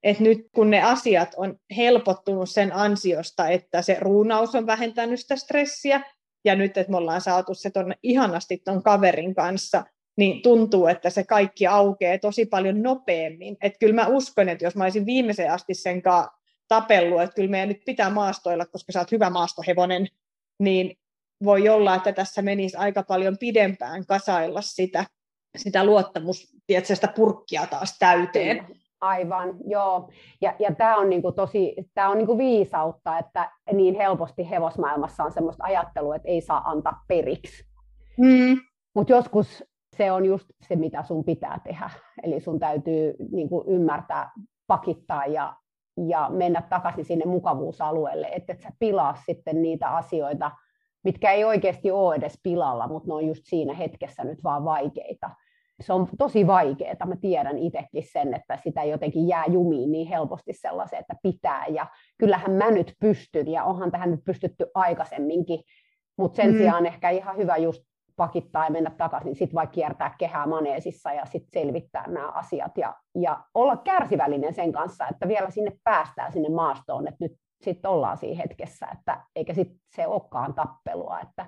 että 0.06 0.22
nyt 0.22 0.48
kun 0.54 0.70
ne 0.70 0.82
asiat 0.82 1.34
on 1.36 1.58
helpottunut 1.76 2.50
sen 2.50 2.72
ansiosta, 2.72 3.48
että 3.48 3.82
se 3.82 3.96
ruunaus 4.00 4.54
on 4.54 4.66
vähentänyt 4.66 5.20
sitä 5.20 5.36
stressiä, 5.36 6.00
ja 6.44 6.54
nyt, 6.54 6.76
että 6.76 6.90
me 6.90 6.96
ollaan 6.96 7.20
saatu 7.20 7.54
se 7.54 7.70
tuonne 7.70 7.94
ihanasti 8.02 8.62
tuon 8.64 8.82
kaverin 8.82 9.34
kanssa, 9.34 9.84
niin 10.16 10.42
tuntuu, 10.42 10.86
että 10.86 11.10
se 11.10 11.24
kaikki 11.24 11.66
aukeaa 11.66 12.18
tosi 12.18 12.46
paljon 12.46 12.82
nopeammin. 12.82 13.56
Että 13.62 13.78
kyllä 13.78 13.94
mä 13.94 14.06
uskon, 14.06 14.48
että 14.48 14.64
jos 14.64 14.76
mä 14.76 14.84
olisin 14.84 15.06
viimeiseen 15.06 15.52
asti 15.52 15.74
sen 15.74 16.02
kanssa 16.02 16.32
tapellut, 16.68 17.22
että 17.22 17.34
kyllä 17.34 17.50
meidän 17.50 17.68
nyt 17.68 17.82
pitää 17.86 18.10
maastoilla, 18.10 18.66
koska 18.66 18.92
sä 18.92 18.98
oot 18.98 19.12
hyvä 19.12 19.30
maastohevonen, 19.30 20.06
niin 20.58 20.98
voi 21.44 21.68
olla, 21.68 21.94
että 21.94 22.12
tässä 22.12 22.42
menisi 22.42 22.76
aika 22.76 23.02
paljon 23.02 23.38
pidempään 23.38 24.06
kasailla 24.06 24.60
sitä, 24.60 25.06
sitä 25.56 25.84
luottamus, 25.84 26.56
sitä 26.82 27.08
purkkia 27.08 27.66
taas 27.66 27.98
täyteen 27.98 28.66
Aivan, 29.00 29.54
joo. 29.66 30.10
Ja, 30.40 30.54
ja 30.58 30.74
tämä 30.74 30.96
on, 30.96 31.10
niinku 31.10 31.32
tosi, 31.32 31.74
tää 31.94 32.08
on 32.08 32.18
niinku 32.18 32.38
viisautta, 32.38 33.18
että 33.18 33.50
niin 33.72 33.94
helposti 33.94 34.50
hevosmaailmassa 34.50 35.24
on 35.24 35.32
sellaista 35.32 35.64
ajattelua, 35.64 36.16
että 36.16 36.28
ei 36.28 36.40
saa 36.40 36.62
antaa 36.70 37.04
periksi. 37.08 37.64
Mm. 38.18 38.56
Mutta 38.94 39.12
joskus 39.12 39.64
se 39.96 40.12
on 40.12 40.24
just 40.24 40.46
se, 40.68 40.76
mitä 40.76 41.02
sun 41.02 41.24
pitää 41.24 41.60
tehdä. 41.64 41.90
Eli 42.22 42.40
sun 42.40 42.58
täytyy 42.58 43.14
niinku 43.32 43.64
ymmärtää, 43.68 44.30
pakittaa 44.66 45.26
ja, 45.26 45.56
ja 46.08 46.30
mennä 46.32 46.62
takaisin 46.62 47.04
sinne 47.04 47.24
mukavuusalueelle, 47.24 48.28
että 48.32 48.52
et 48.52 48.60
sä 48.60 48.70
pilaa 48.78 49.16
sitten 49.26 49.62
niitä 49.62 49.88
asioita, 49.88 50.50
mitkä 51.04 51.32
ei 51.32 51.44
oikeasti 51.44 51.90
ole 51.90 52.14
edes 52.14 52.40
pilalla, 52.42 52.88
mutta 52.88 53.08
ne 53.08 53.14
on 53.14 53.26
just 53.26 53.42
siinä 53.44 53.74
hetkessä 53.74 54.24
nyt 54.24 54.44
vaan 54.44 54.64
vaikeita 54.64 55.30
se 55.80 55.92
on 55.92 56.08
tosi 56.18 56.46
vaikeaa. 56.46 57.06
Mä 57.06 57.16
tiedän 57.16 57.58
itsekin 57.58 58.04
sen, 58.12 58.34
että 58.34 58.58
sitä 58.64 58.84
jotenkin 58.84 59.28
jää 59.28 59.44
jumiin 59.46 59.92
niin 59.92 60.08
helposti 60.08 60.52
sellaisen, 60.52 60.98
että 60.98 61.14
pitää. 61.22 61.66
Ja 61.66 61.86
kyllähän 62.18 62.52
mä 62.52 62.70
nyt 62.70 62.94
pystyn, 63.00 63.48
ja 63.48 63.64
onhan 63.64 63.90
tähän 63.90 64.10
nyt 64.10 64.24
pystytty 64.24 64.66
aikaisemminkin. 64.74 65.60
Mutta 66.18 66.36
sen 66.36 66.50
mm. 66.50 66.56
sijaan 66.56 66.86
ehkä 66.86 67.10
ihan 67.10 67.36
hyvä 67.36 67.56
just 67.56 67.82
pakittaa 68.16 68.64
ja 68.64 68.70
mennä 68.70 68.90
takaisin, 68.90 69.36
sitten 69.36 69.54
vaikka 69.54 69.74
kiertää 69.74 70.14
kehää 70.18 70.46
maneesissa 70.46 71.12
ja 71.12 71.24
sitten 71.26 71.62
selvittää 71.62 72.06
nämä 72.06 72.28
asiat 72.28 72.78
ja, 72.78 72.94
ja 73.14 73.44
olla 73.54 73.76
kärsivällinen 73.76 74.54
sen 74.54 74.72
kanssa, 74.72 75.08
että 75.08 75.28
vielä 75.28 75.50
sinne 75.50 75.72
päästään 75.84 76.32
sinne 76.32 76.48
maastoon, 76.48 77.08
että 77.08 77.24
nyt 77.24 77.32
sitten 77.62 77.90
ollaan 77.90 78.16
siinä 78.16 78.42
hetkessä, 78.42 78.86
että 78.92 79.20
eikä 79.36 79.54
sitten 79.54 79.78
se 79.96 80.06
olekaan 80.06 80.54
tappelua, 80.54 81.20
että 81.20 81.46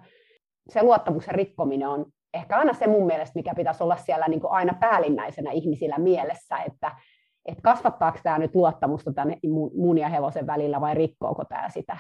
se 0.70 0.83
luottamuksen 0.83 1.35
rikkominen 1.35 1.89
on 1.89 2.07
ehkä 2.35 2.57
aina 2.59 2.74
se 2.74 2.87
mun 2.87 3.07
mielestä, 3.07 3.39
mikä 3.39 3.55
pitäisi 3.55 3.83
olla 3.83 3.97
siellä 3.97 4.29
niin 4.29 4.41
kuin 4.41 4.53
aina 4.53 4.74
päällimmäisenä 4.81 5.51
ihmisillä 5.51 5.99
mielessä, 5.99 6.59
että, 6.59 6.97
että 7.45 7.62
kasvattaako 7.62 8.18
tämä 8.22 8.39
nyt 8.39 8.55
luottamusta 8.55 9.12
tämän 9.12 9.37
mun 9.74 9.99
ja 9.99 10.09
hevosen 10.09 10.47
välillä 10.47 10.81
vai 10.81 10.95
rikkooko 10.95 11.45
tämä 11.45 11.68
sitä? 11.68 11.97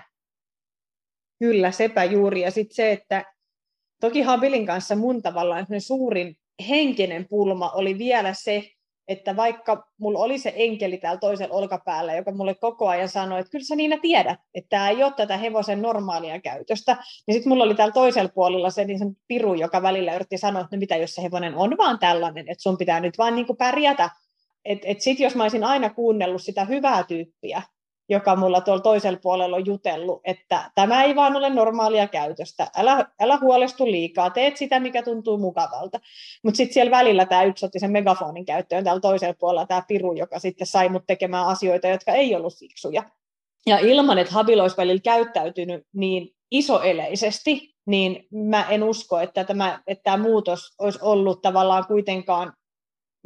Kyllä, 1.38 1.70
sepä 1.70 2.04
juuri. 2.04 2.40
Ja 2.40 2.50
sitten 2.50 2.74
se, 2.74 2.92
että 2.92 3.24
toki 4.00 4.22
Habilin 4.22 4.66
kanssa 4.66 4.96
mun 4.96 5.22
tavallaan 5.22 5.66
suurin 5.78 6.36
henkinen 6.68 7.26
pulma 7.30 7.70
oli 7.70 7.98
vielä 7.98 8.32
se, 8.34 8.64
että 9.08 9.36
vaikka 9.36 9.88
mulla 9.98 10.18
oli 10.18 10.38
se 10.38 10.52
enkeli 10.56 10.96
täällä 10.96 11.20
toisella 11.20 11.54
olkapäällä, 11.54 12.14
joka 12.14 12.32
mulle 12.32 12.54
koko 12.54 12.88
ajan 12.88 13.08
sanoi, 13.08 13.40
että 13.40 13.50
kyllä 13.50 13.64
sä 13.64 13.76
Niina 13.76 13.96
tiedät, 14.02 14.38
että 14.54 14.68
tämä 14.68 14.88
ei 14.88 15.04
ole 15.04 15.12
tätä 15.16 15.36
hevosen 15.36 15.82
normaalia 15.82 16.40
käytöstä, 16.40 16.96
niin 17.26 17.34
sitten 17.34 17.48
mulla 17.48 17.64
oli 17.64 17.74
täällä 17.74 17.92
toisella 17.92 18.30
puolella 18.34 18.70
se 18.70 18.84
niin 18.84 19.16
piru, 19.28 19.54
joka 19.54 19.82
välillä 19.82 20.14
yritti 20.14 20.38
sanoa, 20.38 20.62
että 20.62 20.76
no 20.76 20.80
mitä 20.80 20.96
jos 20.96 21.14
se 21.14 21.22
hevonen 21.22 21.54
on 21.54 21.74
vaan 21.78 21.98
tällainen, 21.98 22.48
että 22.48 22.62
sun 22.62 22.78
pitää 22.78 23.00
nyt 23.00 23.18
vaan 23.18 23.34
niin 23.34 23.46
kuin 23.46 23.56
pärjätä. 23.56 24.10
Että 24.64 24.88
et, 24.88 24.96
et 24.96 25.00
sitten 25.00 25.24
jos 25.24 25.34
mä 25.34 25.42
olisin 25.42 25.64
aina 25.64 25.90
kuunnellut 25.90 26.42
sitä 26.42 26.64
hyvää 26.64 27.04
tyyppiä, 27.04 27.62
joka 28.08 28.36
mulla 28.36 28.60
tuolla 28.60 28.82
toisella 28.82 29.18
puolella 29.22 29.56
on 29.56 29.66
jutellut, 29.66 30.20
että 30.24 30.70
tämä 30.74 31.04
ei 31.04 31.16
vaan 31.16 31.36
ole 31.36 31.50
normaalia 31.50 32.08
käytöstä, 32.08 32.70
älä, 32.76 33.06
älä 33.20 33.38
huolestu 33.40 33.86
liikaa, 33.86 34.30
teet 34.30 34.56
sitä, 34.56 34.80
mikä 34.80 35.02
tuntuu 35.02 35.38
mukavalta. 35.38 36.00
Mutta 36.44 36.56
sitten 36.56 36.74
siellä 36.74 36.90
välillä 36.90 37.26
tämä 37.26 37.42
yksi 37.42 37.66
otti 37.66 37.78
sen 37.78 37.92
megafonin 37.92 38.44
käyttöön 38.44 38.84
täällä 38.84 39.00
toisella 39.00 39.34
puolella 39.38 39.66
tämä 39.66 39.82
Piru, 39.88 40.12
joka 40.12 40.38
sitten 40.38 40.66
sai 40.66 40.88
mut 40.88 41.04
tekemään 41.06 41.46
asioita, 41.46 41.88
jotka 41.88 42.12
ei 42.12 42.34
ollut 42.34 42.58
fiksuja. 42.58 43.02
Ja 43.66 43.78
ilman, 43.78 44.18
että 44.18 44.34
Habil 44.34 44.60
olisi 44.60 44.76
välillä 44.76 45.00
käyttäytynyt 45.00 45.86
niin 45.92 46.34
isoeleisesti, 46.50 47.74
niin 47.86 48.26
mä 48.30 48.66
en 48.68 48.82
usko, 48.82 49.18
että 49.20 49.44
tämä, 49.44 49.82
että 49.86 50.02
tämä 50.02 50.16
muutos 50.16 50.74
olisi 50.78 50.98
ollut 51.02 51.42
tavallaan 51.42 51.86
kuitenkaan 51.86 52.52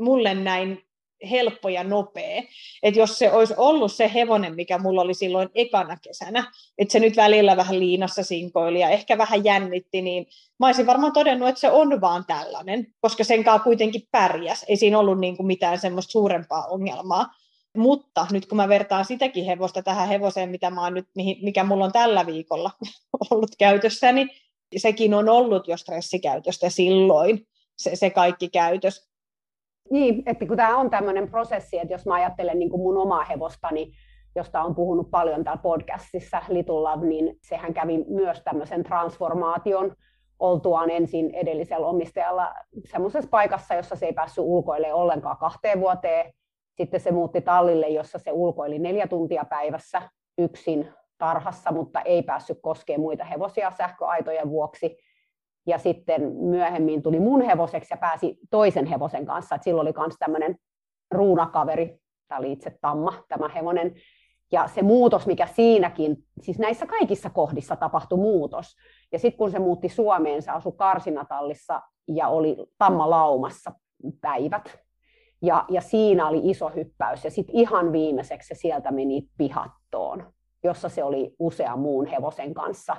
mulle 0.01 0.35
näin 0.35 0.83
helppo 1.31 1.69
ja 1.69 1.85
nopea. 1.85 2.43
Että 2.83 3.01
jos 3.01 3.19
se 3.19 3.33
olisi 3.33 3.55
ollut 3.57 3.93
se 3.93 4.11
hevonen, 4.15 4.55
mikä 4.55 4.79
mulla 4.79 5.03
oli 5.03 5.15
silloin 5.15 5.49
ekana 5.55 5.97
kesänä, 6.03 6.53
että 6.79 6.93
se 6.93 7.01
nyt 7.01 7.17
välillä 7.17 7.57
vähän 7.57 7.81
liinassa 7.81 8.23
sinkoili 8.23 8.81
ja 8.81 8.91
ehkä 8.91 9.19
vähän 9.19 9.45
jännitti, 9.45 10.03
niin 10.03 10.27
mä 10.59 10.67
olisin 10.67 10.87
varmaan 10.87 11.13
todennut, 11.13 11.49
että 11.49 11.61
se 11.61 11.71
on 11.71 12.01
vaan 12.01 12.25
tällainen, 12.27 12.87
koska 13.01 13.25
sen 13.25 13.45
kanssa 13.45 13.65
kuitenkin 13.65 14.09
pärjäs. 14.11 14.65
Ei 14.69 14.77
siinä 14.77 14.99
ollut 14.99 15.21
niin 15.21 15.37
kuin 15.37 15.47
mitään 15.47 15.79
semmoista 15.79 16.13
suurempaa 16.13 16.67
ongelmaa. 16.67 17.27
Mutta 17.77 18.27
nyt 18.31 18.47
kun 18.47 18.57
mä 18.57 18.69
vertaan 18.69 19.05
sitäkin 19.05 19.45
hevosta 19.45 19.83
tähän 19.83 20.09
hevoseen, 20.09 20.51
mitä 20.51 20.71
mä 20.71 20.91
nyt, 20.91 21.07
mikä 21.43 21.65
mulla 21.65 21.85
on 21.85 21.93
tällä 21.93 22.27
viikolla 22.27 22.71
ollut 23.31 23.57
käytössä, 23.59 24.13
niin 24.13 24.31
sekin 24.77 25.15
on 25.15 25.29
ollut 25.29 25.69
jo 25.69 25.77
stressikäytöstä 25.77 26.71
silloin, 26.71 27.47
se, 27.77 27.97
se 27.97 28.11
kaikki 28.11 28.49
käytös. 28.49 29.12
Niin, 29.93 30.23
että 30.27 30.47
kun 30.47 30.57
tämä 30.57 30.77
on 30.77 30.91
tämmöinen 30.91 31.31
prosessi, 31.31 31.79
että 31.79 31.95
jos 31.95 32.07
mä 32.07 32.15
ajattelen 32.15 32.59
niin 32.59 32.71
kuin 32.71 32.83
mun 32.83 32.97
omaa 32.97 33.25
hevostani, 33.25 33.93
josta 34.37 34.63
on 34.63 34.75
puhunut 34.75 35.11
paljon 35.11 35.45
täällä 35.45 35.63
podcastissa, 35.63 36.43
Little 36.49 36.75
Love, 36.75 37.07
niin 37.07 37.39
sehän 37.43 37.75
kävi 37.75 38.05
myös 38.09 38.43
tämmöisen 38.45 38.83
transformaation 38.83 39.95
oltuaan 40.39 40.91
ensin 40.91 41.35
edellisellä 41.35 41.87
omistajalla 41.87 42.55
semmoisessa 42.85 43.31
paikassa, 43.31 43.75
jossa 43.75 43.97
se 43.97 44.07
ei 44.07 44.13
päässyt 44.13 44.45
ulkoille 44.45 44.95
ollenkaan 44.95 45.37
kahteen 45.37 45.81
vuoteen. 45.81 46.33
Sitten 46.77 47.01
se 47.01 47.11
muutti 47.11 47.41
tallille, 47.41 47.89
jossa 47.89 48.19
se 48.19 48.33
ulkoili 48.33 48.79
neljä 48.79 49.07
tuntia 49.07 49.45
päivässä 49.51 50.03
yksin 50.39 50.89
tarhassa, 51.19 51.73
mutta 51.73 52.01
ei 52.01 52.23
päässyt 52.23 52.59
koskemaan 52.63 53.01
muita 53.01 53.25
hevosia 53.25 53.71
sähköaitojen 53.71 54.51
vuoksi 54.51 54.99
ja 55.67 55.79
sitten 55.79 56.33
myöhemmin 56.33 57.03
tuli 57.03 57.21
mun 57.21 57.43
hevoseksi 57.43 57.95
ja 57.95 57.97
pääsi 57.97 58.39
toisen 58.51 58.87
hevosen 58.87 59.27
kanssa. 59.27 59.55
Et 59.55 59.63
silloin 59.63 59.89
oli 59.89 59.95
myös 59.99 60.17
tämmöinen 60.19 60.57
ruunakaveri, 61.11 61.99
tämä 62.29 62.39
oli 62.39 62.53
itse 62.53 62.79
Tamma, 62.81 63.25
tämä 63.29 63.49
hevonen. 63.49 63.95
Ja 64.53 64.69
se 64.69 64.83
muutos, 64.83 65.27
mikä 65.27 65.47
siinäkin, 65.47 66.17
siis 66.41 66.59
näissä 66.59 66.87
kaikissa 66.87 67.31
kohdissa 67.31 67.77
tapahtui 67.77 68.19
muutos. 68.19 68.77
Ja 69.13 69.19
sitten 69.19 69.39
kun 69.39 69.51
se 69.51 69.59
muutti 69.59 69.89
Suomeen, 69.89 70.43
se 70.43 70.51
asui 70.51 70.73
Karsinatallissa 70.77 71.83
ja 72.09 72.29
oli 72.29 72.57
Tamma 72.79 73.11
laumassa 73.11 73.73
päivät. 74.21 74.79
Ja, 75.43 75.65
ja 75.69 75.81
siinä 75.81 76.29
oli 76.29 76.41
iso 76.51 76.69
hyppäys. 76.69 77.25
Ja 77.25 77.31
sitten 77.31 77.57
ihan 77.57 77.93
viimeiseksi 77.93 78.49
se 78.49 78.61
sieltä 78.61 78.91
meni 78.91 79.29
pihattoon, 79.39 80.33
jossa 80.65 80.89
se 80.89 81.05
oli 81.05 81.35
usean 81.39 81.79
muun 81.79 82.07
hevosen 82.07 82.55
kanssa 82.55 82.97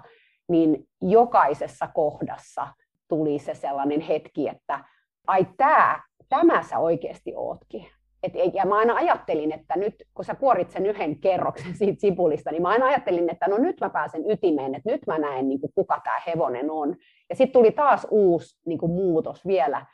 niin 0.50 0.88
jokaisessa 1.02 1.88
kohdassa 1.88 2.68
tuli 3.08 3.40
se 3.40 3.54
sellainen 3.54 4.02
hetki, 4.02 4.50
että 4.50 4.80
ai 5.28 5.48
tämä, 5.58 6.02
tämä 6.30 6.64
sä 6.64 6.80
oikeasti 6.80 7.34
ootkin. 7.36 7.86
Et, 8.24 8.34
ja 8.54 8.66
mä 8.66 8.78
aina 8.78 8.96
ajattelin, 8.96 9.52
että 9.52 9.78
nyt 9.78 9.96
kun 10.14 10.26
sä 10.26 10.36
kuorit 10.36 10.72
sen 10.72 10.86
yhden 10.86 11.20
kerroksen 11.20 11.76
siitä 11.76 12.02
sipulista, 12.02 12.52
niin 12.52 12.62
mä 12.62 12.70
aina 12.70 12.86
ajattelin, 12.86 13.30
että 13.30 13.48
no 13.48 13.58
nyt 13.58 13.76
mä 13.82 13.90
pääsen 13.90 14.32
ytimeen, 14.32 14.76
että 14.76 14.92
nyt 14.92 15.02
mä 15.08 15.18
näen 15.20 15.50
niin 15.50 15.62
kuin, 15.62 15.72
kuka 15.76 16.02
tämä 16.04 16.18
hevonen 16.28 16.72
on. 16.72 16.96
Ja 17.30 17.36
sitten 17.36 17.54
tuli 17.54 17.72
taas 17.72 18.08
uusi 18.12 18.60
niin 18.66 18.80
kuin, 18.80 18.92
muutos 18.92 19.48
vielä, 19.48 19.86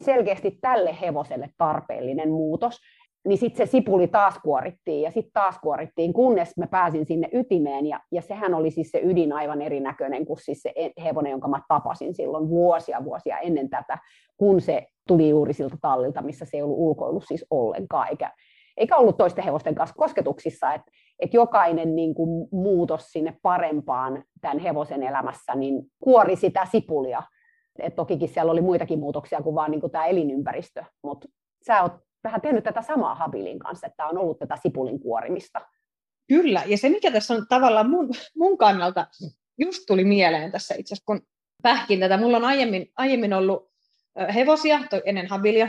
selkeästi 0.00 0.58
tälle 0.60 1.00
hevoselle 1.00 1.50
tarpeellinen 1.58 2.30
muutos 2.30 2.80
niin 3.28 3.38
sitten 3.38 3.66
se 3.66 3.70
sipuli 3.70 4.08
taas 4.08 4.38
kuorittiin 4.38 5.02
ja 5.02 5.10
sitten 5.10 5.32
taas 5.32 5.58
kuorittiin, 5.58 6.12
kunnes 6.12 6.56
mä 6.56 6.66
pääsin 6.66 7.06
sinne 7.06 7.28
ytimeen 7.32 7.86
ja, 7.86 8.00
ja 8.12 8.22
sehän 8.22 8.54
oli 8.54 8.70
siis 8.70 8.90
se 8.90 9.00
ydin 9.04 9.32
aivan 9.32 9.62
erinäköinen 9.62 10.26
kuin 10.26 10.38
siis 10.38 10.62
se 10.62 10.72
hevonen, 11.04 11.30
jonka 11.30 11.48
mä 11.48 11.62
tapasin 11.68 12.14
silloin 12.14 12.48
vuosia 12.48 13.04
vuosia 13.04 13.38
ennen 13.38 13.70
tätä, 13.70 13.98
kun 14.36 14.60
se 14.60 14.86
tuli 15.08 15.28
juuri 15.28 15.52
siltä 15.52 15.76
tallilta, 15.80 16.22
missä 16.22 16.44
se 16.44 16.56
ei 16.56 16.62
ollut 16.62 16.78
ulkoillut 16.78 17.24
siis 17.26 17.46
ollenkaan, 17.50 18.08
eikä, 18.08 18.32
eikä 18.76 18.96
ollut 18.96 19.16
toisten 19.16 19.44
hevosten 19.44 19.74
kanssa 19.74 19.96
kosketuksissa, 19.96 20.74
että 20.74 20.92
et 21.18 21.34
jokainen 21.34 21.96
niin 21.96 22.14
kuin, 22.14 22.48
muutos 22.52 23.12
sinne 23.12 23.36
parempaan 23.42 24.24
tämän 24.40 24.58
hevosen 24.58 25.02
elämässä 25.02 25.54
niin 25.54 25.82
kuori 26.04 26.36
sitä 26.36 26.66
sipulia. 26.70 27.22
Et 27.78 27.96
tokikin 27.96 28.28
siellä 28.28 28.52
oli 28.52 28.60
muitakin 28.60 28.98
muutoksia 28.98 29.42
kuin 29.42 29.54
vaan 29.54 29.70
niin 29.70 29.80
kuin 29.80 29.92
tämä 29.92 30.06
elinympäristö, 30.06 30.84
mutta 31.02 31.28
sä 31.66 31.82
oot 31.82 31.92
vähän 32.24 32.40
tehnyt 32.40 32.64
tätä 32.64 32.82
samaa 32.82 33.14
Habilin 33.14 33.58
kanssa, 33.58 33.86
että 33.86 34.06
on 34.06 34.18
ollut 34.18 34.38
tätä 34.38 34.56
sipulin 34.62 35.00
kuorimista. 35.00 35.60
Kyllä, 36.28 36.62
ja 36.66 36.78
se 36.78 36.88
mikä 36.88 37.10
tässä 37.10 37.34
on 37.34 37.46
tavallaan 37.48 37.90
mun, 37.90 38.10
mun 38.36 38.58
kannalta, 38.58 39.06
just 39.58 39.82
tuli 39.86 40.04
mieleen 40.04 40.52
tässä 40.52 40.74
itse 40.74 40.94
asiassa, 40.94 41.06
kun 41.06 41.20
pähkin 41.62 42.00
tätä, 42.00 42.16
mulla 42.16 42.36
on 42.36 42.44
aiemmin, 42.44 42.92
aiemmin 42.96 43.34
ollut 43.34 43.70
hevosia 44.34 44.80
ennen 45.04 45.26
Habilia, 45.26 45.68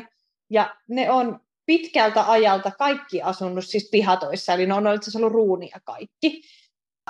ja 0.49 0.75
ne 0.87 1.11
on 1.11 1.39
pitkältä 1.65 2.31
ajalta 2.31 2.71
kaikki 2.71 3.21
asunut 3.21 3.65
siis 3.65 3.89
pihatoissa, 3.91 4.53
eli 4.53 4.65
ne 4.65 4.73
on 4.73 4.95
itse 4.95 5.17
ollut 5.17 5.33
ruunia 5.33 5.77
kaikki. 5.83 6.41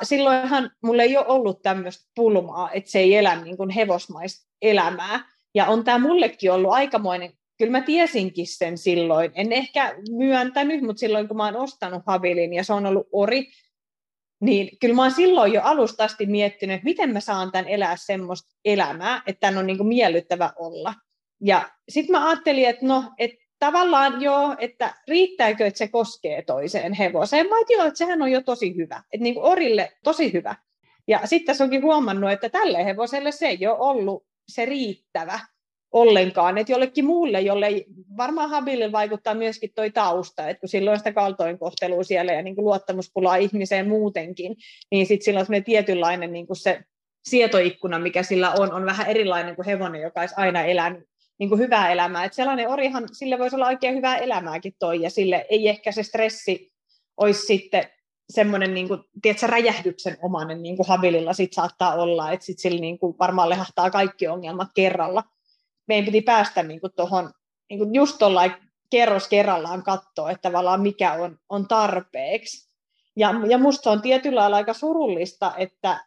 Silloinhan 0.04 0.72
mulla 0.84 1.04
ei 1.04 1.18
ole 1.18 1.28
ollut 1.28 1.62
tämmöistä 1.62 2.12
pulmaa, 2.16 2.72
että 2.72 2.92
se 2.92 3.00
ei 3.00 3.16
elä 3.16 3.36
niin 3.36 3.58
kuin 3.58 3.70
hevosmaista 3.70 4.48
elämää. 4.62 5.20
Ja 5.56 5.66
on 5.66 5.84
tämä 5.84 6.00
mullekin 6.00 6.52
ollut 6.52 6.72
aikamoinen 6.72 7.34
kyllä 7.62 7.80
mä 7.80 7.82
tiesinkin 7.82 8.48
sen 8.48 8.78
silloin. 8.78 9.32
En 9.36 9.52
ehkä 9.52 9.96
myöntänyt, 10.10 10.82
mutta 10.82 11.00
silloin 11.00 11.28
kun 11.28 11.38
mä 11.38 11.46
oon 11.46 11.56
ostanut 11.56 12.04
Habilin 12.06 12.54
ja 12.54 12.64
se 12.64 12.74
on 12.74 12.86
ollut 12.86 13.08
ori, 13.12 13.48
niin 14.42 14.78
kyllä 14.80 14.96
mä 14.96 15.02
oon 15.02 15.12
silloin 15.12 15.54
jo 15.54 15.62
alusta 15.64 16.04
asti 16.04 16.26
miettinyt, 16.26 16.74
että 16.74 16.86
miten 16.86 17.14
mä 17.14 17.20
saan 17.20 17.52
tämän 17.52 17.68
elää 17.68 17.96
semmoista 17.96 18.56
elämää, 18.66 19.22
että 19.28 19.40
tämän 19.40 19.58
on 19.58 19.68
niin 19.68 19.78
kuin 19.78 19.88
miellyttävä 19.88 20.54
olla. 20.56 20.94
Ja 21.42 21.70
sitten 21.90 22.12
mä 22.12 22.30
ajattelin, 22.30 22.70
että 22.70 22.86
no, 22.86 23.04
että 23.18 23.38
tavallaan 23.60 24.22
joo, 24.22 24.56
että 24.60 24.94
riittääkö, 25.08 25.66
että 25.66 25.78
se 25.78 25.88
koskee 25.88 26.42
toiseen 26.42 26.94
hevoseen. 26.94 27.50
Mä 27.50 27.56
joo, 27.70 27.86
että 27.86 27.98
sehän 27.98 28.22
on 28.22 28.32
jo 28.32 28.42
tosi 28.42 28.76
hyvä. 28.76 29.04
Että 29.14 29.24
niin 29.24 29.36
kuin 29.36 29.46
orille 29.46 29.92
tosi 30.04 30.34
hyvä. 30.34 30.56
Ja 31.08 31.20
sitten 31.26 31.46
tässä 31.46 31.64
onkin 31.64 31.84
huomannut, 31.84 32.32
että 32.32 32.50
tälle 32.50 32.86
hevoselle 32.86 33.32
se 33.32 33.48
ei 33.48 33.68
ole 33.68 33.80
ollut 33.80 34.26
se 34.48 34.66
riittävä 34.66 35.40
ollenkaan. 35.92 36.58
Että 36.58 36.72
jollekin 36.72 37.06
muulle, 37.06 37.42
jolle 37.42 37.68
varmaan 38.18 38.50
Habilille 38.50 38.92
vaikuttaa 38.92 39.34
myöskin 39.34 39.72
toi 39.76 39.92
tausta, 39.92 40.50
että 40.50 40.62
kun 40.62 40.70
silloin 40.70 40.98
sitä 40.98 41.14
kaltoinkohtelua 41.14 42.04
siellä 42.04 42.34
ja 42.34 42.42
niin 42.42 42.56
kuin 42.56 42.66
luottamuspulaa 42.66 43.36
ihmiseen 43.36 43.90
muutenkin, 43.90 44.56
niin 44.92 45.06
sitten 45.06 45.26
sillä 45.26 45.40
on 45.40 45.64
tietynlainen 45.66 46.34
niin 46.34 46.48
kuin 46.48 46.58
se 46.58 46.82
sietoikkuna, 47.26 48.00
mikä 48.00 48.24
sillä 48.24 48.52
on, 48.52 48.74
on 48.74 48.86
vähän 48.86 49.08
erilainen 49.08 49.56
kuin 49.56 49.66
hevonen, 49.66 50.02
joka 50.02 50.20
olisi 50.20 50.36
aina 50.38 50.64
elänyt 50.64 51.04
niin 51.40 51.50
kuin 51.50 51.60
hyvää 51.60 51.92
elämää. 51.92 52.26
Että 52.26 52.36
sellainen 52.36 52.70
orihan, 52.70 53.08
sille 53.12 53.40
voisi 53.40 53.56
olla 53.56 53.68
oikein 53.68 53.96
hyvää 53.96 54.18
elämääkin 54.18 54.74
toi, 54.80 55.02
ja 55.02 55.10
sille 55.10 55.46
ei 55.50 55.68
ehkä 55.68 55.92
se 55.92 56.04
stressi 56.04 56.72
olisi 57.18 57.42
sitten 57.46 57.84
semmoinen 58.30 58.74
niin 58.74 58.88
kuin, 58.88 59.02
tiedätkö, 59.22 59.48
räjähdyksen 59.48 60.18
omainen 60.22 60.62
niin 60.62 60.78
kuin 60.78 60.88
Habililla 60.88 61.34
sit 61.34 61.54
saattaa 61.54 61.96
olla, 61.96 62.32
että 62.32 62.46
sit 62.46 62.60
sillä 62.60 62.82
niin 62.82 63.00
kuin, 63.00 63.16
varmaan 63.20 63.50
lehahtaa 63.50 63.90
kaikki 63.90 64.28
ongelmat 64.28 64.68
kerralla. 64.76 65.24
Meidän 65.92 66.06
piti 66.06 66.22
päästä 66.22 66.64
niin 66.64 66.82
kuin, 66.82 66.94
tuohon 66.96 67.32
niin 67.70 67.80
kuin 67.80 67.94
just 67.94 68.18
tuollain 68.20 68.54
kerros 68.90 69.28
kerrallaan 69.28 69.84
katsoa, 69.84 70.32
että 70.32 70.50
tavallaan 70.50 70.82
mikä 70.82 71.14
on, 71.14 71.38
on 71.50 71.68
tarpeeksi. 71.68 72.70
Ja, 73.16 73.34
ja 73.50 73.58
musta 73.58 73.92
on 73.92 74.02
tietyllä 74.02 74.42
lailla 74.42 74.56
aika 74.58 74.74
surullista, 74.74 75.54
että 75.58 76.06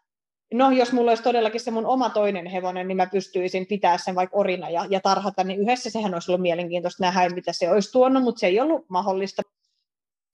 no 0.55 0.71
jos 0.71 0.93
mulla 0.93 1.11
olisi 1.11 1.23
todellakin 1.23 1.61
se 1.61 1.71
mun 1.71 1.87
oma 1.87 2.11
toinen 2.11 2.47
hevonen, 2.47 2.89
niin 2.89 2.97
mä 2.97 3.07
pystyisin 3.07 3.67
pitää 3.67 3.99
sen 3.99 4.15
vaikka 4.15 4.37
orina 4.37 4.71
ja, 4.71 4.87
ja 4.91 5.01
tarhata 5.01 5.45
niin 5.45 5.61
yhdessä. 5.61 5.91
Sehän 5.91 6.15
olisi 6.15 6.31
ollut 6.31 6.43
mielenkiintoista 6.43 7.05
nähdä, 7.05 7.29
mitä 7.29 7.53
se 7.53 7.71
olisi 7.71 7.93
tuonut, 7.93 8.23
mutta 8.23 8.41
se 8.41 8.47
ei 8.47 8.61
ollut 8.61 8.85
mahdollista. 8.89 9.43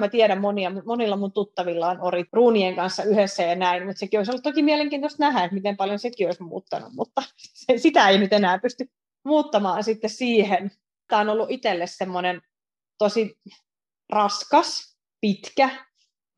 Mä 0.03 0.09
tiedän 0.09 0.41
monia, 0.41 0.73
monilla 0.85 1.17
mun 1.17 1.33
tuttavilla 1.33 1.91
on 1.91 2.01
orit 2.01 2.29
ruunien 2.33 2.77
kanssa 2.77 3.03
yhdessä 3.03 3.43
ja 3.43 3.55
näin, 3.55 3.87
mutta 3.87 4.01
sekin 4.01 4.21
olisi 4.21 4.33
ollut 4.33 4.43
toki 4.43 4.63
mielenkiintoista 4.63 5.25
nähdä, 5.25 5.45
että 5.45 5.55
miten 5.55 5.77
paljon 5.77 5.99
sekin 5.99 6.27
olisi 6.27 6.43
muuttanut, 6.43 6.93
mutta 6.93 7.23
se, 7.67 7.79
sitä 7.79 8.09
ei 8.09 8.19
nyt 8.19 8.33
enää 8.33 8.59
pysty 8.59 8.91
muuttamaan 9.25 9.85
sitten 9.85 10.11
siihen. 10.11 10.71
Tämä 11.09 11.21
on 11.21 11.29
ollut 11.29 11.51
itselle 11.51 11.87
semmoinen 11.87 12.43
tosi 12.99 13.39
raskas, 14.13 14.97
pitkä, 15.21 15.71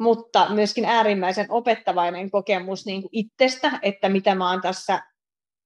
mutta 0.01 0.47
myöskin 0.55 0.85
äärimmäisen 0.85 1.47
opettavainen 1.49 2.31
kokemus 2.31 2.87
niin 2.87 3.03
kuin 3.03 3.11
itsestä, 3.13 3.79
että 3.83 4.09
mitä 4.09 4.35
mä 4.35 4.51
oon 4.51 4.61
tässä 4.61 5.03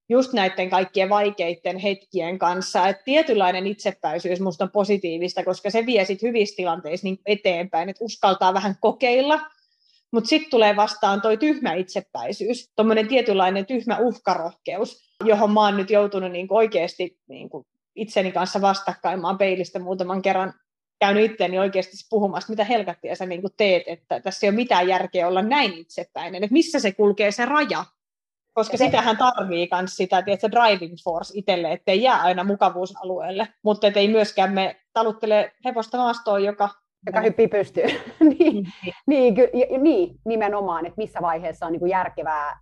just 0.09 0.33
näiden 0.33 0.71
kaikkien 0.71 1.09
vaikeiden 1.09 1.79
hetkien 1.79 2.39
kanssa. 2.39 2.89
Että 2.89 3.03
tietynlainen 3.05 3.67
itsepäisyys 3.67 4.41
musta 4.41 4.65
on 4.65 4.71
positiivista, 4.71 5.45
koska 5.45 5.71
se 5.71 5.87
vie 5.87 6.05
sit 6.05 6.23
hyvissä 6.23 6.57
tilanteissa 6.57 7.05
niin 7.05 7.19
eteenpäin, 7.27 7.89
että 7.89 8.05
uskaltaa 8.05 8.55
vähän 8.55 8.77
kokeilla, 8.81 9.41
mutta 10.17 10.29
sitten 10.29 10.51
tulee 10.51 10.77
vastaan 10.77 11.21
toi 11.21 11.37
tyhmä 11.37 11.73
itsepäisyys, 11.73 12.73
tuommoinen 12.77 13.09
tietynlainen 13.09 13.67
tyhmä 13.67 13.99
uhkarohkeus, 13.99 15.17
johon 15.25 15.53
mä 15.53 15.61
oon 15.61 15.77
nyt 15.77 15.91
joutunut 15.91 16.33
niin 16.33 16.47
oikeasti 16.51 17.19
niin 17.29 17.51
itseni 17.95 18.33
kanssa 18.33 18.61
vastakkain. 18.61 19.21
Mä 19.21 19.27
oon 19.27 19.39
peilistä 19.39 19.79
muutaman 19.79 20.23
kerran 20.23 20.53
käynyt 21.01 21.31
itseäni 21.31 21.59
oikeasti 21.59 21.97
puhumassa, 22.11 22.51
mitä 22.51 22.65
helkattia 22.65 23.17
sä 23.17 23.27
niin 23.27 23.43
teet, 23.57 23.83
että 23.87 24.21
tässä 24.21 24.47
ei 24.47 24.51
ole 24.51 24.57
mitään 24.57 24.89
järkeä 24.89 25.29
olla 25.29 25.43
näin 25.43 25.73
itsepäinen, 25.73 26.45
että 26.45 26.53
missä 26.53 26.81
se 26.81 26.93
kulkee 26.93 27.31
se 27.31 27.45
raja, 27.45 27.85
koska 28.53 28.77
sitähän 28.77 29.17
tarvii 29.17 29.69
myös 29.73 29.97
sitä, 29.97 30.19
että 30.19 30.37
se 30.41 30.51
driving 30.51 30.97
force 31.05 31.33
itselle, 31.39 31.73
ettei 31.73 32.03
jää 32.03 32.23
aina 32.23 32.45
mukavuusalueelle, 32.45 33.49
mutta 33.63 33.87
ei 33.95 34.09
myöskään 34.09 34.53
me 34.53 34.77
taluttele 34.93 35.53
hevosta 35.65 35.99
maastoon, 35.99 36.45
joka 36.45 36.69
joka 37.07 37.21
hyppii 37.21 37.49
pystyyn. 37.49 37.91
niin, 38.39 38.55
mm. 38.57 38.93
niin, 39.07 39.35
ky, 39.35 39.51
niin, 39.79 40.17
nimenomaan, 40.25 40.87
että 40.87 40.97
missä 40.97 41.19
vaiheessa 41.23 41.67
on 41.67 41.73
niin 41.73 41.81
kuin 41.81 41.91
järkevää 41.91 42.61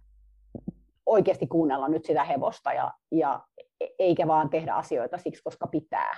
oikeasti 1.06 1.46
kuunnella 1.46 1.88
nyt 1.88 2.04
sitä 2.04 2.24
hevosta 2.24 2.72
ja, 2.72 2.92
ja 3.12 3.40
e, 3.80 3.86
eikä 3.98 4.26
vaan 4.26 4.50
tehdä 4.50 4.74
asioita 4.74 5.18
siksi, 5.18 5.42
koska 5.42 5.66
pitää 5.66 6.16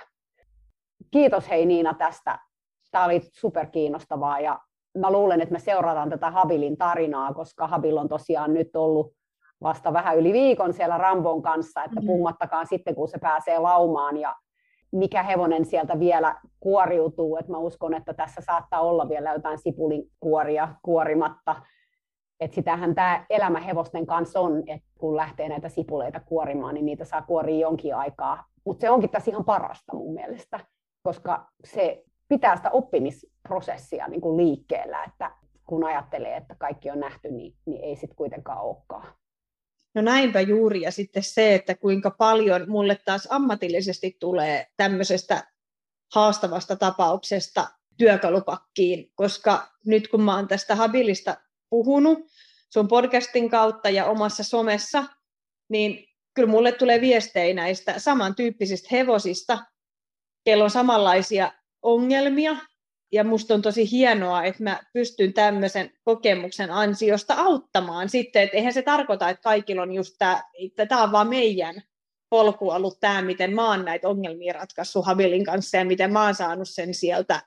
kiitos 1.11 1.49
hei 1.49 1.65
Niina 1.65 1.93
tästä. 1.93 2.39
Tämä 2.91 3.05
oli 3.05 3.21
superkiinnostavaa 3.33 4.39
ja 4.39 4.59
mä 4.97 5.11
luulen, 5.11 5.41
että 5.41 5.53
me 5.53 5.59
seurataan 5.59 6.09
tätä 6.09 6.31
Habilin 6.31 6.77
tarinaa, 6.77 7.33
koska 7.33 7.67
Habil 7.67 7.97
on 7.97 8.09
tosiaan 8.09 8.53
nyt 8.53 8.75
ollut 8.75 9.13
vasta 9.61 9.93
vähän 9.93 10.17
yli 10.17 10.33
viikon 10.33 10.73
siellä 10.73 10.97
Rambon 10.97 11.41
kanssa, 11.41 11.83
että 11.83 11.99
mm-hmm. 11.99 12.07
pummattakaan 12.07 12.67
sitten, 12.67 12.95
kun 12.95 13.07
se 13.07 13.17
pääsee 13.17 13.59
laumaan 13.59 14.17
ja 14.17 14.35
mikä 14.91 15.23
hevonen 15.23 15.65
sieltä 15.65 15.99
vielä 15.99 16.35
kuoriutuu. 16.59 17.37
että 17.37 17.51
mä 17.51 17.57
uskon, 17.57 17.93
että 17.93 18.13
tässä 18.13 18.41
saattaa 18.41 18.81
olla 18.81 19.09
vielä 19.09 19.33
jotain 19.33 19.57
sipulin 19.57 20.11
kuoria 20.19 20.75
kuorimatta. 20.81 21.55
Et 22.39 22.53
sitähän 22.53 22.95
tämä 22.95 23.25
elämä 23.29 23.59
hevosten 23.59 24.05
kanssa 24.05 24.39
on, 24.39 24.63
että 24.67 24.87
kun 24.99 25.15
lähtee 25.15 25.49
näitä 25.49 25.69
sipuleita 25.69 26.19
kuorimaan, 26.19 26.73
niin 26.73 26.85
niitä 26.85 27.05
saa 27.05 27.21
kuoria 27.21 27.59
jonkin 27.59 27.95
aikaa. 27.95 28.45
Mutta 28.65 28.81
se 28.81 28.89
onkin 28.89 29.09
tässä 29.09 29.31
ihan 29.31 29.45
parasta 29.45 29.95
mun 29.95 30.13
mielestä 30.13 30.59
koska 31.07 31.47
se 31.65 32.03
pitää 32.27 32.55
sitä 32.55 32.69
oppimisprosessia 32.69 34.07
niin 34.07 34.21
kuin 34.21 34.37
liikkeellä, 34.37 35.03
että 35.03 35.31
kun 35.65 35.83
ajattelee, 35.83 36.37
että 36.37 36.55
kaikki 36.59 36.91
on 36.91 36.99
nähty, 36.99 37.31
niin, 37.31 37.55
niin 37.65 37.83
ei 37.83 37.95
sitten 37.95 38.15
kuitenkaan 38.15 38.61
olekaan. 38.61 39.07
No 39.95 40.01
näinpä 40.01 40.41
juuri, 40.41 40.81
ja 40.81 40.91
sitten 40.91 41.23
se, 41.23 41.55
että 41.55 41.75
kuinka 41.75 42.11
paljon 42.11 42.69
mulle 42.69 42.95
taas 43.05 43.27
ammatillisesti 43.31 44.17
tulee 44.19 44.67
tämmöisestä 44.77 45.47
haastavasta 46.15 46.75
tapauksesta 46.75 47.67
työkalupakkiin, 47.97 49.11
koska 49.15 49.71
nyt 49.85 50.07
kun 50.07 50.21
mä 50.21 50.35
oon 50.35 50.47
tästä 50.47 50.75
Habilista 50.75 51.37
puhunut 51.69 52.19
sun 52.73 52.87
podcastin 52.87 53.49
kautta 53.49 53.89
ja 53.89 54.05
omassa 54.05 54.43
somessa, 54.43 55.03
niin 55.69 56.07
kyllä 56.33 56.49
mulle 56.49 56.71
tulee 56.71 57.01
viestejä 57.01 57.53
näistä 57.53 57.99
samantyyppisistä 57.99 58.87
hevosista, 58.91 59.65
kello 60.43 60.63
on 60.63 60.69
samanlaisia 60.69 61.51
ongelmia, 61.81 62.57
ja 63.11 63.23
musta 63.23 63.53
on 63.53 63.61
tosi 63.61 63.91
hienoa, 63.91 64.43
että 64.43 64.63
mä 64.63 64.79
pystyn 64.93 65.33
tämmöisen 65.33 65.91
kokemuksen 66.03 66.71
ansiosta 66.71 67.33
auttamaan 67.33 68.09
sitten, 68.09 68.43
että 68.43 68.57
eihän 68.57 68.73
se 68.73 68.81
tarkoita, 68.81 69.29
että 69.29 69.43
kaikilla 69.43 69.81
on 69.81 69.93
just 69.93 70.15
tämä, 70.19 70.43
että 70.63 70.85
tämä 70.85 71.03
on 71.03 71.11
vaan 71.11 71.27
meidän 71.27 71.81
polku 72.29 72.69
ollut 72.69 72.99
tämä, 72.99 73.21
miten 73.21 73.55
mä 73.55 73.69
oon 73.69 73.85
näitä 73.85 74.09
ongelmia 74.09 74.53
ratkaissut 74.53 75.05
Habilin 75.05 75.45
kanssa 75.45 75.77
ja 75.77 75.85
miten 75.85 76.13
mä 76.13 76.23
oon 76.23 76.35
saanut 76.35 76.69
sen 76.69 76.93
sieltä 76.93 77.41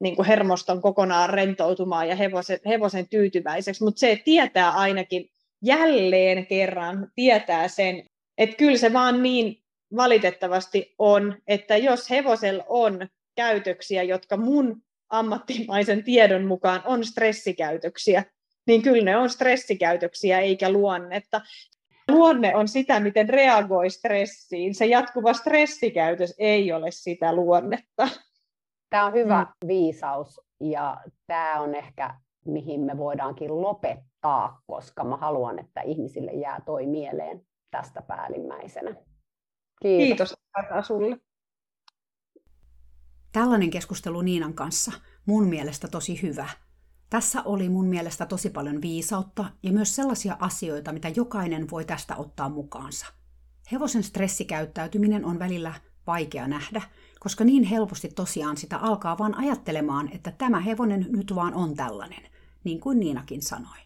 niin 0.00 0.16
kuin 0.16 0.26
hermoston 0.26 0.82
kokonaan 0.82 1.30
rentoutumaan 1.30 2.08
ja 2.08 2.16
hevosen, 2.16 2.58
hevosen 2.66 3.08
tyytyväiseksi, 3.08 3.84
mutta 3.84 4.00
se 4.00 4.20
tietää 4.24 4.70
ainakin 4.70 5.30
jälleen 5.62 6.46
kerran, 6.46 7.12
tietää 7.14 7.68
sen, 7.68 8.02
että 8.38 8.56
kyllä 8.56 8.78
se 8.78 8.92
vaan 8.92 9.22
niin 9.22 9.62
valitettavasti 9.96 10.94
on, 10.98 11.36
että 11.46 11.76
jos 11.76 12.10
hevosella 12.10 12.64
on 12.68 13.08
käytöksiä, 13.36 14.02
jotka 14.02 14.36
mun 14.36 14.82
ammattimaisen 15.10 16.04
tiedon 16.04 16.44
mukaan 16.44 16.82
on 16.84 17.04
stressikäytöksiä, 17.04 18.24
niin 18.66 18.82
kyllä 18.82 19.04
ne 19.04 19.16
on 19.16 19.30
stressikäytöksiä 19.30 20.40
eikä 20.40 20.70
luonnetta. 20.70 21.40
Luonne 22.08 22.56
on 22.56 22.68
sitä, 22.68 23.00
miten 23.00 23.28
reagoi 23.28 23.90
stressiin. 23.90 24.74
Se 24.74 24.86
jatkuva 24.86 25.32
stressikäytös 25.32 26.34
ei 26.38 26.72
ole 26.72 26.90
sitä 26.90 27.34
luonnetta. 27.34 28.08
Tämä 28.90 29.06
on 29.06 29.12
hyvä 29.12 29.42
mm. 29.42 29.68
viisaus 29.68 30.40
ja 30.60 30.96
tämä 31.26 31.60
on 31.60 31.74
ehkä 31.74 32.14
mihin 32.46 32.80
me 32.80 32.98
voidaankin 32.98 33.60
lopettaa, 33.62 34.62
koska 34.66 35.04
mä 35.04 35.16
haluan, 35.16 35.58
että 35.58 35.80
ihmisille 35.80 36.32
jää 36.32 36.60
toi 36.66 36.86
mieleen 36.86 37.46
tästä 37.70 38.02
päällimmäisenä. 38.02 38.94
Kiitos. 39.82 40.34
Kiitos 40.34 40.86
sulle. 40.86 41.16
Tällainen 43.36 43.70
keskustelu 43.70 44.20
Niinan 44.20 44.54
kanssa 44.54 44.92
mun 45.26 45.48
mielestä 45.48 45.88
tosi 45.88 46.22
hyvä. 46.22 46.48
Tässä 47.10 47.42
oli 47.42 47.68
mun 47.68 47.86
mielestä 47.86 48.26
tosi 48.26 48.50
paljon 48.50 48.82
viisautta 48.82 49.44
ja 49.62 49.72
myös 49.72 49.96
sellaisia 49.96 50.36
asioita, 50.40 50.92
mitä 50.92 51.08
jokainen 51.08 51.70
voi 51.70 51.84
tästä 51.84 52.16
ottaa 52.16 52.48
mukaansa. 52.48 53.06
Hevosen 53.72 54.02
stressikäyttäytyminen 54.02 55.24
on 55.24 55.38
välillä 55.38 55.74
vaikea 56.06 56.48
nähdä, 56.48 56.82
koska 57.20 57.44
niin 57.44 57.64
helposti 57.64 58.08
tosiaan 58.08 58.56
sitä 58.56 58.78
alkaa 58.78 59.18
vaan 59.18 59.34
ajattelemaan, 59.34 60.12
että 60.12 60.30
tämä 60.30 60.60
hevonen 60.60 61.06
nyt 61.08 61.34
vaan 61.34 61.54
on 61.54 61.74
tällainen, 61.74 62.22
niin 62.64 62.80
kuin 62.80 63.00
Niinakin 63.00 63.42
sanoi. 63.42 63.78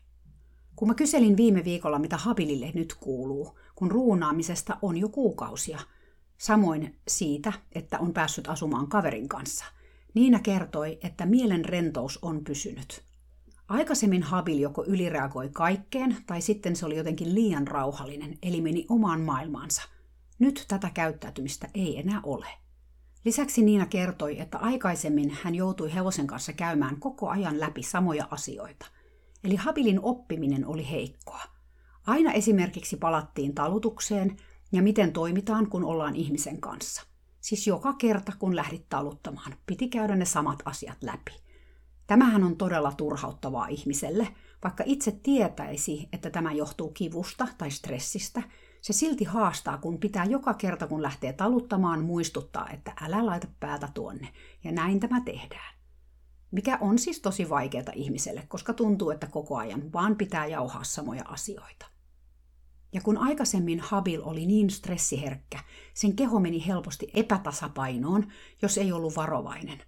Kun 0.77 0.89
mä 0.89 0.95
kyselin 0.95 1.37
viime 1.37 1.65
viikolla, 1.65 1.99
mitä 1.99 2.17
Habilille 2.17 2.71
nyt 2.75 2.95
kuuluu, 2.95 3.59
kun 3.75 3.91
ruunaamisesta 3.91 4.79
on 4.83 4.97
jo 4.97 5.09
kuukausia. 5.09 5.81
Samoin 6.41 6.97
siitä, 7.09 7.53
että 7.73 7.99
on 7.99 8.13
päässyt 8.13 8.49
asumaan 8.49 8.89
kaverin 8.89 9.29
kanssa. 9.29 9.65
Niina 10.15 10.39
kertoi, 10.39 10.99
että 11.03 11.27
mielen 11.27 11.65
rentous 11.65 12.19
on 12.23 12.45
pysynyt. 12.45 13.03
Aikaisemmin 13.69 14.23
Habil 14.23 14.59
joko 14.59 14.85
ylireagoi 14.85 15.49
kaikkeen, 15.53 16.17
tai 16.27 16.41
sitten 16.41 16.77
se 16.77 16.87
oli 16.87 16.97
jotenkin 16.97 17.35
liian 17.35 17.67
rauhallinen, 17.67 18.39
eli 18.43 18.61
meni 18.61 18.87
omaan 18.89 19.21
maailmaansa. 19.21 19.83
Nyt 20.39 20.65
tätä 20.69 20.91
käyttäytymistä 20.95 21.69
ei 21.75 21.99
enää 21.99 22.21
ole. 22.23 22.47
Lisäksi 23.25 23.63
Niina 23.63 23.87
kertoi, 23.87 24.41
että 24.41 24.59
aikaisemmin 24.59 25.31
hän 25.43 25.55
joutui 25.55 25.95
hevosen 25.95 26.27
kanssa 26.27 26.53
käymään 26.53 27.01
koko 27.01 27.29
ajan 27.29 27.61
läpi 27.61 27.83
samoja 27.83 28.29
asioita. 28.31 28.87
Eli 29.45 29.57
habilin 29.57 30.01
oppiminen 30.03 30.67
oli 30.67 30.91
heikkoa. 30.91 31.43
Aina 32.07 32.33
esimerkiksi 32.33 32.97
palattiin 32.97 33.55
talutukseen 33.55 34.37
ja 34.73 34.83
miten 34.83 35.13
toimitaan, 35.13 35.67
kun 35.67 35.85
ollaan 35.85 36.17
ihmisen 36.17 36.61
kanssa. 36.61 37.03
Siis 37.41 37.67
joka 37.67 37.93
kerta, 37.93 38.33
kun 38.39 38.57
lähdit 38.57 38.89
taluttamaan, 38.89 39.55
piti 39.67 39.89
käydä 39.89 40.17
ne 40.17 40.25
samat 40.25 40.63
asiat 40.65 41.03
läpi. 41.03 41.33
Tämähän 42.07 42.45
on 42.45 42.57
todella 42.57 42.93
turhauttavaa 42.93 43.67
ihmiselle, 43.67 44.29
vaikka 44.65 44.85
itse 44.87 45.13
tietäisi, 45.23 46.09
että 46.13 46.31
tämä 46.31 46.53
johtuu 46.53 46.91
kivusta 46.91 47.49
tai 47.59 47.71
stressistä, 47.71 48.43
se 48.81 48.93
silti 48.93 49.25
haastaa, 49.25 49.79
kun 49.79 49.99
pitää 49.99 50.25
joka 50.25 50.55
kerta, 50.55 50.87
kun 50.87 51.03
lähtee 51.03 51.33
taluttamaan, 51.33 52.05
muistuttaa, 52.05 52.71
että 52.71 52.93
älä 53.01 53.27
laita 53.27 53.47
päätä 53.61 53.89
tuonne, 53.95 54.29
ja 54.65 54.73
näin 54.73 55.01
tämä 55.01 55.21
tehdään. 55.21 55.75
Mikä 56.51 56.79
on 56.81 56.99
siis 56.99 57.21
tosi 57.21 57.49
vaikeaa 57.49 57.93
ihmiselle, 57.95 58.45
koska 58.49 58.73
tuntuu, 58.73 59.11
että 59.11 59.27
koko 59.27 59.57
ajan 59.57 59.93
vaan 59.93 60.17
pitää 60.17 60.47
jauhaa 60.47 60.85
samoja 60.85 61.25
asioita. 61.29 61.87
Ja 62.93 63.01
kun 63.01 63.19
aikaisemmin 63.19 63.81
Habil 63.81 64.23
oli 64.25 64.47
niin 64.47 64.71
stressiherkkä, 64.71 65.59
sen 65.95 66.17
keho 66.17 66.41
meni 66.41 66.67
helposti 66.67 67.11
epätasapainoon, 67.15 68.27
jos 68.63 68.79
ei 68.79 68.93
ollut 68.93 69.17
varovainen. 69.17 69.79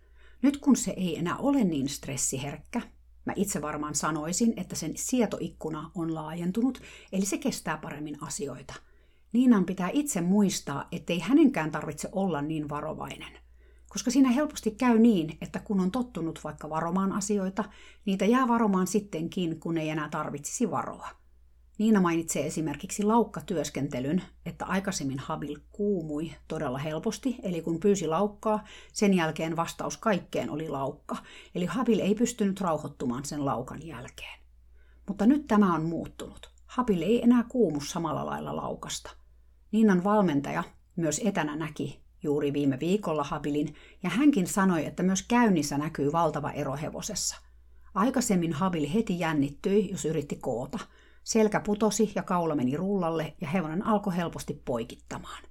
Nyt 0.42 0.56
kun 0.56 0.76
se 0.76 0.94
ei 0.96 1.18
enää 1.18 1.36
ole 1.36 1.64
niin 1.64 1.88
stressiherkkä, 1.88 2.80
mä 3.24 3.32
itse 3.36 3.62
varmaan 3.62 3.94
sanoisin, 3.94 4.54
että 4.56 4.76
sen 4.76 4.92
sietoikkuna 4.96 5.90
on 5.94 6.14
laajentunut, 6.14 6.82
eli 7.12 7.26
se 7.26 7.38
kestää 7.38 7.76
paremmin 7.76 8.22
asioita. 8.22 8.74
Niinan 9.32 9.64
pitää 9.64 9.90
itse 9.92 10.20
muistaa, 10.20 10.88
ettei 10.92 11.18
hänenkään 11.18 11.70
tarvitse 11.70 12.08
olla 12.12 12.42
niin 12.42 12.68
varovainen. 12.68 13.32
Koska 13.88 14.10
siinä 14.10 14.30
helposti 14.30 14.70
käy 14.70 14.98
niin, 14.98 15.38
että 15.40 15.58
kun 15.58 15.80
on 15.80 15.90
tottunut 15.90 16.40
vaikka 16.44 16.70
varomaan 16.70 17.12
asioita, 17.12 17.64
niitä 18.04 18.24
jää 18.24 18.48
varomaan 18.48 18.86
sittenkin, 18.86 19.60
kun 19.60 19.78
ei 19.78 19.88
enää 19.88 20.08
tarvitsisi 20.08 20.70
varoa. 20.70 21.21
Niina 21.82 22.00
mainitsee 22.00 22.46
esimerkiksi 22.46 23.02
laukkatyöskentelyn, 23.02 24.22
että 24.46 24.66
aikaisemmin 24.66 25.18
Habil 25.18 25.56
kuumui 25.72 26.32
todella 26.48 26.78
helposti, 26.78 27.36
eli 27.42 27.62
kun 27.62 27.80
pyysi 27.80 28.06
laukkaa, 28.06 28.64
sen 28.92 29.14
jälkeen 29.14 29.56
vastaus 29.56 29.96
kaikkeen 29.96 30.50
oli 30.50 30.68
laukka, 30.68 31.16
eli 31.54 31.66
Habil 31.66 32.00
ei 32.00 32.14
pystynyt 32.14 32.60
rauhoittumaan 32.60 33.24
sen 33.24 33.44
laukan 33.44 33.86
jälkeen. 33.86 34.40
Mutta 35.08 35.26
nyt 35.26 35.46
tämä 35.46 35.74
on 35.74 35.84
muuttunut. 35.84 36.50
Habil 36.66 37.02
ei 37.02 37.22
enää 37.22 37.44
kuumu 37.48 37.80
samalla 37.80 38.26
lailla 38.26 38.56
laukasta. 38.56 39.10
Niinan 39.72 40.04
valmentaja 40.04 40.64
myös 40.96 41.20
etänä 41.24 41.56
näki 41.56 42.00
juuri 42.22 42.52
viime 42.52 42.80
viikolla 42.80 43.24
Habilin, 43.24 43.74
ja 44.02 44.10
hänkin 44.10 44.46
sanoi, 44.46 44.86
että 44.86 45.02
myös 45.02 45.22
käynnissä 45.22 45.78
näkyy 45.78 46.12
valtava 46.12 46.50
ero 46.50 46.76
hevosessa. 46.76 47.36
Aikaisemmin 47.94 48.52
Habil 48.52 48.88
heti 48.94 49.18
jännittyi, 49.18 49.90
jos 49.90 50.04
yritti 50.04 50.36
koota– 50.36 50.78
Selkä 51.24 51.60
putosi 51.60 52.12
ja 52.14 52.22
kaula 52.22 52.54
meni 52.54 52.76
rullalle 52.76 53.34
ja 53.40 53.48
hevonen 53.48 53.86
alkoi 53.86 54.16
helposti 54.16 54.62
poikittamaan. 54.64 55.42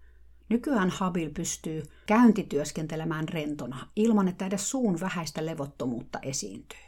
Nykyään 0.50 0.90
Habil 0.90 1.30
pystyy 1.34 1.84
käyntityöskentelemään 2.06 3.30
rentona 3.30 3.88
ilman, 3.96 4.28
että 4.28 4.46
edes 4.46 4.70
suun 4.70 5.00
vähäistä 5.00 5.46
levottomuutta 5.46 6.20
esiintyy. 6.20 6.80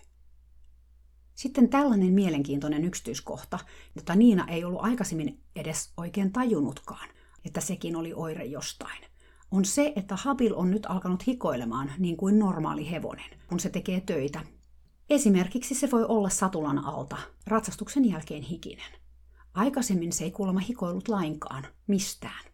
Sitten 1.35 1.69
tällainen 1.69 2.13
mielenkiintoinen 2.13 2.85
yksityiskohta, 2.85 3.59
jota 3.95 4.15
Niina 4.15 4.47
ei 4.47 4.63
ollut 4.63 4.83
aikaisemmin 4.83 5.39
edes 5.55 5.93
oikein 5.97 6.31
tajunnutkaan, 6.31 7.09
että 7.45 7.61
sekin 7.61 7.95
oli 7.95 8.13
oire 8.13 8.45
jostain, 8.45 9.03
on 9.51 9.65
se, 9.65 9.93
että 9.95 10.15
Habil 10.15 10.53
on 10.55 10.71
nyt 10.71 10.85
alkanut 10.85 11.27
hikoilemaan 11.27 11.91
niin 11.97 12.17
kuin 12.17 12.39
normaali 12.39 12.91
hevonen, 12.91 13.29
kun 13.47 13.59
se 13.59 13.69
tekee 13.69 14.01
töitä 14.01 14.39
Esimerkiksi 15.09 15.75
se 15.75 15.91
voi 15.91 16.05
olla 16.05 16.29
satulan 16.29 16.85
alta, 16.85 17.17
ratsastuksen 17.47 18.09
jälkeen 18.09 18.41
hikinen. 18.41 18.91
Aikaisemmin 19.53 20.13
se 20.13 20.23
ei 20.23 20.31
kuulemma 20.31 20.59
hikoillut 20.59 21.07
lainkaan, 21.07 21.67
mistään. 21.87 22.45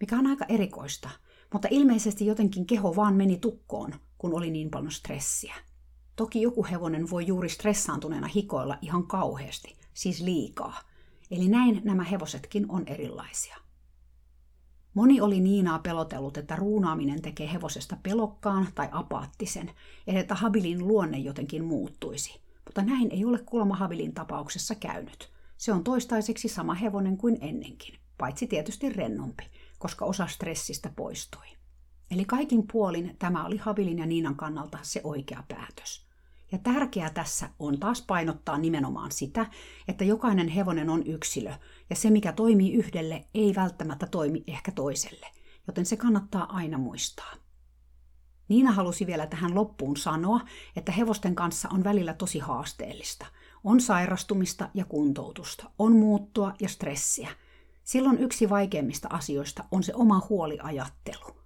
Mikä 0.00 0.18
on 0.18 0.26
aika 0.26 0.44
erikoista, 0.48 1.10
mutta 1.52 1.68
ilmeisesti 1.70 2.26
jotenkin 2.26 2.66
keho 2.66 2.96
vaan 2.96 3.14
meni 3.14 3.36
tukkoon, 3.36 3.94
kun 4.18 4.34
oli 4.34 4.50
niin 4.50 4.70
paljon 4.70 4.92
stressiä. 4.92 5.54
Toki 6.16 6.42
joku 6.42 6.66
hevonen 6.70 7.10
voi 7.10 7.26
juuri 7.26 7.48
stressaantuneena 7.48 8.26
hikoilla 8.26 8.78
ihan 8.82 9.06
kauheasti, 9.06 9.76
siis 9.94 10.20
liikaa. 10.20 10.80
Eli 11.30 11.48
näin 11.48 11.80
nämä 11.84 12.04
hevosetkin 12.04 12.66
on 12.68 12.86
erilaisia. 12.86 13.56
Moni 14.96 15.20
oli 15.20 15.40
Niinaa 15.40 15.78
pelotellut, 15.78 16.36
että 16.36 16.56
ruunaaminen 16.56 17.22
tekee 17.22 17.52
hevosesta 17.52 17.96
pelokkaan 18.02 18.68
tai 18.74 18.88
apaattisen, 18.92 19.70
ja 20.06 20.20
että 20.20 20.34
Habilin 20.34 20.88
luonne 20.88 21.18
jotenkin 21.18 21.64
muuttuisi. 21.64 22.40
Mutta 22.64 22.82
näin 22.82 23.10
ei 23.10 23.24
ole 23.24 23.38
kuulemma 23.38 23.76
Habilin 23.76 24.14
tapauksessa 24.14 24.74
käynyt. 24.74 25.30
Se 25.56 25.72
on 25.72 25.84
toistaiseksi 25.84 26.48
sama 26.48 26.74
hevonen 26.74 27.16
kuin 27.16 27.38
ennenkin, 27.40 27.94
paitsi 28.18 28.46
tietysti 28.46 28.88
rennompi, 28.88 29.44
koska 29.78 30.04
osa 30.04 30.26
stressistä 30.26 30.90
poistui. 30.96 31.46
Eli 32.10 32.24
kaikin 32.24 32.66
puolin 32.72 33.16
tämä 33.18 33.46
oli 33.46 33.56
Habilin 33.56 33.98
ja 33.98 34.06
Niinan 34.06 34.36
kannalta 34.36 34.78
se 34.82 35.00
oikea 35.04 35.44
päätös. 35.48 36.05
Ja 36.52 36.58
tärkeää 36.58 37.10
tässä 37.10 37.50
on 37.58 37.78
taas 37.78 38.02
painottaa 38.02 38.58
nimenomaan 38.58 39.12
sitä, 39.12 39.46
että 39.88 40.04
jokainen 40.04 40.48
hevonen 40.48 40.90
on 40.90 41.06
yksilö, 41.06 41.52
ja 41.90 41.96
se 41.96 42.10
mikä 42.10 42.32
toimii 42.32 42.72
yhdelle 42.72 43.24
ei 43.34 43.54
välttämättä 43.54 44.06
toimi 44.06 44.44
ehkä 44.46 44.72
toiselle, 44.72 45.26
joten 45.66 45.86
se 45.86 45.96
kannattaa 45.96 46.56
aina 46.56 46.78
muistaa. 46.78 47.32
Niina 48.48 48.72
halusi 48.72 49.06
vielä 49.06 49.26
tähän 49.26 49.54
loppuun 49.54 49.96
sanoa, 49.96 50.40
että 50.76 50.92
hevosten 50.92 51.34
kanssa 51.34 51.68
on 51.72 51.84
välillä 51.84 52.14
tosi 52.14 52.38
haasteellista. 52.38 53.26
On 53.64 53.80
sairastumista 53.80 54.70
ja 54.74 54.84
kuntoutusta, 54.84 55.70
on 55.78 55.92
muuttua 55.96 56.54
ja 56.60 56.68
stressiä. 56.68 57.28
Silloin 57.84 58.18
yksi 58.18 58.48
vaikeimmista 58.48 59.08
asioista 59.10 59.64
on 59.70 59.82
se 59.82 59.94
oma 59.94 60.26
huoliajattelu. 60.28 61.36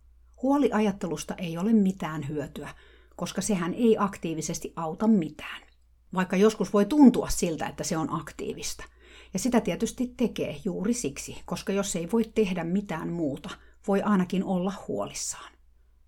Huoliajattelusta 0.43 1.35
ei 1.35 1.59
ole 1.59 1.73
mitään 1.73 2.29
hyötyä, 2.29 2.75
koska 3.21 3.41
sehän 3.41 3.75
ei 3.75 3.97
aktiivisesti 3.99 4.73
auta 4.77 5.07
mitään. 5.07 5.63
Vaikka 6.15 6.37
joskus 6.37 6.73
voi 6.73 6.87
tuntua 6.87 7.29
siltä, 7.29 7.67
että 7.67 7.85
se 7.85 7.97
on 7.97 8.21
aktiivista. 8.21 8.85
Ja 9.33 9.39
sitä 9.39 9.61
tietysti 9.61 10.15
tekee 10.17 10.57
juuri 10.65 10.95
siksi, 10.95 11.43
koska 11.45 11.73
jos 11.73 11.97
ei 11.97 12.09
voi 12.13 12.25
tehdä 12.35 12.65
mitään 12.65 13.13
muuta, 13.13 13.51
voi 13.89 14.03
ainakin 14.03 14.45
olla 14.45 14.73
huolissaan. 14.89 15.53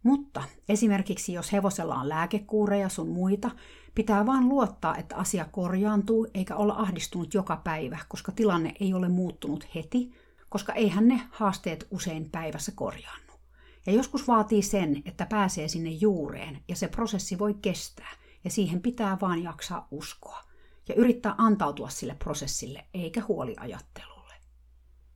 Mutta 0.02 0.42
esimerkiksi 0.68 1.32
jos 1.32 1.52
hevosella 1.52 1.94
on 1.94 2.08
lääkekuureja 2.08 2.88
sun 2.88 3.08
muita, 3.08 3.50
pitää 3.94 4.26
vaan 4.26 4.48
luottaa, 4.48 4.96
että 4.96 5.16
asia 5.16 5.44
korjaantuu 5.44 6.26
eikä 6.34 6.56
olla 6.56 6.74
ahdistunut 6.74 7.34
joka 7.34 7.56
päivä, 7.56 7.98
koska 8.08 8.32
tilanne 8.32 8.74
ei 8.80 8.94
ole 8.94 9.08
muuttunut 9.08 9.74
heti, 9.74 10.12
koska 10.48 10.72
eihän 10.72 11.08
ne 11.08 11.20
haasteet 11.30 11.86
usein 11.90 12.30
päivässä 12.30 12.72
korjaannu. 12.74 13.21
Ja 13.86 13.92
joskus 13.92 14.28
vaatii 14.28 14.62
sen, 14.62 15.02
että 15.04 15.26
pääsee 15.26 15.68
sinne 15.68 15.90
juureen 15.90 16.62
ja 16.68 16.76
se 16.76 16.88
prosessi 16.88 17.38
voi 17.38 17.54
kestää 17.54 18.10
ja 18.44 18.50
siihen 18.50 18.82
pitää 18.82 19.18
vaan 19.20 19.42
jaksaa 19.42 19.88
uskoa 19.90 20.44
ja 20.88 20.94
yrittää 20.94 21.34
antautua 21.38 21.88
sille 21.88 22.14
prosessille 22.14 22.86
eikä 22.94 23.22
huoliajattelulle. 23.28 24.34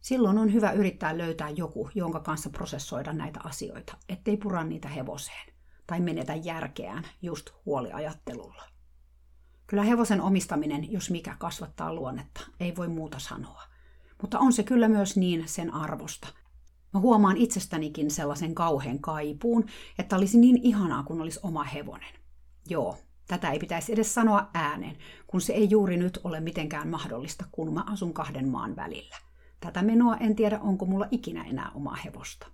Silloin 0.01 0.39
on 0.39 0.53
hyvä 0.53 0.73
yrittää 0.73 1.19
löytää 1.19 1.51
joku, 1.51 1.91
jonka 1.95 2.21
kanssa 2.21 2.51
prosessoida 2.51 3.13
näitä 3.13 3.41
asioita, 3.45 3.97
ettei 4.09 4.37
pura 4.37 4.65
niitä 4.65 4.89
hevoseen 4.89 5.53
tai 5.87 6.01
menetä 6.01 6.35
järkeään 6.35 7.05
just 7.23 7.51
huoliajattelulla. 7.67 8.63
Kyllä 9.67 9.83
hevosen 9.83 10.21
omistaminen, 10.21 10.93
jos 10.93 11.11
mikä 11.11 11.37
kasvattaa 11.39 11.95
luonnetta, 11.95 12.41
ei 12.61 12.77
voi 12.77 12.89
muuta 12.89 13.19
sanoa. 13.19 13.63
Mutta 14.23 14.39
on 14.39 14.53
se 14.53 14.63
kyllä 14.63 14.89
myös 14.89 15.17
niin 15.17 15.49
sen 15.49 15.75
arvosta, 15.75 16.29
Mä 16.95 17.01
huomaan 17.01 17.37
itsestänikin 17.37 18.11
sellaisen 18.11 18.55
kauhean 18.55 18.99
kaipuun, 18.99 19.65
että 19.99 20.17
olisi 20.17 20.39
niin 20.39 20.61
ihanaa, 20.63 21.03
kun 21.03 21.21
olisi 21.21 21.41
oma 21.43 21.65
hevonen. 21.65 22.15
Joo, 22.69 22.99
tätä 23.29 23.51
ei 23.51 23.59
pitäisi 23.59 23.93
edes 23.93 24.15
sanoa 24.15 24.51
ääneen, 24.55 24.97
kun 25.27 25.41
se 25.41 25.53
ei 25.53 25.71
juuri 25.71 25.97
nyt 25.97 26.19
ole 26.25 26.41
mitenkään 26.41 26.89
mahdollista, 26.89 27.45
kun 27.53 27.75
mä 27.75 27.85
asun 27.87 28.15
kahden 28.15 28.49
maan 28.49 28.77
välillä. 28.77 29.17
Tätä 29.61 29.83
menoa 29.83 30.17
en 30.17 30.37
tiedä, 30.37 30.59
onko 30.61 30.87
mulla 30.87 31.09
ikinä 31.11 31.45
enää 31.45 31.71
omaa 31.75 31.97
hevosta. 32.05 32.47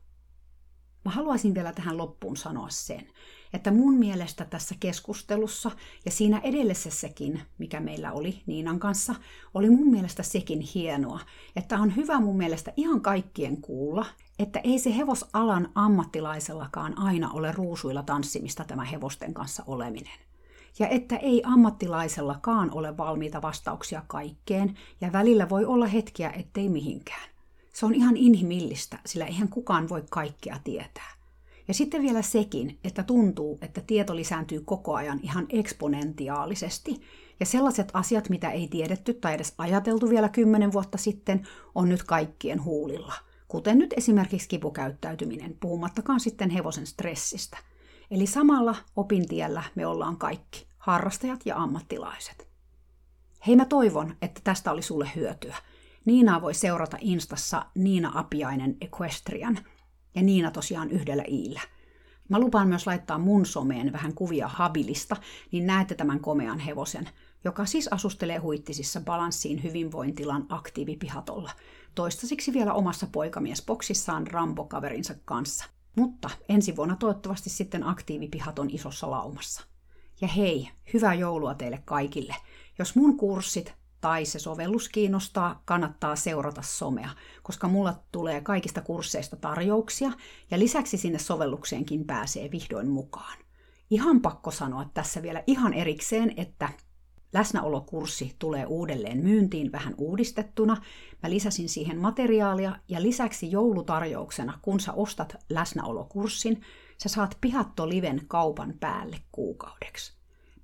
Mä 1.05 1.11
haluaisin 1.11 1.55
vielä 1.55 1.73
tähän 1.73 1.99
loppuun 1.99 2.37
sanoa 2.37 2.69
sen, 2.71 3.09
että 3.53 3.71
mun 3.71 3.95
mielestä 3.95 4.45
tässä 4.45 4.75
keskustelussa 4.81 5.71
ja 6.05 6.11
siinä 6.11 6.41
edellisessäkin, 6.45 7.41
mikä 7.59 7.81
meillä 7.81 8.13
oli 8.13 8.43
Niinan 8.47 8.79
kanssa, 8.79 9.15
oli 9.55 9.71
mun 9.71 9.91
mielestä 9.91 10.23
sekin 10.23 10.61
hienoa, 10.61 11.21
että 11.57 11.79
on 11.79 11.97
hyvä 11.97 12.21
mun 12.21 12.37
mielestä 12.37 12.73
ihan 12.77 13.01
kaikkien 13.01 13.61
kuulla, 13.61 14.07
että 14.39 14.61
ei 14.65 14.79
se 14.79 14.97
hevosalan 14.97 15.69
ammattilaisellakaan 15.75 16.99
aina 16.99 17.31
ole 17.31 17.53
ruusuilla 17.53 18.03
tanssimista 18.03 18.65
tämä 18.65 18.85
hevosten 18.85 19.35
kanssa 19.35 19.63
oleminen. 19.67 20.19
Ja 20.79 20.89
että 20.89 21.17
ei 21.17 21.43
ammattilaisellakaan 21.47 22.71
ole 22.71 22.97
valmiita 22.97 23.43
vastauksia 23.43 24.03
kaikkeen, 24.07 24.79
ja 25.01 25.13
välillä 25.13 25.49
voi 25.49 25.65
olla 25.65 25.87
hetkiä, 25.87 26.31
ettei 26.31 26.69
mihinkään. 26.69 27.31
Se 27.73 27.87
on 27.87 27.95
ihan 27.95 28.17
inhimillistä, 28.17 28.99
sillä 29.07 29.27
eihän 29.27 29.49
kukaan 29.49 29.89
voi 29.89 30.05
kaikkea 30.11 30.59
tietää. 30.65 31.22
Ja 31.69 31.75
sitten 31.75 32.03
vielä 32.03 32.23
sekin, 32.23 32.79
että 32.85 33.03
tuntuu, 33.03 33.59
että 33.63 33.81
tieto 33.87 34.17
lisääntyy 34.17 34.61
koko 34.61 34.95
ajan 34.95 35.21
ihan 35.23 35.47
eksponentiaalisesti. 35.49 37.01
Ja 37.41 37.47
sellaiset 37.47 37.91
asiat, 37.93 38.29
mitä 38.29 38.51
ei 38.51 38.69
tiedetty 38.69 39.15
tai 39.15 39.35
edes 39.35 39.55
ajateltu 39.59 40.11
vielä 40.11 40.29
kymmenen 40.29 40.73
vuotta 40.73 40.99
sitten, 40.99 41.47
on 41.75 41.89
nyt 41.89 42.03
kaikkien 42.03 42.65
huulilla. 42.65 43.15
Kuten 43.49 43.79
nyt 43.79 43.95
esimerkiksi 43.97 44.49
kipukäyttäytyminen, 44.49 45.57
puhumattakaan 45.61 46.21
sitten 46.21 46.51
hevosen 46.51 46.87
stressistä. 46.87 47.59
Eli 48.11 48.27
samalla 48.27 48.77
opintiellä 48.97 49.63
me 49.75 49.87
ollaan 49.87 50.17
kaikki, 50.17 50.67
harrastajat 50.79 51.41
ja 51.45 51.57
ammattilaiset. 51.57 52.49
Hei 53.47 53.57
mä 53.57 53.65
toivon, 53.65 54.17
että 54.23 54.41
tästä 54.45 54.73
oli 54.73 54.83
sulle 54.83 55.11
hyötyä. 55.17 55.57
Niinaa 56.05 56.43
voi 56.43 56.55
seurata 56.55 56.97
Instassa 57.01 57.67
Niina 57.75 58.13
Apiainen 58.15 58.77
Equestrian– 58.81 59.59
ja 60.15 60.23
Niina 60.23 60.51
tosiaan 60.51 60.91
yhdellä 60.91 61.25
iillä. 61.29 61.61
Mä 62.29 62.39
lupaan 62.39 62.69
myös 62.69 62.87
laittaa 62.87 63.19
mun 63.19 63.47
someen 63.47 63.93
vähän 63.93 64.15
kuvia 64.15 64.49
habilista, 64.49 65.17
niin 65.53 65.67
näette 65.67 65.95
tämän 65.95 66.21
komean 66.21 66.59
hevosen, 66.59 67.09
joka 67.45 67.67
siis 67.67 67.89
asustelee 67.89 68.39
huittisissa 68.39 69.01
balanssiin 69.01 69.63
hyvinvointilan 69.63 70.47
aktiivipihatolla. 70.49 71.51
Toistaiseksi 71.95 72.53
vielä 72.53 72.73
omassa 72.73 73.07
poikamiesboksissaan 73.13 74.27
Rambo-kaverinsa 74.27 75.15
kanssa. 75.25 75.65
Mutta 75.97 76.31
ensi 76.49 76.77
vuonna 76.77 76.97
toivottavasti 76.97 77.51
sitten 77.51 77.87
aktiivipihaton 77.87 78.71
isossa 78.71 79.11
laumassa. 79.11 79.63
Ja 80.21 80.29
hei, 80.29 80.69
hyvää 80.93 81.15
joulua 81.15 81.55
teille 81.55 81.83
kaikille. 81.85 82.37
Jos 82.79 82.97
mun 82.97 83.17
kurssit 83.17 83.75
tai 84.03 84.25
se 84.25 84.39
sovellus 84.39 84.89
kiinnostaa, 84.89 85.63
kannattaa 85.65 86.17
seurata 86.17 86.63
somea, 86.63 87.11
koska 87.43 87.69
mulla 87.69 87.95
tulee 88.13 88.41
kaikista 88.41 88.81
kursseista 88.81 89.37
tarjouksia 89.37 90.13
ja 90.51 90.59
lisäksi 90.59 90.97
sinne 90.97 91.19
sovellukseenkin 91.19 92.05
pääsee 92.05 92.51
vihdoin 92.51 92.89
mukaan. 92.89 93.39
Ihan 93.91 94.21
pakko 94.21 94.51
sanoa 94.51 94.91
tässä 94.95 95.23
vielä 95.23 95.43
ihan 95.47 95.75
erikseen, 95.75 96.35
että 96.37 96.69
läsnäolokurssi 97.33 98.37
tulee 98.39 98.67
uudelleen 98.67 99.19
myyntiin 99.19 99.73
vähän 99.73 99.95
uudistettuna. 99.99 100.77
Mä 101.23 101.31
lisäsin 101.31 101.69
siihen 101.69 101.99
materiaalia 101.99 102.77
ja 102.89 103.03
lisäksi 103.03 103.51
joulutarjouksena, 103.51 104.59
kun 104.63 104.81
sä 104.81 104.93
ostat 104.93 105.37
läsnäolokurssin, 105.51 106.61
sä 106.99 107.09
saat 107.09 107.39
Pihatto 107.41 107.89
Liven 107.89 108.21
kaupan 108.29 108.75
päälle 108.81 109.17
kuukaudeksi. 109.33 110.22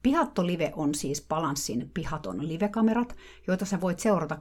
Pihatto 0.08 0.46
Live 0.46 0.72
on 0.76 0.94
siis 0.94 1.26
Balanssin 1.28 1.90
pihaton 1.94 2.48
livekamerat, 2.48 3.16
joita 3.46 3.64
sä 3.64 3.80
voit 3.80 3.98
seurata 3.98 4.38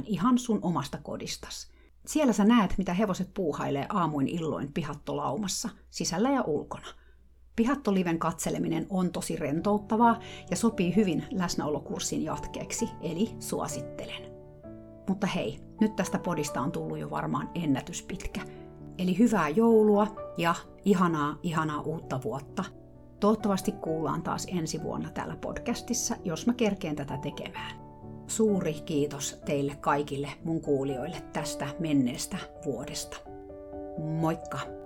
24-7 0.00 0.02
ihan 0.06 0.38
sun 0.38 0.58
omasta 0.62 0.98
kodistas. 1.02 1.70
Siellä 2.06 2.32
sä 2.32 2.44
näet, 2.44 2.74
mitä 2.78 2.94
hevoset 2.94 3.34
puuhailee 3.34 3.86
aamuin 3.88 4.28
illoin 4.28 4.72
pihattolaumassa, 4.72 5.68
sisällä 5.90 6.30
ja 6.30 6.42
ulkona. 6.42 6.86
Pihattoliven 7.56 8.18
katseleminen 8.18 8.86
on 8.90 9.12
tosi 9.12 9.36
rentouttavaa 9.36 10.20
ja 10.50 10.56
sopii 10.56 10.96
hyvin 10.96 11.24
läsnäolokurssin 11.30 12.24
jatkeeksi, 12.24 12.88
eli 13.00 13.30
suosittelen. 13.40 14.22
Mutta 15.08 15.26
hei, 15.26 15.58
nyt 15.80 15.96
tästä 15.96 16.18
podista 16.18 16.60
on 16.60 16.72
tullut 16.72 16.98
jo 16.98 17.10
varmaan 17.10 17.50
ennätyspitkä. 17.54 18.40
Eli 18.98 19.18
hyvää 19.18 19.48
joulua 19.48 20.06
ja 20.38 20.54
ihanaa, 20.84 21.38
ihanaa 21.42 21.80
uutta 21.80 22.20
vuotta– 22.22 22.64
Toivottavasti 23.20 23.72
kuullaan 23.72 24.22
taas 24.22 24.46
ensi 24.56 24.82
vuonna 24.82 25.10
täällä 25.10 25.36
podcastissa, 25.40 26.16
jos 26.24 26.46
mä 26.46 26.54
kerkeen 26.54 26.96
tätä 26.96 27.18
tekemään. 27.18 27.80
Suuri 28.26 28.72
kiitos 28.72 29.40
teille 29.44 29.76
kaikille 29.80 30.28
mun 30.44 30.60
kuulijoille 30.60 31.22
tästä 31.32 31.66
menneestä 31.78 32.36
vuodesta. 32.64 33.16
Moikka! 33.98 34.77